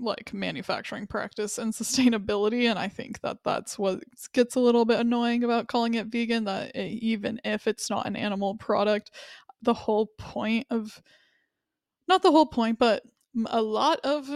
like 0.00 0.34
manufacturing 0.34 1.06
practice 1.06 1.58
and 1.58 1.72
sustainability 1.72 2.68
and 2.68 2.76
i 2.76 2.88
think 2.88 3.20
that 3.20 3.36
that's 3.44 3.78
what 3.78 4.02
gets 4.32 4.56
a 4.56 4.60
little 4.60 4.84
bit 4.84 4.98
annoying 4.98 5.44
about 5.44 5.68
calling 5.68 5.94
it 5.94 6.08
vegan 6.08 6.42
that 6.42 6.74
even 6.74 7.40
if 7.44 7.68
it's 7.68 7.88
not 7.88 8.04
an 8.04 8.16
animal 8.16 8.56
product 8.56 9.12
the 9.62 9.74
whole 9.74 10.08
point 10.18 10.66
of 10.70 11.00
not 12.08 12.20
the 12.22 12.32
whole 12.32 12.46
point 12.46 12.80
but 12.80 13.04
a 13.46 13.62
lot 13.62 14.00
of 14.02 14.28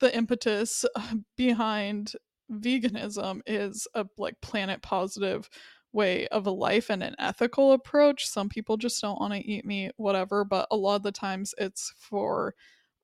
the 0.00 0.16
impetus 0.16 0.84
uh, 0.96 1.14
behind 1.36 2.14
veganism 2.50 3.40
is 3.46 3.86
a 3.94 4.06
like 4.18 4.40
planet 4.40 4.82
positive 4.82 5.48
way 5.92 6.26
of 6.28 6.46
a 6.46 6.50
life 6.50 6.90
and 6.90 7.02
an 7.02 7.14
ethical 7.18 7.72
approach. 7.72 8.26
Some 8.26 8.48
people 8.48 8.76
just 8.76 9.00
don't 9.00 9.20
want 9.20 9.34
to 9.34 9.46
eat 9.46 9.64
meat 9.64 9.92
whatever 9.96 10.44
but 10.44 10.66
a 10.70 10.76
lot 10.76 10.96
of 10.96 11.02
the 11.02 11.12
times 11.12 11.54
it's 11.58 11.92
for 11.96 12.54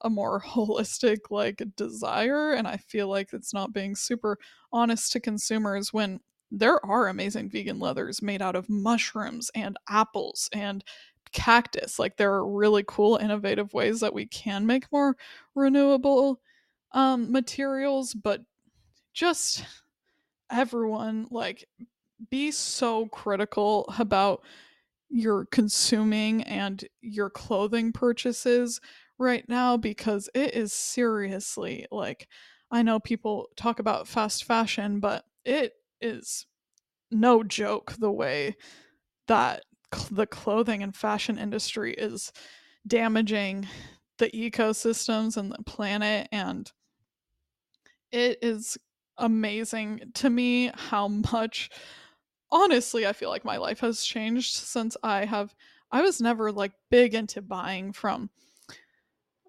a 0.03 0.11
more 0.11 0.41
holistic 0.47 1.19
like 1.31 1.61
desire 1.77 2.53
and 2.53 2.69
i 2.69 2.77
feel 2.77 3.09
like 3.09 3.33
it's 3.33 3.53
not 3.53 3.73
being 3.73 3.97
super 3.97 4.39
honest 4.73 5.11
to 5.11 5.19
consumers 5.19 5.93
when 5.93 6.21
there 6.51 6.85
are 6.87 7.09
amazing 7.09 7.51
vegan 7.51 7.79
leathers 7.79 8.23
made 8.23 8.41
out 8.41 8.57
of 8.57 8.69
mushrooms 8.69 9.51
and 9.55 9.77
apples 9.89 10.49
and 10.53 10.83
cactus. 11.33 11.99
Like 11.99 12.17
there 12.17 12.33
are 12.33 12.47
really 12.49 12.85
cool 12.87 13.17
innovative 13.17 13.75
ways 13.75 14.01
that 14.01 14.15
we 14.15 14.27
can 14.27 14.67
make 14.67 14.91
more 14.91 15.17
renewable 15.55 16.41
um 16.93 17.31
materials 17.31 18.15
but 18.15 18.41
just 19.13 19.65
everyone 20.51 21.27
like 21.31 21.67
be 22.31 22.51
so 22.51 23.07
critical 23.07 23.93
about 23.99 24.43
your 25.09 25.47
consuming 25.47 26.43
and 26.43 26.85
your 27.01 27.31
clothing 27.31 27.93
purchases 27.93 28.81
right 29.19 29.49
now 29.49 29.77
because 29.77 30.29
it 30.35 30.55
is 30.55 30.73
seriously 30.73 31.87
like 31.91 32.29
I 32.71 32.83
know 32.83 33.01
people 33.01 33.49
talk 33.57 33.79
about 33.79 34.07
fast 34.07 34.45
fashion, 34.45 35.01
but 35.01 35.25
it 35.45 35.73
is 36.01 36.47
no 37.11 37.43
joke 37.43 37.95
the 37.99 38.13
way 38.13 38.57
that 39.27 39.65
cl- 39.95 40.09
the 40.11 40.27
clothing 40.27 40.83
and 40.83 40.95
fashion 40.95 41.39
industry 41.39 41.95
is 41.95 42.33
damaging 42.87 43.67
the 44.19 44.31
ecosystems 44.31 45.37
and 45.37 45.51
the 45.51 45.63
planet 45.65 46.29
and 46.33 46.71
it 48.11 48.39
is 48.43 48.77
amazing 49.19 50.13
to 50.15 50.31
me 50.31 50.71
how 50.75 51.09
much 51.09 51.71
honestly 52.51 53.07
I 53.07 53.13
feel 53.13 53.31
like 53.31 53.45
my 53.45 53.57
life 53.57 53.81
has 53.81 54.03
changed 54.03 54.55
since 54.55 54.97
I 55.03 55.25
have 55.25 55.55
I 55.91 56.03
was 56.03 56.21
never 56.21 56.53
like 56.53 56.73
big 56.91 57.15
into 57.15 57.41
buying 57.43 57.93
from 57.93 58.31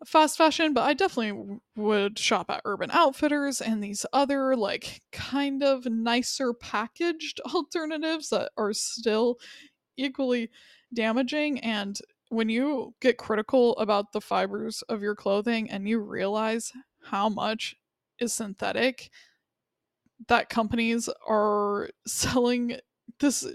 fast 0.05 0.37
fashion, 0.37 0.73
but 0.73 0.83
I 0.83 0.93
definitely 0.93 1.59
would 1.75 2.17
shop 2.17 2.49
at 2.49 2.61
Urban 2.65 2.89
Outfitters 2.91 3.61
and 3.61 3.83
these 3.83 4.05
other 4.13 4.55
like 4.55 5.01
kind 5.11 5.63
of 5.63 5.85
nicer 5.85 6.53
packaged 6.53 7.41
alternatives 7.53 8.29
that 8.29 8.51
are 8.57 8.73
still 8.73 9.37
equally 9.97 10.49
damaging. 10.93 11.59
And 11.59 11.99
when 12.29 12.49
you 12.49 12.93
get 13.01 13.17
critical 13.17 13.75
about 13.77 14.11
the 14.13 14.21
fibers 14.21 14.81
of 14.83 15.01
your 15.01 15.15
clothing 15.15 15.69
and 15.69 15.87
you 15.87 15.99
realize 15.99 16.71
how 17.03 17.27
much 17.27 17.75
is 18.19 18.33
synthetic 18.33 19.09
that 20.27 20.49
companies 20.49 21.09
are 21.27 21.89
selling 22.05 22.77
this 23.19 23.47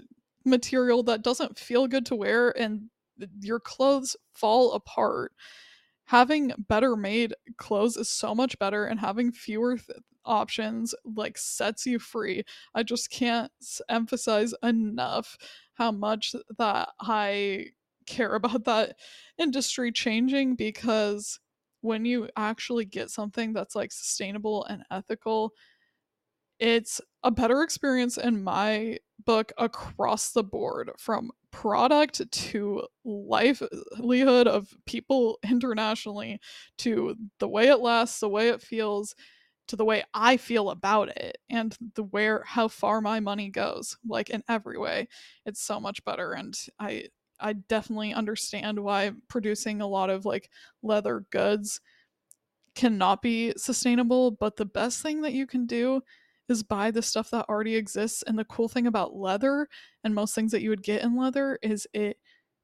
material 0.43 1.03
that 1.03 1.23
doesn't 1.23 1.57
feel 1.57 1.87
good 1.87 2.05
to 2.07 2.15
wear 2.15 2.57
and 2.57 2.89
your 3.39 3.59
clothes 3.59 4.15
fall 4.33 4.73
apart. 4.73 5.33
Having 6.05 6.51
better 6.57 6.95
made 6.95 7.33
clothes 7.57 7.97
is 7.97 8.09
so 8.09 8.35
much 8.35 8.59
better 8.59 8.85
and 8.85 8.99
having 8.99 9.31
fewer 9.31 9.77
th- 9.77 9.99
options 10.25 10.93
like 11.03 11.37
sets 11.37 11.85
you 11.85 11.97
free. 11.99 12.43
I 12.75 12.83
just 12.83 13.09
can't 13.09 13.51
emphasize 13.89 14.53
enough 14.63 15.37
how 15.75 15.91
much 15.91 16.33
that 16.57 16.89
i 17.01 17.65
care 18.05 18.35
about 18.35 18.63
that 18.65 18.97
industry 19.37 19.91
changing 19.91 20.55
because 20.55 21.39
when 21.81 22.05
you 22.05 22.27
actually 22.35 22.85
get 22.85 23.11
something 23.11 23.53
that's 23.53 23.75
like 23.75 23.91
sustainable 23.91 24.65
and 24.65 24.83
ethical 24.89 25.53
it's 26.59 27.01
a 27.23 27.31
better 27.31 27.61
experience 27.63 28.17
in 28.17 28.43
my 28.43 28.99
book 29.25 29.51
across 29.57 30.31
the 30.31 30.43
board 30.43 30.91
from 30.97 31.31
product 31.51 32.29
to 32.31 32.83
livelihood 33.03 34.47
of 34.47 34.73
people 34.85 35.39
internationally 35.49 36.39
to 36.77 37.15
the 37.39 37.47
way 37.47 37.67
it 37.67 37.79
lasts, 37.79 38.19
the 38.19 38.29
way 38.29 38.49
it 38.49 38.61
feels, 38.61 39.15
to 39.67 39.75
the 39.75 39.85
way 39.85 40.03
I 40.13 40.37
feel 40.37 40.69
about 40.69 41.09
it 41.17 41.37
and 41.49 41.75
the 41.95 42.03
where 42.03 42.43
how 42.45 42.67
far 42.67 43.01
my 43.01 43.19
money 43.19 43.49
goes. 43.49 43.97
Like 44.07 44.29
in 44.29 44.43
every 44.47 44.77
way. 44.77 45.07
It's 45.45 45.61
so 45.61 45.79
much 45.79 46.03
better 46.05 46.33
and 46.33 46.57
I 46.79 47.05
I 47.39 47.53
definitely 47.53 48.13
understand 48.13 48.79
why 48.79 49.11
producing 49.27 49.81
a 49.81 49.87
lot 49.87 50.09
of 50.09 50.23
like 50.25 50.49
leather 50.81 51.25
goods 51.31 51.81
cannot 52.75 53.21
be 53.21 53.53
sustainable, 53.57 54.31
but 54.31 54.57
the 54.57 54.65
best 54.65 55.01
thing 55.01 55.21
that 55.21 55.33
you 55.33 55.47
can 55.47 55.65
do 55.65 56.01
is 56.49 56.63
buy 56.63 56.91
the 56.91 57.01
stuff 57.01 57.29
that 57.31 57.47
already 57.49 57.75
exists. 57.75 58.23
And 58.23 58.37
the 58.37 58.45
cool 58.45 58.67
thing 58.67 58.87
about 58.87 59.15
leather 59.15 59.67
and 60.03 60.13
most 60.13 60.35
things 60.35 60.51
that 60.51 60.61
you 60.61 60.69
would 60.69 60.83
get 60.83 61.01
in 61.01 61.17
leather 61.17 61.59
is 61.61 61.87
it 61.93 62.17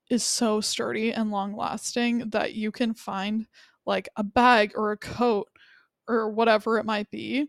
is 0.10 0.24
so 0.24 0.60
sturdy 0.62 1.14
and 1.14 1.32
long 1.32 1.56
lasting 1.56 2.30
that 2.30 2.54
you 2.54 2.72
can 2.72 2.94
find 2.94 3.48
like 3.86 4.10
a 4.18 4.24
bag 4.24 4.74
or 4.76 4.92
a 4.92 4.98
coat 4.98 5.48
or 6.08 6.30
whatever 6.30 6.78
it 6.78 6.86
might 6.86 7.10
be 7.12 7.48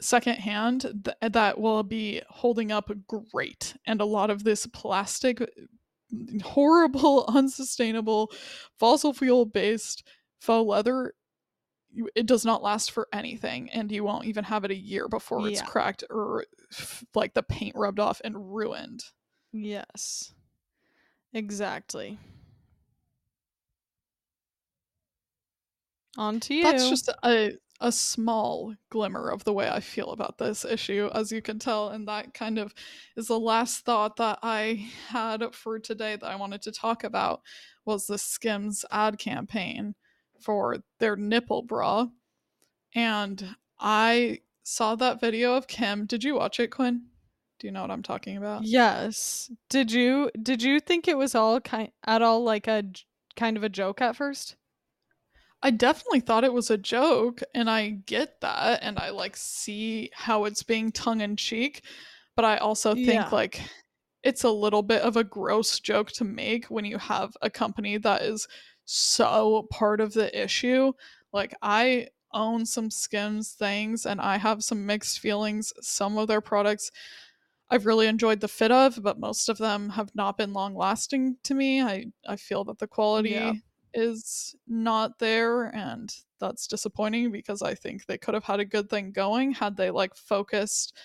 secondhand 0.00 0.82
th- 1.04 1.16
eh, 1.22 1.28
that 1.28 1.58
will 1.58 1.82
be 1.82 2.22
holding 2.28 2.70
up 2.72 2.90
great 3.06 3.74
and 3.86 4.00
a 4.00 4.04
lot 4.04 4.30
of 4.30 4.44
this 4.44 4.66
plastic 4.68 5.38
mm, 6.14 6.42
horrible 6.42 7.24
unsustainable 7.34 8.30
fossil 8.78 9.12
fuel 9.12 9.44
based 9.44 10.06
faux 10.40 10.68
leather 10.68 11.14
it 12.14 12.26
does 12.26 12.44
not 12.44 12.62
last 12.62 12.90
for 12.90 13.08
anything 13.12 13.70
and 13.70 13.90
you 13.90 14.04
won't 14.04 14.26
even 14.26 14.44
have 14.44 14.64
it 14.64 14.70
a 14.70 14.76
year 14.76 15.08
before 15.08 15.46
it's 15.48 15.60
Yeah. 15.60 15.66
cracked 15.66 16.04
or 16.10 16.44
like 17.14 17.34
the 17.34 17.42
paint 17.42 17.74
rubbed 17.76 17.98
off 18.00 18.20
and 18.24 18.54
ruined 18.54 19.04
Yes. 19.52 20.34
Exactly. 21.32 22.18
On 26.16 26.40
to 26.40 26.54
you. 26.54 26.62
that's 26.64 26.88
just 26.88 27.08
a 27.24 27.56
a 27.80 27.92
small 27.92 28.74
glimmer 28.90 29.30
of 29.30 29.44
the 29.44 29.52
way 29.52 29.70
I 29.70 29.78
feel 29.78 30.10
about 30.10 30.36
this 30.38 30.64
issue, 30.64 31.08
as 31.14 31.30
you 31.30 31.40
can 31.40 31.60
tell, 31.60 31.90
and 31.90 32.08
that 32.08 32.34
kind 32.34 32.58
of 32.58 32.74
is 33.16 33.28
the 33.28 33.38
last 33.38 33.84
thought 33.84 34.16
that 34.16 34.40
I 34.42 34.90
had 35.10 35.54
for 35.54 35.78
today 35.78 36.16
that 36.16 36.26
I 36.28 36.34
wanted 36.34 36.60
to 36.62 36.72
talk 36.72 37.04
about 37.04 37.40
was 37.84 38.06
the 38.08 38.18
Skims 38.18 38.84
ad 38.90 39.18
campaign 39.20 39.94
for 40.40 40.78
their 40.98 41.16
nipple 41.16 41.62
bra. 41.62 42.06
And 42.94 43.56
I 43.78 44.40
saw 44.62 44.94
that 44.96 45.20
video 45.20 45.54
of 45.54 45.66
Kim. 45.66 46.06
Did 46.06 46.24
you 46.24 46.34
watch 46.34 46.60
it, 46.60 46.68
Quinn? 46.68 47.02
Do 47.58 47.66
you 47.66 47.72
know 47.72 47.82
what 47.82 47.90
I'm 47.90 48.02
talking 48.02 48.36
about? 48.36 48.64
Yes. 48.64 49.50
Did 49.68 49.90
you 49.90 50.30
did 50.42 50.62
you 50.62 50.78
think 50.80 51.08
it 51.08 51.18
was 51.18 51.34
all 51.34 51.60
kind 51.60 51.90
at 52.06 52.22
all 52.22 52.44
like 52.44 52.68
a 52.68 52.84
kind 53.36 53.56
of 53.56 53.64
a 53.64 53.68
joke 53.68 54.00
at 54.00 54.16
first? 54.16 54.56
I 55.60 55.72
definitely 55.72 56.20
thought 56.20 56.44
it 56.44 56.52
was 56.52 56.70
a 56.70 56.78
joke, 56.78 57.40
and 57.52 57.68
I 57.68 57.88
get 58.06 58.40
that, 58.42 58.78
and 58.80 58.96
I 58.96 59.10
like 59.10 59.36
see 59.36 60.08
how 60.14 60.44
it's 60.44 60.62
being 60.62 60.92
tongue 60.92 61.20
in 61.20 61.34
cheek, 61.34 61.82
but 62.36 62.44
I 62.44 62.58
also 62.58 62.94
think 62.94 63.08
Yeah. 63.08 63.28
like 63.32 63.60
it's 64.22 64.44
a 64.44 64.50
little 64.50 64.82
bit 64.82 65.02
of 65.02 65.16
a 65.16 65.24
gross 65.24 65.80
joke 65.80 66.12
to 66.12 66.24
make 66.24 66.66
when 66.66 66.84
you 66.84 66.96
have 66.98 67.36
a 67.42 67.50
company 67.50 67.96
that 67.98 68.22
is 68.22 68.46
so 68.90 69.66
part 69.70 70.00
of 70.00 70.14
the 70.14 70.36
issue. 70.42 70.92
Like 71.32 71.54
I 71.62 72.08
own 72.32 72.66
some 72.66 72.90
Skims 72.90 73.52
things 73.52 74.06
and 74.06 74.20
I 74.20 74.38
have 74.38 74.64
some 74.64 74.86
mixed 74.86 75.20
feelings. 75.20 75.72
Some 75.80 76.18
of 76.18 76.28
their 76.28 76.40
products 76.40 76.90
I've 77.70 77.86
really 77.86 78.06
enjoyed 78.06 78.40
the 78.40 78.48
fit 78.48 78.70
of, 78.70 79.02
but 79.02 79.20
most 79.20 79.48
of 79.48 79.58
them 79.58 79.90
have 79.90 80.14
not 80.14 80.38
been 80.38 80.52
long 80.54 80.74
lasting 80.74 81.36
to 81.44 81.54
me. 81.54 81.82
I 81.82 82.06
I 82.26 82.36
feel 82.36 82.64
that 82.64 82.78
the 82.78 82.88
quality 82.88 83.32
Yeah. 83.32 83.54
is 83.94 84.54
not 84.66 85.18
there 85.18 85.64
and 85.74 86.14
that's 86.40 86.66
disappointing 86.66 87.32
because 87.32 87.62
I 87.62 87.74
think 87.74 88.06
they 88.06 88.18
could 88.18 88.34
have 88.34 88.44
had 88.44 88.60
a 88.60 88.64
good 88.64 88.88
thing 88.90 89.12
going 89.12 89.52
had 89.52 89.76
they 89.76 89.90
like 89.90 90.14
focused 90.16 90.96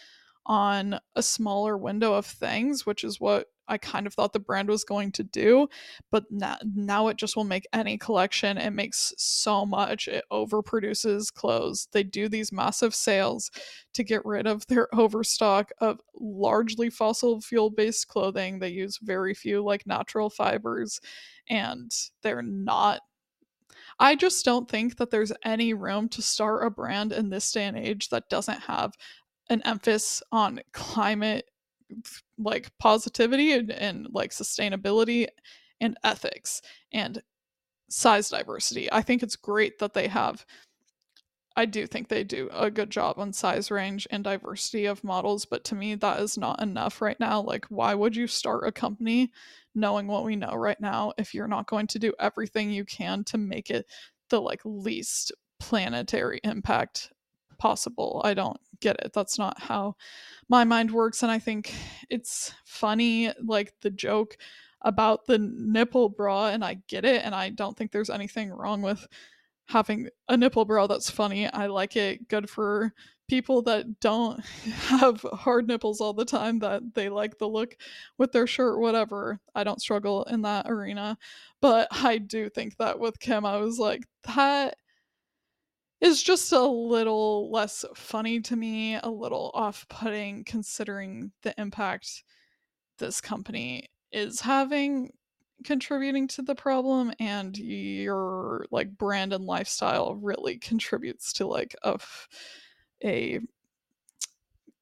on 0.46 1.00
a 1.16 1.24
smaller 1.24 1.78
window 1.78 2.14
of 2.14 2.26
things, 2.26 2.86
which 2.86 3.04
is 3.04 3.20
what 3.20 3.48
I 3.68 3.78
kind 3.78 4.08
of 4.08 4.14
thought 4.14 4.34
the 4.34 4.40
brand 4.40 4.70
was 4.70 4.84
going 4.84 5.12
to 5.14 5.24
do. 5.24 5.68
But 6.12 6.26
now, 6.30 6.58
now 6.76 7.08
it 7.08 7.18
just 7.18 7.36
will 7.36 7.44
make 7.44 7.68
any 7.74 7.98
collection. 7.98 8.58
It 8.58 8.72
makes 8.72 9.14
so 9.18 9.66
much. 9.66 10.08
It 10.08 10.26
overproduces 10.32 11.34
clothes. 11.34 11.88
They 11.92 12.04
do 12.04 12.28
these 12.28 12.52
massive 12.52 12.94
sales 12.94 13.50
to 13.94 14.04
get 14.04 14.26
rid 14.26 14.48
of 14.48 14.66
their 14.68 14.94
overstock 14.96 15.72
of 15.80 16.00
largely 16.20 16.90
fossil 16.90 17.42
fuel 17.42 17.70
based 17.70 18.08
clothing. 18.08 18.60
They 18.60 18.70
use 18.70 19.00
very 19.02 19.34
few 19.34 19.64
like 19.64 19.88
natural 19.88 20.30
fibers 20.30 21.00
and 21.50 21.92
they're 22.22 22.42
not 22.42 23.02
I 24.00 24.16
just 24.16 24.44
don't 24.44 24.70
think 24.70 24.98
that 24.98 25.12
there's 25.12 25.32
any 25.44 25.74
room 25.74 26.10
to 26.10 26.22
start 26.22 26.66
a 26.66 26.70
brand 26.70 27.14
in 27.14 27.30
this 27.30 27.52
day 27.52 27.66
and 27.66 27.78
age 27.78 28.10
that 28.10 28.30
doesn't 28.30 28.62
have 28.62 28.94
an 29.50 29.62
emphasis 29.66 30.24
on 30.32 30.62
climate 30.74 31.46
like 32.38 32.72
positivity 32.80 33.54
and, 33.54 33.72
and 33.72 34.08
like 34.12 34.32
sustainability 34.32 35.28
and 35.82 35.98
ethics 36.04 36.62
and 36.92 37.22
size 37.90 38.30
diversity. 38.30 38.92
I 38.92 39.02
think 39.02 39.24
it's 39.24 39.36
great 39.36 39.80
that 39.80 39.94
they 39.94 40.08
have 40.08 40.46
I 41.56 41.66
do 41.66 41.86
think 41.86 42.08
they 42.08 42.24
do 42.24 42.50
a 42.52 42.72
good 42.72 42.90
job 42.90 43.20
on 43.20 43.32
size 43.32 43.70
range 43.70 44.08
and 44.10 44.24
diversity 44.24 44.86
of 44.86 45.04
models, 45.04 45.46
but 45.46 45.64
to 45.66 45.76
me, 45.76 45.94
that 45.96 46.20
is 46.20 46.38
not 46.38 46.62
enough 46.62 47.00
right 47.02 47.20
now. 47.20 47.42
Like, 47.42 47.66
why 47.66 47.94
would 47.94 48.16
you 48.16 48.26
start 48.26 48.68
a 48.68 48.72
company 48.72 49.32
knowing 49.76 50.08
what 50.08 50.24
we 50.24 50.36
know 50.36 50.54
right 50.56 50.80
now 50.82 51.14
if 51.18 51.34
you're 51.34 51.48
not 51.48 51.68
going 51.68 51.86
to 51.88 52.00
do 52.00 52.14
everything 52.20 52.72
you 52.72 52.86
can 52.86 53.24
to 53.26 53.38
make 53.38 53.70
it 53.70 53.86
the 54.30 54.42
like 54.42 54.62
least 54.66 55.32
planetary 55.60 56.40
impact 56.44 57.13
possible? 57.64 58.22
I 58.26 58.34
don't 58.34 58.60
get 58.82 58.98
it. 59.00 59.14
That's 59.14 59.40
not 59.40 59.58
how 59.58 59.96
my 60.50 60.66
mind 60.66 60.92
works. 60.92 61.24
And 61.24 61.32
I 61.32 61.40
think 61.40 61.74
it's 62.10 62.54
funny, 62.66 63.32
like 63.42 63.72
the 63.80 63.90
joke 63.90 64.36
about 64.82 65.28
the 65.28 65.38
nipple 65.38 66.10
bra, 66.10 66.48
and 66.48 66.62
I 66.62 66.80
get 66.90 67.06
it. 67.06 67.24
And 67.24 67.34
I 67.34 67.52
don't 67.52 67.78
think 67.78 67.94
there's 67.94 68.10
anything 68.10 68.50
wrong 68.50 68.82
with 68.82 69.08
having 69.70 70.10
a 70.28 70.36
nipple 70.36 70.66
bra 70.66 70.88
that's 70.88 71.10
funny. 71.10 71.48
I 71.48 71.68
like 71.68 71.96
it. 71.96 72.28
Good 72.28 72.50
for 72.50 72.92
people 73.30 73.62
that 73.62 74.02
don't 74.02 74.44
have 74.90 75.22
hard 75.32 75.66
nipples 75.66 76.02
all 76.02 76.12
the 76.12 76.26
time 76.26 76.60
that 76.60 76.82
they 76.96 77.08
like 77.08 77.38
the 77.38 77.48
look 77.48 77.78
with 78.18 78.34
their 78.34 78.46
shirt 78.46 78.78
whatever. 78.78 79.40
I 79.56 79.64
don't 79.64 79.82
struggle 79.82 80.26
in 80.26 80.42
that 80.42 80.70
arena. 80.70 81.18
But 81.62 81.88
I 81.92 82.18
do 82.18 82.50
think 82.50 82.76
that 82.76 83.00
with 83.00 83.22
Kim 83.22 83.46
I 83.46 83.56
was 83.56 83.80
like 83.80 84.04
that 84.36 84.76
is 86.04 86.22
just 86.22 86.52
a 86.52 86.62
little 86.62 87.50
less 87.50 87.86
funny 87.96 88.42
to 88.42 88.56
me, 88.58 89.00
a 89.02 89.10
little 89.10 89.52
off-putting 89.54 90.44
considering 90.44 91.32
the 91.44 91.56
impact 91.58 92.24
this 93.00 93.22
company 93.22 93.90
is 94.12 94.42
having 94.42 95.12
contributing 95.64 96.28
to 96.28 96.42
the 96.42 96.56
problem 96.56 97.14
and 97.20 97.58
your 97.58 98.66
like 98.70 98.98
brand 98.98 99.32
and 99.32 99.46
lifestyle 99.46 100.16
really 100.16 100.58
contributes 100.58 101.32
to 101.32 101.48
like 101.48 101.74
a 101.84 101.98
a 103.04 103.40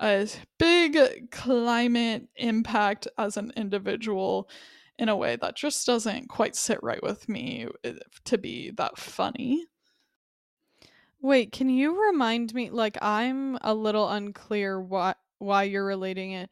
a 0.02 0.28
big 0.58 1.30
climate 1.30 2.28
impact 2.36 3.08
as 3.20 3.38
an 3.38 3.52
individual 3.56 4.50
in 4.98 5.08
a 5.10 5.16
way 5.16 5.36
that 5.36 5.56
just 5.56 5.86
doesn't 5.86 6.28
quite 6.30 6.56
sit 6.56 6.80
right 6.82 7.02
with 7.04 7.30
me 7.30 7.68
eh, 7.84 7.94
to 8.26 8.38
be 8.40 8.72
that 8.72 8.98
funny. 8.98 9.66
Wait, 11.22 11.52
can 11.52 11.70
you 11.70 12.02
remind 12.08 12.54
me 12.54 12.70
like 12.70 12.98
I'm 13.02 13.58
a 13.62 13.74
little 13.74 14.10
unclear 14.10 14.80
what 14.82 15.18
why 15.38 15.64
you're 15.64 15.86
relating 15.86 16.32
it 16.32 16.50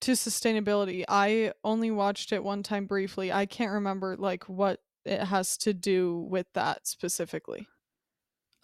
to 0.00 0.12
sustainability. 0.12 1.04
I 1.08 1.52
only 1.64 1.90
watched 1.90 2.32
it 2.32 2.44
one 2.44 2.62
time 2.62 2.86
briefly. 2.86 3.32
I 3.32 3.46
can't 3.46 3.72
remember 3.72 4.16
like 4.16 4.44
what 4.48 4.80
it 5.04 5.20
has 5.24 5.56
to 5.58 5.74
do 5.74 6.20
with 6.30 6.46
that 6.54 6.86
specifically. 6.86 7.68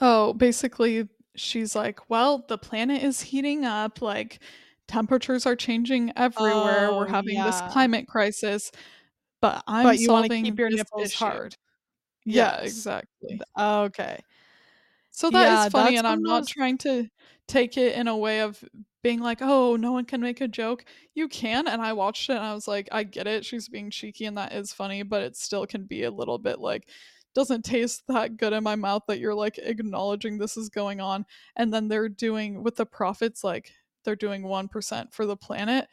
Oh, 0.01 0.33
basically 0.35 1.09
she's 1.37 1.75
like, 1.75 2.09
"Well, 2.11 2.45
the 2.49 2.59
planet 2.59 3.03
is 3.03 3.21
heating 3.21 3.65
up, 3.65 4.01
like 4.03 4.41
temperatures 4.89 5.47
are 5.47 5.57
changing 5.57 6.13
everywhere. 6.17 6.93
We're 6.93 7.07
Oh, 7.07 7.07
having 7.07 7.43
this 7.43 7.61
climate 7.61 8.07
crisis, 8.09 8.71
but 9.41 9.65
I'm 9.67 9.95
But 9.95 9.99
you 9.99 10.11
solving 10.13 10.43
keep 10.43 10.59
your 10.59 10.71
this 10.71 10.85
nipples 10.95 11.13
issue." 11.13 11.15
hard. 11.15 11.57
Yeah, 12.27 12.59
exactly. 12.63 13.45
Okay. 13.59 14.21
So 15.17 15.31
that 15.31 15.53
is 15.53 15.65
Yeah, 15.65 15.69
funny, 15.69 15.95
and 15.97 16.09
I'm 16.09 16.23
not 16.23 16.45
those 16.45 16.49
trying 16.49 16.77
to 16.79 17.09
take 17.47 17.77
it 17.77 17.95
in 17.95 18.09
a 18.09 18.17
way 18.17 18.41
of 18.41 18.65
being 19.01 19.21
like, 19.21 19.39
"Oh, 19.41 19.77
no 19.77 19.93
one 19.93 20.07
can 20.07 20.21
make 20.21 20.41
a 20.41 20.49
joke." 20.49 20.85
You 21.15 21.29
can, 21.29 21.69
and 21.69 21.81
I 21.81 21.93
watched 21.93 22.29
it 22.31 22.33
and 22.35 22.45
I 22.45 22.53
was 22.53 22.67
like, 22.67 22.89
"I 22.91 23.05
get 23.05 23.29
it, 23.29 23.45
she's 23.45 23.69
being 23.69 23.91
cheeky 23.91 24.25
and 24.25 24.37
that 24.37 24.53
is 24.53 24.73
funny, 24.73 25.05
but 25.05 25.23
it 25.23 25.37
still 25.37 25.67
can 25.69 25.85
be 25.87 26.03
a 26.03 26.11
little 26.11 26.39
bit 26.39 26.59
like 26.59 26.91
doesn't 27.33 27.65
taste 27.65 28.03
that 28.09 28.37
good 28.37 28.53
in 28.53 28.65
my 28.65 28.75
mouth 28.77 29.03
that 29.07 29.21
you're 29.21 29.35
like 29.37 29.57
acknowledging 29.59 30.39
this 30.39 30.57
is 30.57 30.69
going 30.69 31.01
on." 31.01 31.25
And 31.55 31.73
then 31.73 31.87
they're 31.87 32.09
doing 32.09 32.65
with 32.65 32.75
the 32.75 32.87
profits, 32.87 33.45
like 33.45 33.71
they're 34.05 34.17
doing 34.17 34.43
1% 34.43 35.15
for 35.15 35.27
the 35.27 35.37
planet, 35.37 35.87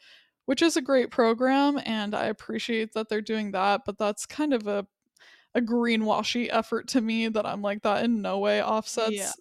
which 0.46 0.62
is 0.62 0.76
a 0.76 0.82
great 0.82 1.12
program, 1.12 1.78
and 1.84 2.12
I 2.16 2.24
appreciate 2.26 2.92
that 2.94 3.08
they're 3.08 3.20
doing 3.22 3.52
that, 3.52 3.82
but 3.86 3.98
that's 3.98 4.26
kind 4.26 4.52
of 4.52 4.66
a 4.66 4.84
a 5.54 5.60
greenwashy 5.60 6.48
effort 6.50 6.88
to 6.88 7.00
me 7.00 7.28
that 7.28 7.46
I'm 7.46 7.62
like, 7.62 7.82
that 7.82 8.04
in 8.04 8.22
no 8.22 8.38
way 8.38 8.58
Yeah. 8.58 8.66
offsets 8.66 9.36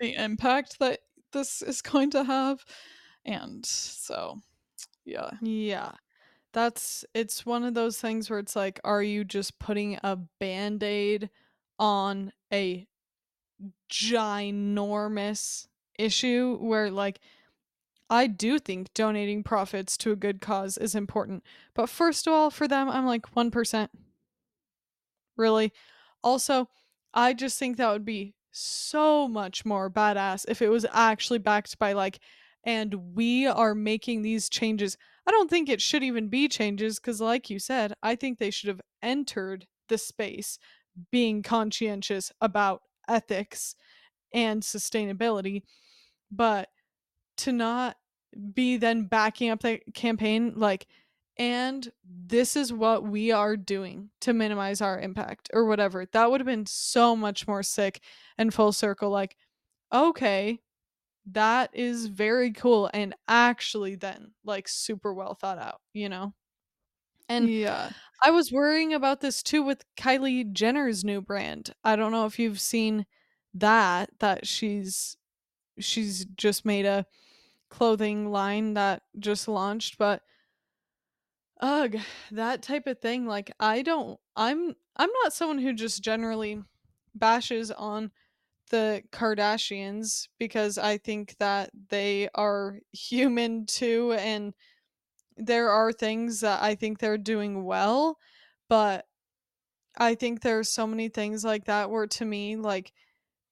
the 0.00 0.14
impact 0.14 0.78
that 0.80 1.00
this 1.32 1.62
is 1.62 1.82
going 1.82 2.10
to 2.10 2.24
have. 2.24 2.64
And 3.24 3.64
so, 3.64 4.38
yeah. 5.04 5.30
Yeah. 5.40 5.92
That's 6.52 7.04
it's 7.14 7.44
one 7.44 7.64
of 7.64 7.74
those 7.74 8.00
things 8.00 8.30
where 8.30 8.38
it's 8.38 8.56
like, 8.56 8.80
are 8.84 9.02
you 9.02 9.24
just 9.24 9.58
putting 9.58 9.98
a 10.02 10.16
Band-Aid 10.16 11.30
on 11.78 12.32
a 12.52 12.86
ginormous 13.90 15.66
issue 15.98 16.56
where 16.60 16.90
like 16.90 17.20
I 18.10 18.26
do 18.26 18.58
think 18.58 18.92
donating 18.94 19.42
profits 19.42 19.96
to 19.98 20.12
a 20.12 20.16
good 20.16 20.40
cause 20.40 20.76
is 20.76 20.94
important. 20.94 21.42
But 21.74 21.88
first 21.88 22.26
of 22.26 22.32
all, 22.32 22.50
for 22.50 22.68
them, 22.68 22.88
I'm 22.88 23.06
like 23.06 23.34
1%. 23.34 23.88
Really? 25.36 25.72
Also, 26.22 26.68
I 27.12 27.34
just 27.34 27.58
think 27.58 27.76
that 27.76 27.92
would 27.92 28.04
be 28.04 28.34
so 28.50 29.26
much 29.28 29.64
more 29.64 29.90
badass 29.90 30.44
if 30.48 30.62
it 30.62 30.68
was 30.68 30.86
actually 30.92 31.38
backed 31.38 31.78
by 31.78 31.92
like 31.92 32.20
and 32.64 32.94
we 33.14 33.46
are 33.46 33.74
making 33.74 34.22
these 34.22 34.48
changes. 34.48 34.96
I 35.26 35.30
don't 35.32 35.50
think 35.50 35.68
it 35.68 35.82
should 35.82 36.02
even 36.02 36.28
be 36.28 36.48
changes 36.48 36.98
cuz 36.98 37.20
like 37.20 37.50
you 37.50 37.58
said, 37.58 37.94
I 38.02 38.14
think 38.16 38.38
they 38.38 38.50
should 38.50 38.68
have 38.68 38.80
entered 39.02 39.66
the 39.88 39.98
space 39.98 40.58
being 41.10 41.42
conscientious 41.42 42.32
about 42.40 42.82
ethics 43.08 43.74
and 44.34 44.62
sustainability, 44.62 45.62
but 46.30 46.68
to 47.38 47.52
not 47.52 47.96
be 48.54 48.76
then 48.76 49.04
backing 49.06 49.50
up 49.50 49.60
the 49.62 49.80
campaign 49.94 50.54
like 50.56 50.86
and 51.36 51.90
this 52.04 52.56
is 52.56 52.72
what 52.72 53.04
we 53.04 53.32
are 53.32 53.56
doing 53.56 54.10
to 54.20 54.32
minimize 54.32 54.80
our 54.80 55.00
impact 55.00 55.50
or 55.52 55.66
whatever. 55.66 56.06
That 56.06 56.30
would 56.30 56.40
have 56.40 56.46
been 56.46 56.66
so 56.66 57.16
much 57.16 57.46
more 57.48 57.62
sick 57.62 58.02
and 58.38 58.52
full 58.54 58.72
circle 58.72 59.10
like 59.10 59.36
okay, 59.92 60.60
that 61.26 61.70
is 61.74 62.06
very 62.06 62.52
cool 62.52 62.90
and 62.94 63.14
actually 63.28 63.96
then 63.96 64.34
like 64.44 64.68
super 64.68 65.14
well 65.14 65.34
thought 65.34 65.58
out, 65.58 65.80
you 65.94 66.08
know? 66.08 66.34
And 67.28 67.50
Yeah. 67.50 67.92
I 68.22 68.30
was 68.30 68.52
worrying 68.52 68.94
about 68.94 69.20
this 69.20 69.42
too 69.42 69.62
with 69.62 69.84
Kylie 69.96 70.52
Jenner's 70.52 71.04
new 71.04 71.20
brand. 71.22 71.74
I 71.84 71.96
don't 71.96 72.12
know 72.12 72.26
if 72.26 72.38
you've 72.38 72.60
seen 72.60 73.06
that 73.54 74.10
that 74.20 74.46
she's 74.46 75.16
she's 75.80 76.26
just 76.36 76.64
made 76.66 76.86
a 76.86 77.06
clothing 77.70 78.30
line 78.30 78.74
that 78.74 79.04
just 79.18 79.48
launched, 79.48 79.98
but 79.98 80.22
ugh, 81.60 81.96
that 82.32 82.62
type 82.62 82.86
of 82.86 83.00
thing, 83.00 83.26
like 83.26 83.50
I 83.60 83.82
don't 83.82 84.18
I'm 84.36 84.74
I'm 84.96 85.10
not 85.22 85.32
someone 85.32 85.58
who 85.58 85.72
just 85.72 86.02
generally 86.02 86.62
bashes 87.14 87.70
on 87.70 88.10
the 88.70 89.02
Kardashians 89.12 90.28
because 90.38 90.78
I 90.78 90.98
think 90.98 91.36
that 91.38 91.70
they 91.90 92.28
are 92.34 92.80
human 92.92 93.66
too 93.66 94.14
and 94.18 94.54
there 95.36 95.70
are 95.70 95.92
things 95.92 96.40
that 96.40 96.62
I 96.62 96.74
think 96.76 96.98
they're 96.98 97.18
doing 97.18 97.64
well, 97.64 98.18
but 98.68 99.06
I 99.96 100.14
think 100.14 100.40
there's 100.40 100.70
so 100.70 100.86
many 100.86 101.08
things 101.08 101.44
like 101.44 101.66
that 101.66 101.90
where 101.90 102.06
to 102.06 102.24
me 102.24 102.56
like 102.56 102.92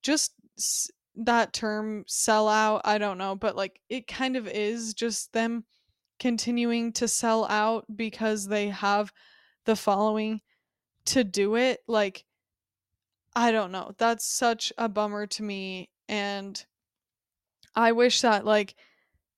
just 0.02 0.34
s- 0.58 0.90
that 1.16 1.52
term 1.52 2.04
sell 2.08 2.48
out, 2.48 2.82
I 2.84 2.98
don't 2.98 3.18
know, 3.18 3.36
but 3.36 3.56
like 3.56 3.80
it 3.88 4.06
kind 4.08 4.36
of 4.36 4.48
is 4.48 4.94
just 4.94 5.32
them 5.32 5.64
continuing 6.22 6.92
to 6.92 7.08
sell 7.08 7.44
out 7.46 7.84
because 7.96 8.46
they 8.46 8.68
have 8.68 9.12
the 9.64 9.74
following 9.74 10.40
to 11.04 11.24
do 11.24 11.56
it. 11.56 11.80
Like 11.88 12.24
I 13.34 13.50
don't 13.50 13.72
know. 13.72 13.92
That's 13.98 14.24
such 14.24 14.72
a 14.78 14.88
bummer 14.88 15.26
to 15.26 15.42
me 15.42 15.90
and 16.08 16.64
I 17.74 17.90
wish 17.90 18.20
that 18.20 18.44
like 18.44 18.76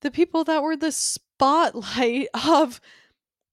the 0.02 0.10
people 0.10 0.44
that 0.44 0.62
were 0.62 0.76
the 0.76 0.92
spotlight 0.92 2.28
of 2.46 2.82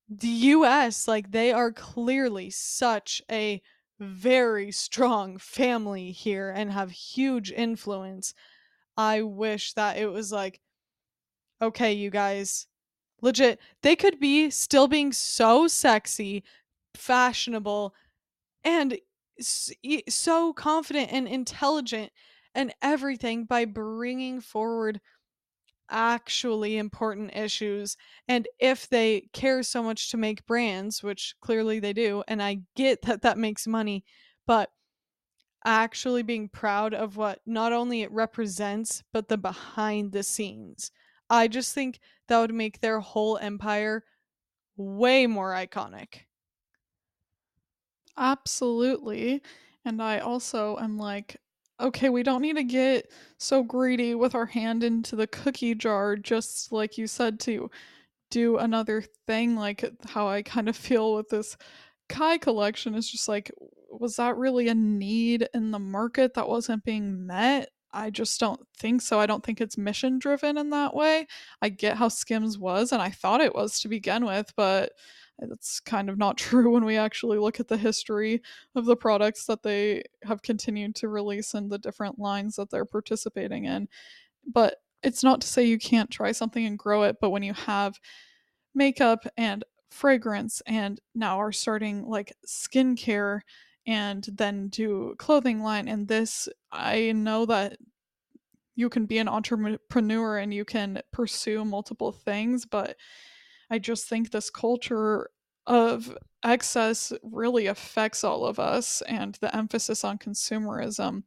the 0.09 0.27
US, 0.27 1.07
like 1.07 1.31
they 1.31 1.53
are 1.53 1.71
clearly 1.71 2.49
such 2.49 3.21
a 3.31 3.61
very 3.97 4.73
strong 4.73 5.37
family 5.37 6.11
here 6.11 6.49
and 6.49 6.69
have 6.69 6.91
huge 6.91 7.49
influence. 7.49 8.33
I 8.97 9.21
wish 9.21 9.71
that 9.75 9.95
it 9.95 10.07
was 10.07 10.33
like, 10.33 10.59
okay, 11.61 11.93
you 11.93 12.09
guys, 12.09 12.67
legit, 13.21 13.59
they 13.81 13.95
could 13.95 14.19
be 14.19 14.49
still 14.49 14.87
being 14.87 15.11
so 15.11 15.67
sexy, 15.67 16.43
fashionable, 16.95 17.93
and 18.63 18.97
so 20.09 20.53
confident 20.53 21.11
and 21.11 21.27
intelligent 21.27 22.11
and 22.53 22.73
everything 22.81 23.45
by 23.45 23.65
bringing 23.65 24.41
forward 24.41 24.99
actually 25.89 26.77
important 26.77 27.35
issues 27.35 27.97
and 28.29 28.47
if 28.59 28.87
they 28.87 29.27
care 29.33 29.61
so 29.61 29.83
much 29.83 30.09
to 30.09 30.15
make 30.15 30.45
brands 30.45 31.03
which 31.03 31.35
clearly 31.41 31.79
they 31.79 31.91
do 31.91 32.23
and 32.29 32.41
i 32.41 32.57
get 32.77 33.01
that 33.01 33.21
that 33.21 33.37
makes 33.37 33.67
money 33.67 34.03
but 34.47 34.69
actually 35.65 36.23
being 36.23 36.47
proud 36.47 36.93
of 36.93 37.17
what 37.17 37.39
not 37.45 37.73
only 37.73 38.03
it 38.03 38.11
represents 38.11 39.03
but 39.11 39.27
the 39.27 39.37
behind 39.37 40.13
the 40.13 40.23
scenes 40.23 40.91
i 41.31 41.47
just 41.47 41.73
think 41.73 41.99
that 42.27 42.39
would 42.39 42.53
make 42.53 42.81
their 42.81 42.99
whole 43.01 43.37
empire 43.39 44.03
way 44.77 45.27
more 45.27 45.53
iconic 45.53 46.21
Absolutely. 48.17 49.41
And 49.85 50.01
I 50.01 50.19
also 50.19 50.77
am 50.77 50.97
like, 50.97 51.37
okay, 51.79 52.09
we 52.09 52.23
don't 52.23 52.41
need 52.41 52.55
to 52.57 52.63
get 52.63 53.11
so 53.39 53.63
greedy 53.63 54.15
with 54.15 54.35
our 54.35 54.45
hand 54.45 54.83
into 54.83 55.15
the 55.15 55.27
cookie 55.27 55.75
jar, 55.75 56.15
just 56.15 56.71
like 56.71 56.97
you 56.97 57.07
said, 57.07 57.39
to 57.41 57.69
do 58.31 58.57
another 58.57 59.03
thing, 59.27 59.55
like 59.57 59.85
how 60.07 60.27
I 60.29 60.43
kind 60.43 60.69
of 60.69 60.77
feel 60.77 61.15
with 61.15 61.29
this 61.29 61.57
Khy 62.09 62.39
collection 62.41 62.95
is 62.95 63.09
just 63.11 63.29
like, 63.29 63.51
was 63.91 64.17
that 64.17 64.37
really 64.37 64.69
a 64.69 64.75
need 64.75 65.49
in 65.53 65.71
the 65.71 65.79
market 65.79 66.35
that 66.35 66.49
wasn't 66.49 66.85
being 66.85 67.27
met? 67.27 67.69
I 67.93 68.09
just 68.09 68.39
don't 68.39 68.61
think 68.77 69.01
so. 69.01 69.19
I 69.19 69.25
don't 69.25 69.43
think 69.43 69.59
it's 69.59 69.77
mission 69.77 70.19
driven 70.19 70.57
in 70.57 70.69
that 70.69 70.95
way. 70.95 71.27
I 71.61 71.69
get 71.69 71.97
how 71.97 72.07
Skims 72.07 72.57
was, 72.57 72.91
and 72.91 73.01
I 73.01 73.09
thought 73.09 73.41
it 73.41 73.53
was 73.53 73.79
to 73.81 73.89
begin 73.89 74.25
with, 74.25 74.53
but 74.55 74.93
it's 75.39 75.79
kind 75.79 76.09
of 76.09 76.17
not 76.17 76.37
true 76.37 76.71
when 76.71 76.85
we 76.85 76.97
actually 76.97 77.37
look 77.37 77.59
at 77.59 77.67
the 77.67 77.77
history 77.77 78.41
of 78.75 78.85
the 78.85 78.95
products 78.95 79.45
that 79.45 79.63
they 79.63 80.03
have 80.23 80.41
continued 80.41 80.95
to 80.95 81.09
release 81.09 81.53
and 81.53 81.69
the 81.69 81.79
different 81.79 82.19
lines 82.19 82.55
that 82.55 82.69
they're 82.69 82.85
participating 82.85 83.65
in. 83.65 83.87
But 84.45 84.77
it's 85.03 85.23
not 85.23 85.41
to 85.41 85.47
say 85.47 85.63
you 85.65 85.79
can't 85.79 86.11
try 86.11 86.31
something 86.31 86.65
and 86.65 86.77
grow 86.77 87.03
it, 87.03 87.17
but 87.19 87.31
when 87.31 87.43
you 87.43 87.53
have 87.53 87.99
makeup 88.73 89.25
and 89.35 89.63
fragrance 89.89 90.61
and 90.65 91.01
now 91.13 91.39
are 91.39 91.51
starting 91.51 92.05
like 92.05 92.33
skincare 92.47 93.41
and 93.87 94.23
then 94.33 94.67
do 94.67 95.15
clothing 95.17 95.61
line 95.61 95.87
and 95.87 96.07
this 96.07 96.47
I 96.71 97.11
know 97.13 97.45
that 97.47 97.77
you 98.75 98.89
can 98.89 99.05
be 99.05 99.17
an 99.17 99.27
entrepreneur 99.27 100.37
and 100.37 100.53
you 100.53 100.65
can 100.65 101.01
pursue 101.11 101.65
multiple 101.65 102.11
things, 102.11 102.65
but 102.65 102.95
I 103.69 103.79
just 103.79 104.07
think 104.07 104.31
this 104.31 104.49
culture 104.49 105.29
of 105.67 106.17
excess 106.43 107.13
really 107.23 107.67
affects 107.67 108.23
all 108.23 108.45
of 108.45 108.59
us 108.59 109.01
and 109.03 109.35
the 109.35 109.55
emphasis 109.55 110.03
on 110.03 110.17
consumerism 110.17 111.23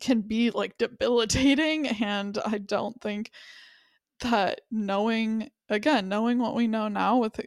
can 0.00 0.20
be 0.20 0.50
like 0.50 0.76
debilitating 0.78 1.88
and 1.88 2.38
I 2.44 2.58
don't 2.58 3.00
think 3.00 3.30
that 4.20 4.60
knowing 4.70 5.50
again 5.68 6.08
knowing 6.08 6.38
what 6.38 6.54
we 6.54 6.66
know 6.66 6.88
now 6.88 7.16
with 7.16 7.40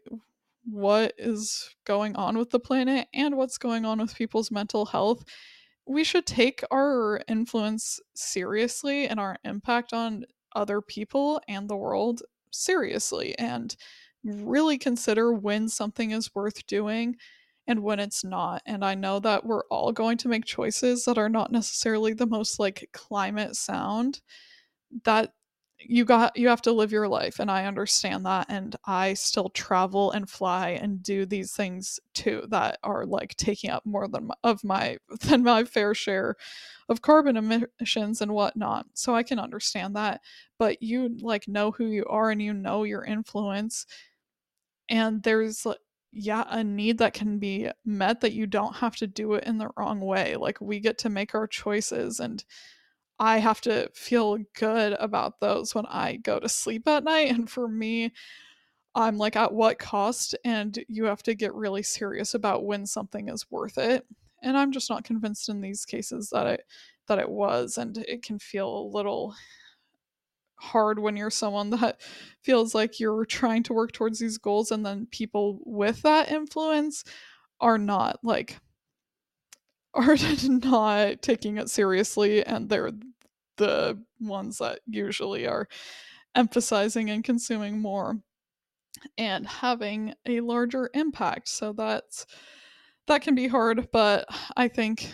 what 0.66 1.14
is 1.18 1.76
going 1.86 2.16
on 2.16 2.38
with 2.38 2.50
the 2.50 2.60
planet 2.60 3.08
and 3.14 3.38
what's 3.38 3.58
going 3.58 3.86
on 3.86 4.00
with 4.00 4.16
people's 4.16 4.52
mental 4.52 4.86
health 4.86 5.24
we 5.88 6.04
should 6.04 6.26
take 6.26 6.64
our 6.72 7.22
influence 7.28 8.00
seriously 8.16 9.08
and 9.08 9.20
our 9.20 9.38
impact 9.44 9.94
on 9.94 10.26
other 10.56 10.82
people 10.82 11.40
and 11.48 11.70
the 11.70 11.76
world 11.76 12.22
seriously 12.52 13.38
and 13.38 13.76
really 14.24 14.78
consider 14.78 15.32
when 15.32 15.70
something 15.70 16.12
is 16.12 16.34
worth 16.34 16.66
doing 16.66 17.16
and 17.68 17.84
when 17.84 18.00
it's 18.00 18.24
not. 18.24 18.62
And 18.66 18.84
I 18.84 18.96
know 18.96 19.20
that 19.20 19.46
we're 19.46 19.66
all 19.66 19.92
going 19.92 20.18
to 20.20 20.28
make 20.28 20.46
choices 20.46 21.06
that 21.06 21.18
are 21.18 21.30
not 21.30 21.52
necessarily 21.52 22.14
the 22.14 22.26
most 22.26 22.60
like 22.60 22.90
climate 22.94 23.56
sound. 23.56 24.22
That 25.04 25.34
you 25.88 26.06
got 26.06 26.36
you 26.38 26.48
have 26.48 26.62
to 26.64 26.72
live 26.72 26.92
your 26.92 27.08
life 27.08 27.40
and 27.40 27.50
I 27.52 27.66
understand 27.66 28.26
that 28.26 28.48
and 28.50 28.76
I 28.86 29.14
still 29.14 29.50
travel 29.50 30.12
and 30.12 30.30
fly 30.30 30.70
and 30.70 31.02
do 31.04 31.26
these 31.26 31.54
things 31.54 32.00
too 32.14 32.44
that 32.50 32.80
are 32.84 33.06
like 33.06 33.36
taking 33.36 33.70
up 33.70 33.86
more 33.86 34.08
than 34.08 34.28
my, 34.28 34.36
of 34.44 34.64
my 34.64 34.98
than 35.22 35.44
my 35.44 35.64
fair 35.64 35.94
share 35.94 36.36
of 36.90 37.02
carbon 37.02 37.38
emissions 37.38 38.22
and 38.22 38.32
whatnot. 38.32 38.86
So 38.94 39.16
I 39.16 39.24
can 39.24 39.40
understand 39.40 39.96
that. 39.96 40.22
But 40.60 40.82
you 40.84 41.18
like 41.22 41.48
know 41.48 41.72
who 41.72 41.86
you 41.88 42.06
are 42.06 42.30
and 42.32 42.42
you 42.42 42.54
know 42.54 42.84
your 42.84 43.04
influence 43.04 43.86
and 44.90 45.24
there's 45.24 45.66
yeah 46.12 46.46
a 46.50 46.64
need 46.64 46.98
that 47.00 47.14
can 47.14 47.40
be 47.40 47.70
met 47.86 48.22
that 48.22 48.34
you 48.34 48.48
don't 48.48 48.76
have 48.78 48.96
to 48.96 49.08
do 49.08 49.34
it 49.34 49.44
in 49.44 49.58
the 49.58 49.70
wrong 49.78 50.00
way 50.00 50.36
like 50.38 50.62
we 50.62 50.80
get 50.80 50.98
to 50.98 51.10
make 51.10 51.36
our 51.36 51.48
choices 51.48 52.20
and 52.20 52.46
i 53.20 53.38
have 53.38 53.62
to 53.62 53.90
feel 53.94 54.38
good 54.58 54.94
about 54.94 55.40
those 55.40 55.74
when 55.74 55.86
i 55.88 56.16
go 56.18 56.40
to 56.40 56.50
sleep 56.50 56.88
at 56.88 57.04
night 57.04 57.30
and 57.30 57.50
for 57.50 57.68
me 57.68 58.12
i'm 58.96 59.18
like 59.18 59.36
at 59.36 59.54
what 59.54 59.80
cost 59.80 60.36
and 60.44 60.84
you 60.88 61.06
have 61.06 61.24
to 61.24 61.36
get 61.36 61.54
really 61.54 61.84
serious 61.84 62.34
about 62.34 62.66
when 62.66 62.86
something 62.86 63.30
is 63.30 63.46
worth 63.50 63.78
it 63.78 64.06
and 64.44 64.58
i'm 64.58 64.72
just 64.72 64.90
not 64.90 65.04
convinced 65.04 65.50
in 65.50 65.62
these 65.62 65.86
cases 65.86 66.30
that 66.32 66.48
it 66.48 66.62
that 67.08 67.20
it 67.20 67.30
was 67.30 67.78
and 67.78 67.98
it 67.98 68.24
can 68.24 68.40
feel 68.40 68.68
a 68.68 68.92
little 68.96 69.36
hard 70.58 71.00
when 71.00 71.16
you're 71.18 71.30
someone 71.30 71.70
that 71.70 72.02
feels 72.42 72.74
like 72.74 73.00
you're 73.00 73.26
trying 73.26 73.64
to 73.64 73.74
work 73.74 73.92
towards 73.92 74.20
these 74.20 74.38
goals 74.38 74.72
and 74.72 74.86
then 74.86 75.08
people 75.12 75.60
with 75.66 76.02
that 76.02 76.32
influence 76.32 77.04
are 77.60 77.78
not 77.78 78.20
like 78.24 78.58
are 79.96 80.18
not 80.50 81.22
taking 81.22 81.58
it 81.58 81.70
seriously 81.70 82.46
and 82.46 82.70
they're 82.70 82.92
the 83.58 83.98
ones 84.20 84.58
that 84.58 84.80
usually 84.86 85.48
are 85.48 85.68
emphasizing 86.36 87.10
and 87.10 87.24
consuming 87.24 87.80
more 87.80 88.20
and 89.18 89.48
having 89.48 90.14
a 90.26 90.42
larger 90.42 90.90
impact 90.94 91.48
so 91.48 91.74
that's 91.74 92.26
that 93.08 93.22
can 93.22 93.36
be 93.36 93.48
hard 93.48 93.90
but 93.92 94.26
i 94.58 94.68
think 94.68 95.14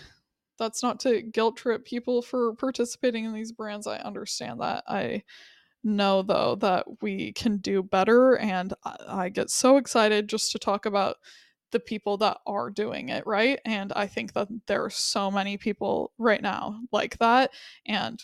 that's 0.62 0.84
not 0.84 1.00
to 1.00 1.24
guilt 1.24 1.58
trip 1.58 1.84
people 1.86 2.22
for 2.22 2.54
participating 2.54 3.26
in 3.26 3.34
these 3.34 3.52
brands. 3.52 3.88
I 3.88 3.98
understand 3.98 4.62
that. 4.62 4.84
I 4.88 5.24
know 5.84 6.22
though 6.22 6.56
that 6.58 6.86
we 7.02 7.34
can 7.34 7.58
do 7.58 7.82
better 7.82 8.38
and 8.38 8.72
I, 8.86 9.30
get 9.30 9.50
so 9.50 9.78
excited 9.78 10.30
just 10.30 10.52
to 10.52 10.60
talk 10.60 10.86
about 10.86 11.16
the 11.72 11.80
people 11.80 12.18
that 12.18 12.38
are 12.46 12.70
doing 12.70 13.10
it 13.10 13.26
right? 13.26 13.60
And 13.66 13.92
i 13.94 14.08
think 14.08 14.34
that 14.34 14.48
there 14.68 14.84
are 14.84 14.90
so 14.90 15.32
many 15.32 15.58
people 15.58 16.12
right 16.18 16.42
now 16.42 16.80
like 16.92 17.18
that 17.20 17.52
and 17.86 18.22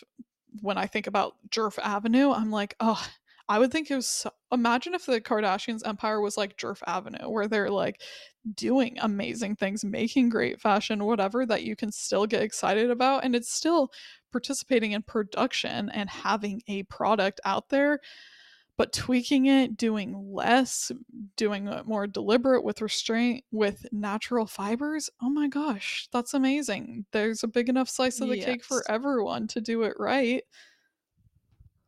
when 0.60 0.78
i 0.78 0.86
think 0.86 1.06
about 1.06 1.34
Djerf 1.50 1.78
Avenue 1.82 2.30
i'm 2.30 2.50
like 2.50 2.74
oh 2.80 3.06
I 3.48 3.58
would 3.58 3.72
think 3.72 3.90
it 3.90 3.96
was 3.96 4.06
so, 4.06 4.30
imagine 4.52 4.94
if 4.94 5.06
the 5.06 5.20
Kardashians 5.20 5.86
empire 5.86 6.20
was 6.20 6.36
like 6.36 6.58
Djerf 6.58 6.82
Avenue 6.86 7.30
where 7.30 7.48
they're 7.48 7.70
like 7.70 8.02
doing 8.54 8.98
amazing 9.00 9.56
things, 9.56 9.84
making 9.84 10.28
great 10.28 10.60
fashion, 10.60 11.04
whatever 11.04 11.46
that 11.46 11.62
you 11.62 11.74
can 11.74 11.90
still 11.90 12.26
get 12.26 12.42
excited 12.42 12.90
about 12.90 13.24
and 13.24 13.34
it's 13.34 13.50
still 13.50 13.90
participating 14.32 14.92
in 14.92 15.02
production 15.02 15.88
and 15.90 16.10
having 16.10 16.62
a 16.68 16.82
product 16.84 17.40
out 17.44 17.70
there 17.70 18.00
but 18.78 18.92
tweaking 18.92 19.46
it, 19.46 19.76
doing 19.76 20.32
less, 20.32 20.92
doing 21.36 21.66
it 21.66 21.84
more 21.84 22.06
deliberate 22.06 22.62
with 22.62 22.80
restraint 22.80 23.44
with 23.50 23.84
natural 23.90 24.46
fibers. 24.46 25.10
Oh 25.20 25.28
my 25.28 25.48
gosh, 25.48 26.08
that's 26.12 26.32
amazing. 26.32 27.04
There's 27.10 27.42
a 27.42 27.48
big 27.48 27.68
enough 27.68 27.88
slice 27.88 28.20
of 28.20 28.28
the 28.28 28.38
yes. 28.38 28.46
cake 28.46 28.64
for 28.64 28.88
everyone 28.88 29.48
to 29.48 29.60
do 29.60 29.82
it 29.82 29.94
right. 29.98 30.44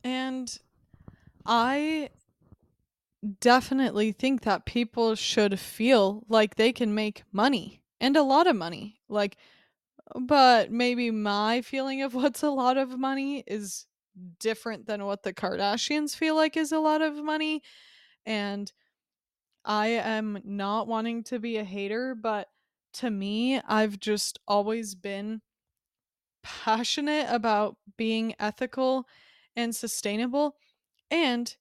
And 0.03 0.59
I 1.47 2.11
definitely 3.38 4.11
think 4.11 4.43
that 4.43 4.66
people 4.66 5.14
should 5.14 5.61
feel 5.61 6.24
like 6.28 6.57
they 6.57 6.72
can 6.72 6.93
make 6.93 7.22
money 7.30 7.84
and 8.01 8.16
a 8.16 8.22
lot 8.24 8.49
of 8.49 8.57
money. 8.57 8.99
Like, 9.09 9.36
but 10.20 10.72
maybe 10.72 11.12
my 11.12 11.62
feeling 11.62 12.03
of 12.03 12.14
what's 12.14 12.43
a 12.43 12.51
lot 12.51 12.76
of 12.76 12.99
money 12.99 13.45
is 13.47 13.86
different 14.39 14.87
than 14.87 15.05
what 15.05 15.23
the 15.23 15.33
Kardashians 15.33 16.15
feel 16.15 16.35
like 16.35 16.57
is 16.57 16.73
a 16.73 16.79
lot 16.79 17.03
of 17.03 17.17
money. 17.17 17.63
And 18.27 18.73
I 19.65 19.89
am 19.89 20.41
not 20.45 20.89
wanting 20.89 21.25
to 21.25 21.39
be 21.39 21.57
a 21.57 21.65
hater, 21.65 22.15
but 22.15 22.49
to 22.95 23.11
me, 23.11 23.61
I've 23.61 24.01
just 24.01 24.39
always 24.49 24.95
been 24.95 25.43
passionate 26.43 27.27
about 27.29 27.77
being 27.97 28.35
ethical 28.39 29.07
and 29.57 29.75
sustainable 29.75 30.57
and 31.11 31.57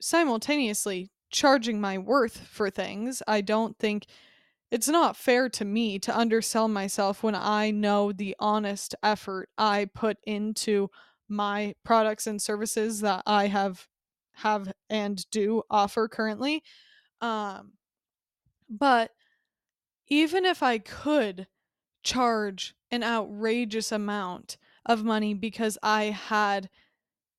simultaneously 0.00 1.10
charging 1.30 1.80
my 1.80 1.98
worth 1.98 2.38
for 2.38 2.70
things. 2.70 3.22
I 3.26 3.40
don't 3.40 3.78
think 3.78 4.06
it's 4.70 4.88
not 4.88 5.16
fair 5.16 5.48
to 5.50 5.64
me 5.64 5.98
to 6.00 6.16
undersell 6.16 6.68
myself 6.68 7.22
when 7.22 7.34
I 7.34 7.70
know 7.70 8.12
the 8.12 8.36
honest 8.38 8.94
effort 9.02 9.48
I 9.56 9.86
put 9.94 10.18
into 10.24 10.90
my 11.28 11.74
products 11.84 12.26
and 12.26 12.40
services 12.40 13.00
that 13.00 13.22
I 13.26 13.48
have 13.48 13.86
have 14.32 14.72
and 14.90 15.28
do 15.30 15.62
offer 15.70 16.08
currently. 16.08 16.62
Um 17.20 17.72
but 18.68 19.12
even 20.08 20.44
if 20.44 20.62
I 20.62 20.78
could 20.78 21.46
charge 22.04 22.74
an 22.90 23.04
outrageous 23.04 23.92
amount 23.92 24.58
of 24.86 25.04
money 25.04 25.34
because 25.34 25.78
I 25.82 26.04
had 26.04 26.70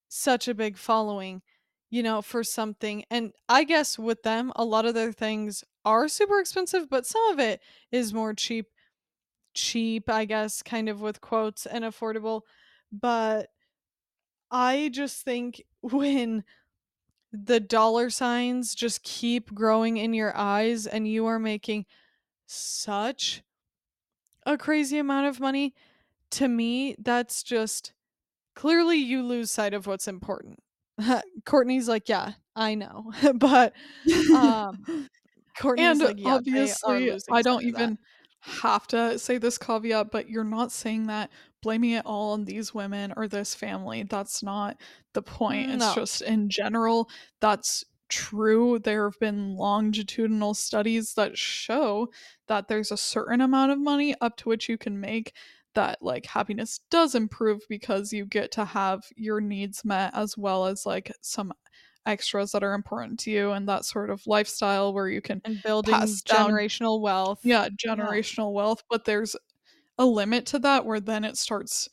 such 0.09 0.47
a 0.47 0.55
big 0.55 0.77
following, 0.77 1.41
you 1.89 2.03
know, 2.03 2.21
for 2.21 2.43
something. 2.43 3.05
And 3.11 3.33
I 3.49 3.63
guess 3.63 3.99
with 3.99 4.23
them, 4.23 4.51
a 4.55 4.65
lot 4.65 4.85
of 4.85 4.95
their 4.95 5.13
things 5.13 5.63
are 5.85 6.07
super 6.09 6.39
expensive, 6.39 6.89
but 6.89 7.07
some 7.07 7.23
of 7.31 7.39
it 7.39 7.61
is 7.91 8.13
more 8.13 8.33
cheap. 8.33 8.67
Cheap, 9.53 10.09
I 10.09 10.25
guess, 10.25 10.61
kind 10.61 10.89
of 10.89 11.01
with 11.01 11.21
quotes 11.21 11.65
and 11.65 11.83
affordable. 11.83 12.41
But 12.91 13.49
I 14.51 14.89
just 14.93 15.23
think 15.23 15.63
when 15.81 16.43
the 17.31 17.59
dollar 17.59 18.09
signs 18.09 18.73
just 18.73 19.03
keep 19.03 19.53
growing 19.53 19.97
in 19.97 20.13
your 20.13 20.35
eyes 20.35 20.87
and 20.87 21.07
you 21.07 21.27
are 21.27 21.37
making 21.39 21.85
such 22.47 23.43
a 24.45 24.57
crazy 24.57 24.97
amount 24.97 25.27
of 25.27 25.39
money, 25.39 25.75
to 26.31 26.47
me, 26.47 26.95
that's 26.99 27.43
just 27.43 27.93
clearly 28.55 28.97
you 28.97 29.21
lose 29.23 29.51
sight 29.51 29.73
of 29.73 29.85
what's 29.87 30.07
important. 30.07 30.59
Courtney's 31.45 31.87
like, 31.87 32.09
"Yeah, 32.09 32.33
I 32.55 32.75
know." 32.75 33.11
but 33.35 33.73
um 34.35 34.85
Courtney's 35.57 35.87
And 35.87 35.99
like, 35.99 36.19
"Yeah, 36.19 36.35
obviously, 36.35 37.17
I 37.31 37.41
don't 37.41 37.63
of 37.65 37.73
that." 37.73 37.79
even 37.81 37.97
have 38.41 38.87
to 38.87 39.19
say 39.19 39.37
this 39.37 39.57
caveat, 39.57 40.11
but 40.11 40.29
you're 40.29 40.43
not 40.43 40.71
saying 40.71 41.07
that 41.07 41.29
blaming 41.61 41.91
it 41.91 42.05
all 42.05 42.33
on 42.33 42.45
these 42.45 42.73
women 42.73 43.13
or 43.17 43.27
this 43.27 43.53
family. 43.55 44.03
That's 44.03 44.41
not 44.43 44.79
the 45.13 45.21
point. 45.21 45.69
It's 45.71 45.93
just 45.93 46.21
in 46.21 46.49
general, 46.49 47.09
that's 47.41 47.83
true. 48.09 48.79
There 48.79 49.09
have 49.09 49.19
been 49.19 49.55
longitudinal 49.55 50.53
studies 50.55 51.13
that 51.15 51.37
show 51.37 52.09
that 52.47 52.67
there's 52.67 52.91
a 52.91 52.97
certain 52.97 53.41
amount 53.41 53.71
of 53.71 53.79
money 53.79 54.15
up 54.21 54.37
to 54.37 54.49
which 54.49 54.67
you 54.69 54.77
can 54.77 54.99
make 54.99 55.33
that 55.75 56.01
like 56.01 56.25
happiness 56.25 56.79
does 56.89 57.13
improve 57.13 57.61
because 57.69 58.11
you 58.11 58.25
get 58.25 58.51
to 58.53 58.65
have 58.65 59.03
your 59.15 59.39
needs 59.39 59.85
met 59.85 60.11
as 60.15 60.35
well 60.37 60.65
as 60.65 60.85
like 60.85 61.11
some 61.21 61.53
extras 62.05 62.51
that 62.51 62.63
are 62.63 62.73
important 62.73 63.19
to 63.19 63.31
you 63.31 63.51
and 63.51 63.67
that 63.69 63.85
sort 63.85 64.09
of 64.09 64.25
lifestyle 64.25 64.93
where 64.93 65.07
you 65.09 65.21
can 65.21 65.41
And 65.43 65.61
building 65.61 65.91
pass 65.91 66.21
down 66.21 66.53
generational 66.53 67.01
wealth. 67.01 67.43
yeah, 67.43 67.69
Yeah. 67.93 68.15
generational 68.17 68.53
wealth, 68.53 68.83
but 68.89 69.05
there's 69.05 69.35
a 69.99 70.05
limit 70.05 70.47
to 70.47 70.59
that 70.59 70.85
where 70.85 71.01
then 71.01 71.23
it 71.23 71.37
starts 71.37 71.89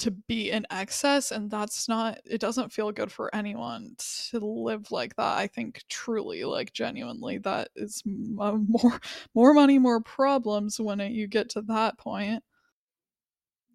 to 0.00 0.10
be 0.10 0.50
in 0.50 0.66
excess 0.70 1.30
and 1.30 1.50
that's 1.50 1.86
not 1.86 2.18
it 2.24 2.40
doesn't 2.40 2.72
feel 2.72 2.90
good 2.90 3.12
for 3.12 3.32
anyone 3.34 3.94
to 3.98 4.38
live 4.38 4.90
like 4.90 5.14
that. 5.16 5.36
I 5.36 5.46
think 5.46 5.82
truly 5.90 6.42
like 6.42 6.72
genuinely 6.72 7.36
that 7.38 7.68
is 7.76 8.02
uh, 8.40 8.56
more 8.66 8.98
more 9.34 9.54
money, 9.54 9.78
more 9.78 10.00
problems 10.00 10.80
when 10.80 11.00
it, 11.00 11.12
you 11.12 11.28
get 11.28 11.50
to 11.50 11.62
that 11.62 11.98
point. 11.98 12.42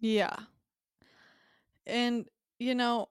Yeah. 0.00 0.34
And 1.86 2.26
you 2.58 2.74
know, 2.74 3.08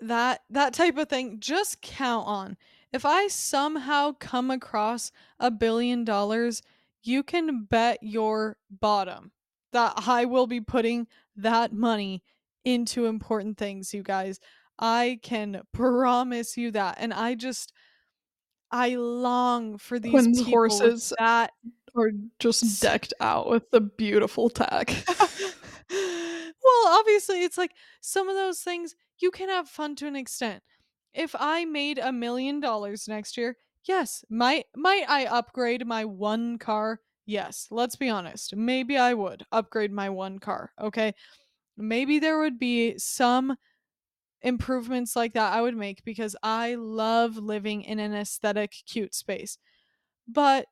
that 0.00 0.42
that 0.50 0.72
type 0.72 0.96
of 0.98 1.08
thing 1.08 1.40
just 1.40 1.82
count 1.82 2.28
on. 2.28 2.56
If 2.92 3.04
I 3.04 3.26
somehow 3.26 4.12
come 4.20 4.52
across 4.52 5.10
a 5.40 5.50
billion 5.50 6.04
dollars, 6.04 6.62
you 7.02 7.24
can 7.24 7.64
bet 7.64 7.98
your 8.02 8.56
bottom 8.70 9.32
that 9.72 9.94
I 10.06 10.24
will 10.24 10.46
be 10.46 10.60
putting 10.60 11.06
that 11.36 11.72
money 11.72 12.22
into 12.64 13.06
important 13.06 13.58
things, 13.58 13.92
you 13.92 14.02
guys. 14.02 14.40
I 14.78 15.18
can 15.22 15.62
promise 15.72 16.56
you 16.56 16.70
that. 16.72 16.96
And 16.98 17.12
I 17.12 17.34
just 17.34 17.72
I 18.70 18.94
long 18.96 19.76
for 19.78 19.98
these 19.98 20.12
Quinn's 20.12 20.42
horses 20.42 21.12
that 21.18 21.52
are 21.94 22.10
just 22.38 22.80
decked 22.80 23.12
out 23.20 23.48
with 23.50 23.70
the 23.70 23.80
beautiful 23.82 24.48
tech. 24.48 24.90
well, 25.90 26.86
obviously, 26.86 27.44
it's 27.44 27.58
like 27.58 27.72
some 28.00 28.28
of 28.28 28.34
those 28.34 28.60
things 28.60 28.94
you 29.20 29.30
can 29.30 29.50
have 29.50 29.68
fun 29.68 29.94
to 29.96 30.06
an 30.06 30.16
extent. 30.16 30.62
If 31.12 31.34
I 31.38 31.66
made 31.66 31.98
a 31.98 32.12
million 32.12 32.60
dollars 32.60 33.06
next 33.06 33.36
year, 33.36 33.56
yes, 33.84 34.24
might 34.30 34.66
might 34.74 35.04
I 35.06 35.26
upgrade 35.26 35.86
my 35.86 36.06
one 36.06 36.58
car? 36.58 37.00
Yes, 37.32 37.66
let's 37.70 37.96
be 37.96 38.10
honest. 38.10 38.54
Maybe 38.54 38.98
I 38.98 39.14
would 39.14 39.46
upgrade 39.50 39.90
my 39.90 40.10
one 40.10 40.38
car. 40.38 40.70
Okay, 40.78 41.14
maybe 41.76 42.18
there 42.18 42.40
would 42.40 42.58
be 42.58 42.98
some 42.98 43.56
improvements 44.42 45.16
like 45.16 45.34
that 45.34 45.52
I 45.54 45.62
would 45.62 45.76
make 45.76 46.04
because 46.04 46.36
I 46.42 46.74
love 46.76 47.38
living 47.38 47.82
in 47.82 48.00
an 48.00 48.14
aesthetic, 48.14 48.74
cute 48.86 49.14
space. 49.14 49.58
But 50.28 50.66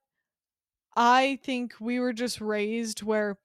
I 0.97 1.39
think 1.43 1.75
we 1.81 2.01
were 2.01 2.13
just 2.13 2.41
raised 2.41 3.03
where 3.03 3.39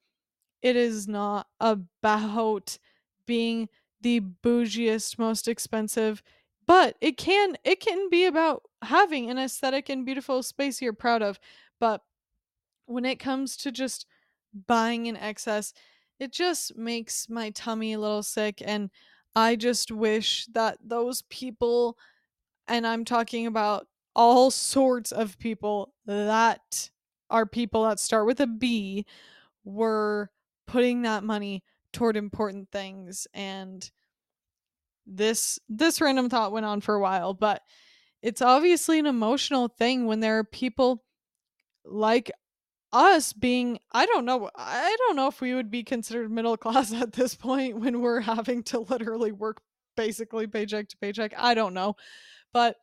it 0.62 0.76
is 0.76 1.08
not 1.08 1.48
about 1.60 2.78
being 3.26 3.68
the 4.02 4.20
bougiest, 4.20 5.18
most 5.18 5.48
expensive, 5.48 6.22
but 6.66 6.96
it 7.00 7.16
can 7.18 7.56
it 7.64 7.80
can 7.80 8.10
be 8.10 8.26
about 8.26 8.62
having 8.82 9.30
an 9.30 9.38
aesthetic 9.38 9.88
and 9.88 10.06
beautiful 10.06 10.42
space 10.42 10.82
you're 10.82 10.92
proud 10.92 11.22
of. 11.22 11.40
But 11.80 12.02
when 12.86 13.04
it 13.04 13.16
comes 13.16 13.56
to 13.58 13.72
just 13.72 14.06
buying 14.66 15.06
in 15.06 15.16
excess, 15.16 15.72
it 16.18 16.32
just 16.32 16.76
makes 16.76 17.28
my 17.28 17.50
tummy 17.50 17.92
a 17.92 17.98
little 17.98 18.22
sick 18.22 18.62
and 18.64 18.90
I 19.34 19.56
just 19.56 19.92
wish 19.92 20.46
that 20.54 20.78
those 20.82 21.22
people 21.22 21.98
and 22.68 22.86
I'm 22.86 23.04
talking 23.04 23.46
about 23.46 23.86
all 24.14 24.50
sorts 24.50 25.12
of 25.12 25.38
people 25.38 25.92
that 26.06 26.90
are 27.28 27.44
people 27.44 27.84
that 27.84 28.00
start 28.00 28.26
with 28.26 28.40
a 28.40 28.46
B 28.46 29.04
were 29.64 30.30
putting 30.66 31.02
that 31.02 31.22
money 31.22 31.62
toward 31.92 32.16
important 32.16 32.70
things 32.72 33.26
and 33.34 33.90
this 35.06 35.58
this 35.68 36.00
random 36.00 36.28
thought 36.28 36.52
went 36.52 36.66
on 36.66 36.80
for 36.80 36.94
a 36.94 37.00
while 37.00 37.32
but 37.32 37.62
it's 38.22 38.42
obviously 38.42 38.98
an 38.98 39.06
emotional 39.06 39.68
thing 39.68 40.06
when 40.06 40.20
there 40.20 40.38
are 40.38 40.44
people 40.44 41.04
like 41.84 42.30
us 42.96 43.32
being 43.32 43.78
I 43.92 44.06
don't 44.06 44.24
know 44.24 44.50
I 44.54 44.96
don't 44.98 45.16
know 45.16 45.28
if 45.28 45.40
we 45.40 45.54
would 45.54 45.70
be 45.70 45.82
considered 45.84 46.30
middle 46.30 46.56
class 46.66 46.92
at 46.92 47.12
this 47.12 47.34
point 47.34 47.78
when 47.78 48.00
we're 48.00 48.20
having 48.20 48.62
to 48.64 48.80
literally 48.80 49.32
work 49.32 49.60
basically 49.96 50.46
paycheck 50.46 50.88
to 50.88 50.96
paycheck 50.98 51.32
I 51.36 51.54
don't 51.54 51.74
know. 51.74 51.96
But 52.52 52.76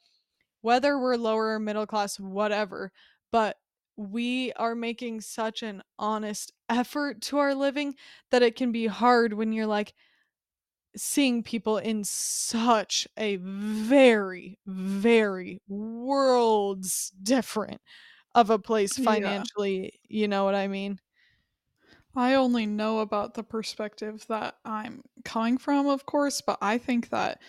whether 0.61 0.97
we're 0.97 1.17
lower 1.17 1.59
middle 1.59 1.85
class, 1.85 2.19
whatever, 2.19 2.91
but 3.31 3.57
we 3.97 4.53
are 4.53 4.75
making 4.75 5.21
such 5.21 5.61
an 5.63 5.83
honest 5.99 6.51
effort 6.69 7.21
to 7.21 7.37
our 7.37 7.53
living 7.53 7.95
that 8.31 8.41
it 8.41 8.55
can 8.55 8.71
be 8.71 8.87
hard 8.87 9.33
when 9.33 9.51
you're 9.51 9.67
like 9.67 9.93
seeing 10.95 11.43
people 11.43 11.77
in 11.77 12.03
such 12.03 13.07
a 13.17 13.37
very, 13.37 14.59
very 14.65 15.59
worlds 15.67 17.11
different 17.21 17.81
of 18.35 18.49
a 18.49 18.59
place 18.59 18.97
yeah. 18.97 19.05
financially. 19.05 19.99
You 20.07 20.27
know 20.27 20.45
what 20.45 20.55
I 20.55 20.67
mean? 20.67 20.99
I 22.15 22.35
only 22.35 22.65
know 22.65 22.99
about 22.99 23.33
the 23.33 23.43
perspective 23.43 24.25
that 24.27 24.57
I'm 24.63 25.03
coming 25.25 25.57
from, 25.57 25.87
of 25.87 26.05
course, 26.05 26.41
but 26.41 26.59
I 26.61 26.77
think 26.77 27.09
that 27.09 27.41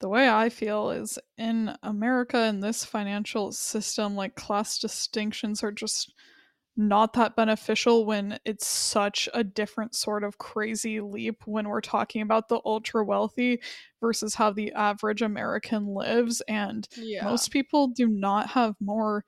the 0.00 0.08
way 0.08 0.28
I 0.28 0.48
feel 0.48 0.90
is 0.90 1.18
in 1.36 1.76
America 1.82 2.44
in 2.46 2.60
this 2.60 2.84
financial 2.84 3.52
system, 3.52 4.16
like 4.16 4.34
class 4.34 4.78
distinctions 4.78 5.62
are 5.62 5.72
just 5.72 6.14
not 6.76 7.12
that 7.14 7.34
beneficial 7.34 8.06
when 8.06 8.38
it's 8.44 8.66
such 8.66 9.28
a 9.34 9.42
different 9.42 9.96
sort 9.96 10.22
of 10.22 10.38
crazy 10.38 11.00
leap 11.00 11.42
when 11.44 11.68
we're 11.68 11.80
talking 11.80 12.22
about 12.22 12.48
the 12.48 12.60
ultra 12.64 13.04
wealthy 13.04 13.60
versus 14.00 14.34
how 14.34 14.52
the 14.52 14.72
average 14.72 15.20
American 15.22 15.86
lives. 15.86 16.40
And 16.48 16.88
Yeah. 16.96 17.24
most 17.24 17.50
people 17.50 17.88
do 17.88 18.06
not 18.06 18.50
have 18.50 18.76
more 18.80 19.24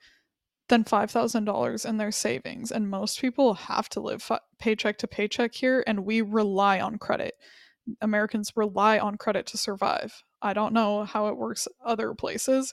than 0.70 0.84
$5,000 0.84 1.86
in 1.86 1.96
their 1.98 2.12
savings. 2.12 2.70
And 2.70 2.88
most 2.88 3.20
people 3.20 3.54
have 3.54 3.88
to 3.90 4.00
live 4.00 4.22
fi- 4.22 4.40
paycheck 4.58 4.96
to 4.98 5.08
paycheck 5.08 5.52
here, 5.52 5.84
and 5.86 6.06
we 6.06 6.22
rely 6.22 6.80
on 6.80 6.96
credit. 6.96 7.34
Americans 8.00 8.52
rely 8.56 8.98
on 8.98 9.16
credit 9.16 9.46
to 9.46 9.58
survive. 9.58 10.22
I 10.40 10.52
don't 10.54 10.72
know 10.72 11.04
how 11.04 11.26
it 11.26 11.36
works 11.36 11.68
other 11.84 12.14
places, 12.14 12.72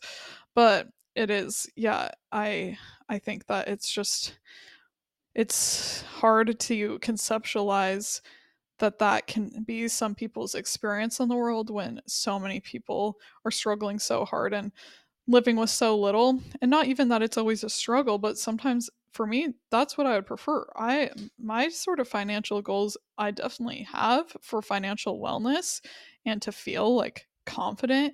but 0.56 0.88
it 1.16 1.32
is 1.32 1.68
yeah, 1.76 2.10
I 2.32 2.78
I 3.10 3.18
think 3.18 3.48
that 3.48 3.68
it's 3.68 3.92
just 3.92 4.38
it's 5.34 6.04
hard 6.04 6.60
to 6.60 7.00
conceptualize 7.00 8.22
that 8.80 9.00
that 9.00 9.26
can 9.26 9.64
be 9.66 9.88
some 9.88 10.14
people's 10.14 10.54
experience 10.54 11.20
in 11.20 11.30
the 11.30 11.36
world 11.36 11.72
when 11.72 12.00
so 12.06 12.38
many 12.38 12.60
people 12.60 13.18
are 13.44 13.52
struggling 13.52 13.98
so 13.98 14.24
hard 14.24 14.54
and 14.54 14.72
living 15.28 15.58
with 15.58 15.70
so 15.70 15.98
little 15.98 16.40
and 16.62 16.72
not 16.72 16.88
even 16.88 17.10
that 17.10 17.22
it's 17.22 17.38
always 17.38 17.64
a 17.64 17.70
struggle 17.70 18.18
but 18.18 18.38
sometimes 18.38 18.90
for 19.12 19.28
me 19.28 19.54
that's 19.72 19.98
what 19.98 20.08
i 20.08 20.16
would 20.16 20.26
prefer. 20.26 20.66
I 20.76 21.10
my 21.38 21.70
sort 21.70 22.00
of 22.00 22.08
financial 22.08 22.62
goals 22.62 22.98
i 23.18 23.32
definitely 23.32 23.88
have 23.92 24.36
for 24.42 24.62
financial 24.62 25.20
wellness 25.20 25.82
and 26.26 26.42
to 26.42 26.52
feel 26.52 26.96
like 26.96 27.28
confident 27.46 28.14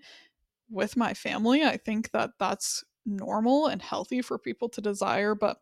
with 0.69 0.97
my 0.97 1.13
family. 1.13 1.63
I 1.63 1.77
think 1.77 2.11
that 2.11 2.31
that's 2.39 2.83
normal 3.05 3.67
and 3.67 3.81
healthy 3.81 4.21
for 4.21 4.37
people 4.39 4.69
to 4.69 4.81
desire 4.81 5.35
but 5.35 5.57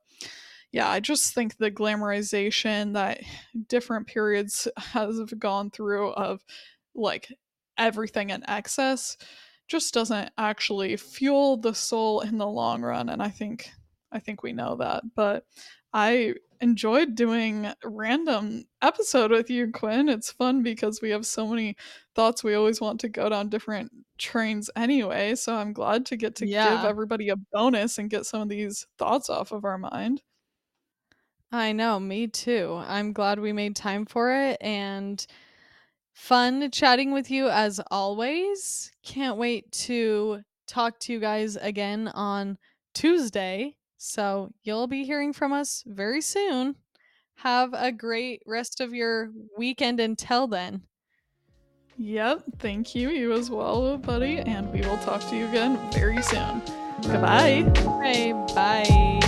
yeah, 0.71 0.89
I 0.89 1.01
just 1.01 1.33
think 1.33 1.57
the 1.57 1.69
glamorization 1.69 2.93
that 2.93 3.19
different 3.67 4.07
periods 4.07 4.69
have 4.77 5.37
gone 5.37 5.69
through 5.69 6.11
of 6.11 6.45
like 6.95 7.27
everything 7.77 8.29
in 8.29 8.49
excess 8.49 9.17
just 9.71 9.93
doesn't 9.93 10.29
actually 10.37 10.97
fuel 10.97 11.55
the 11.57 11.73
soul 11.73 12.19
in 12.21 12.37
the 12.37 12.47
long 12.47 12.81
run 12.81 13.07
and 13.09 13.23
I 13.23 13.29
think 13.29 13.71
I 14.11 14.19
think 14.19 14.43
we 14.43 14.51
know 14.51 14.75
that. 14.75 15.03
But 15.15 15.45
I 15.93 16.35
enjoyed 16.59 17.15
doing 17.15 17.65
a 17.65 17.75
random 17.85 18.65
episode 18.81 19.31
with 19.31 19.49
you, 19.49 19.71
Quinn. 19.71 20.09
It's 20.09 20.31
fun 20.33 20.61
because 20.63 21.01
we 21.01 21.09
have 21.11 21.25
so 21.25 21.47
many 21.47 21.75
thoughts 22.13 22.43
we 22.43 22.53
always 22.53 22.81
want 22.81 22.99
to 23.01 23.09
go 23.09 23.29
down 23.29 23.47
different 23.49 23.91
trains 24.17 24.69
anyway. 24.75 25.35
So 25.35 25.55
I'm 25.55 25.71
glad 25.73 26.05
to 26.07 26.17
get 26.17 26.35
to 26.37 26.45
Yeah. 26.45 26.75
give 26.75 26.85
everybody 26.85 27.29
a 27.29 27.35
bonus 27.53 27.97
and 27.97 28.09
get 28.09 28.25
some 28.25 28.41
of 28.41 28.49
these 28.49 28.85
thoughts 28.97 29.29
off 29.29 29.53
of 29.53 29.63
our 29.63 29.77
mind. 29.77 30.21
I 31.51 31.71
know, 31.71 31.99
me 31.99 32.27
too. 32.27 32.81
I'm 32.85 33.13
glad 33.13 33.39
we 33.39 33.53
made 33.53 33.75
time 33.75 34.05
for 34.05 34.31
it 34.33 34.57
and 34.61 35.25
fun 36.13 36.69
chatting 36.71 37.11
with 37.11 37.31
you 37.31 37.49
as 37.49 37.79
always. 37.89 38.91
Can't 39.03 39.37
wait 39.37 39.71
to 39.71 40.41
talk 40.67 40.99
to 40.99 41.13
you 41.13 41.19
guys 41.19 41.55
again 41.55 42.07
on 42.09 42.57
Tuesday. 42.93 43.75
So 43.97 44.51
you'll 44.63 44.87
be 44.87 45.03
hearing 45.03 45.33
from 45.33 45.53
us 45.53 45.83
very 45.85 46.21
soon. 46.21 46.75
Have 47.35 47.73
a 47.73 47.91
great 47.91 48.41
rest 48.45 48.81
of 48.81 48.93
your 48.93 49.31
weekend 49.57 49.99
until 49.99 50.47
then. 50.47 50.83
Yep, 51.97 52.43
thank 52.59 52.95
you. 52.95 53.09
You 53.09 53.33
as 53.33 53.51
well, 53.51 53.97
buddy. 53.97 54.39
And 54.39 54.71
we 54.73 54.81
will 54.81 54.97
talk 54.99 55.21
to 55.29 55.35
you 55.35 55.47
again 55.47 55.79
very 55.91 56.21
soon. 56.21 56.61
Goodbye. 57.03 57.63
Okay, 57.77 58.33
bye. 58.55 59.20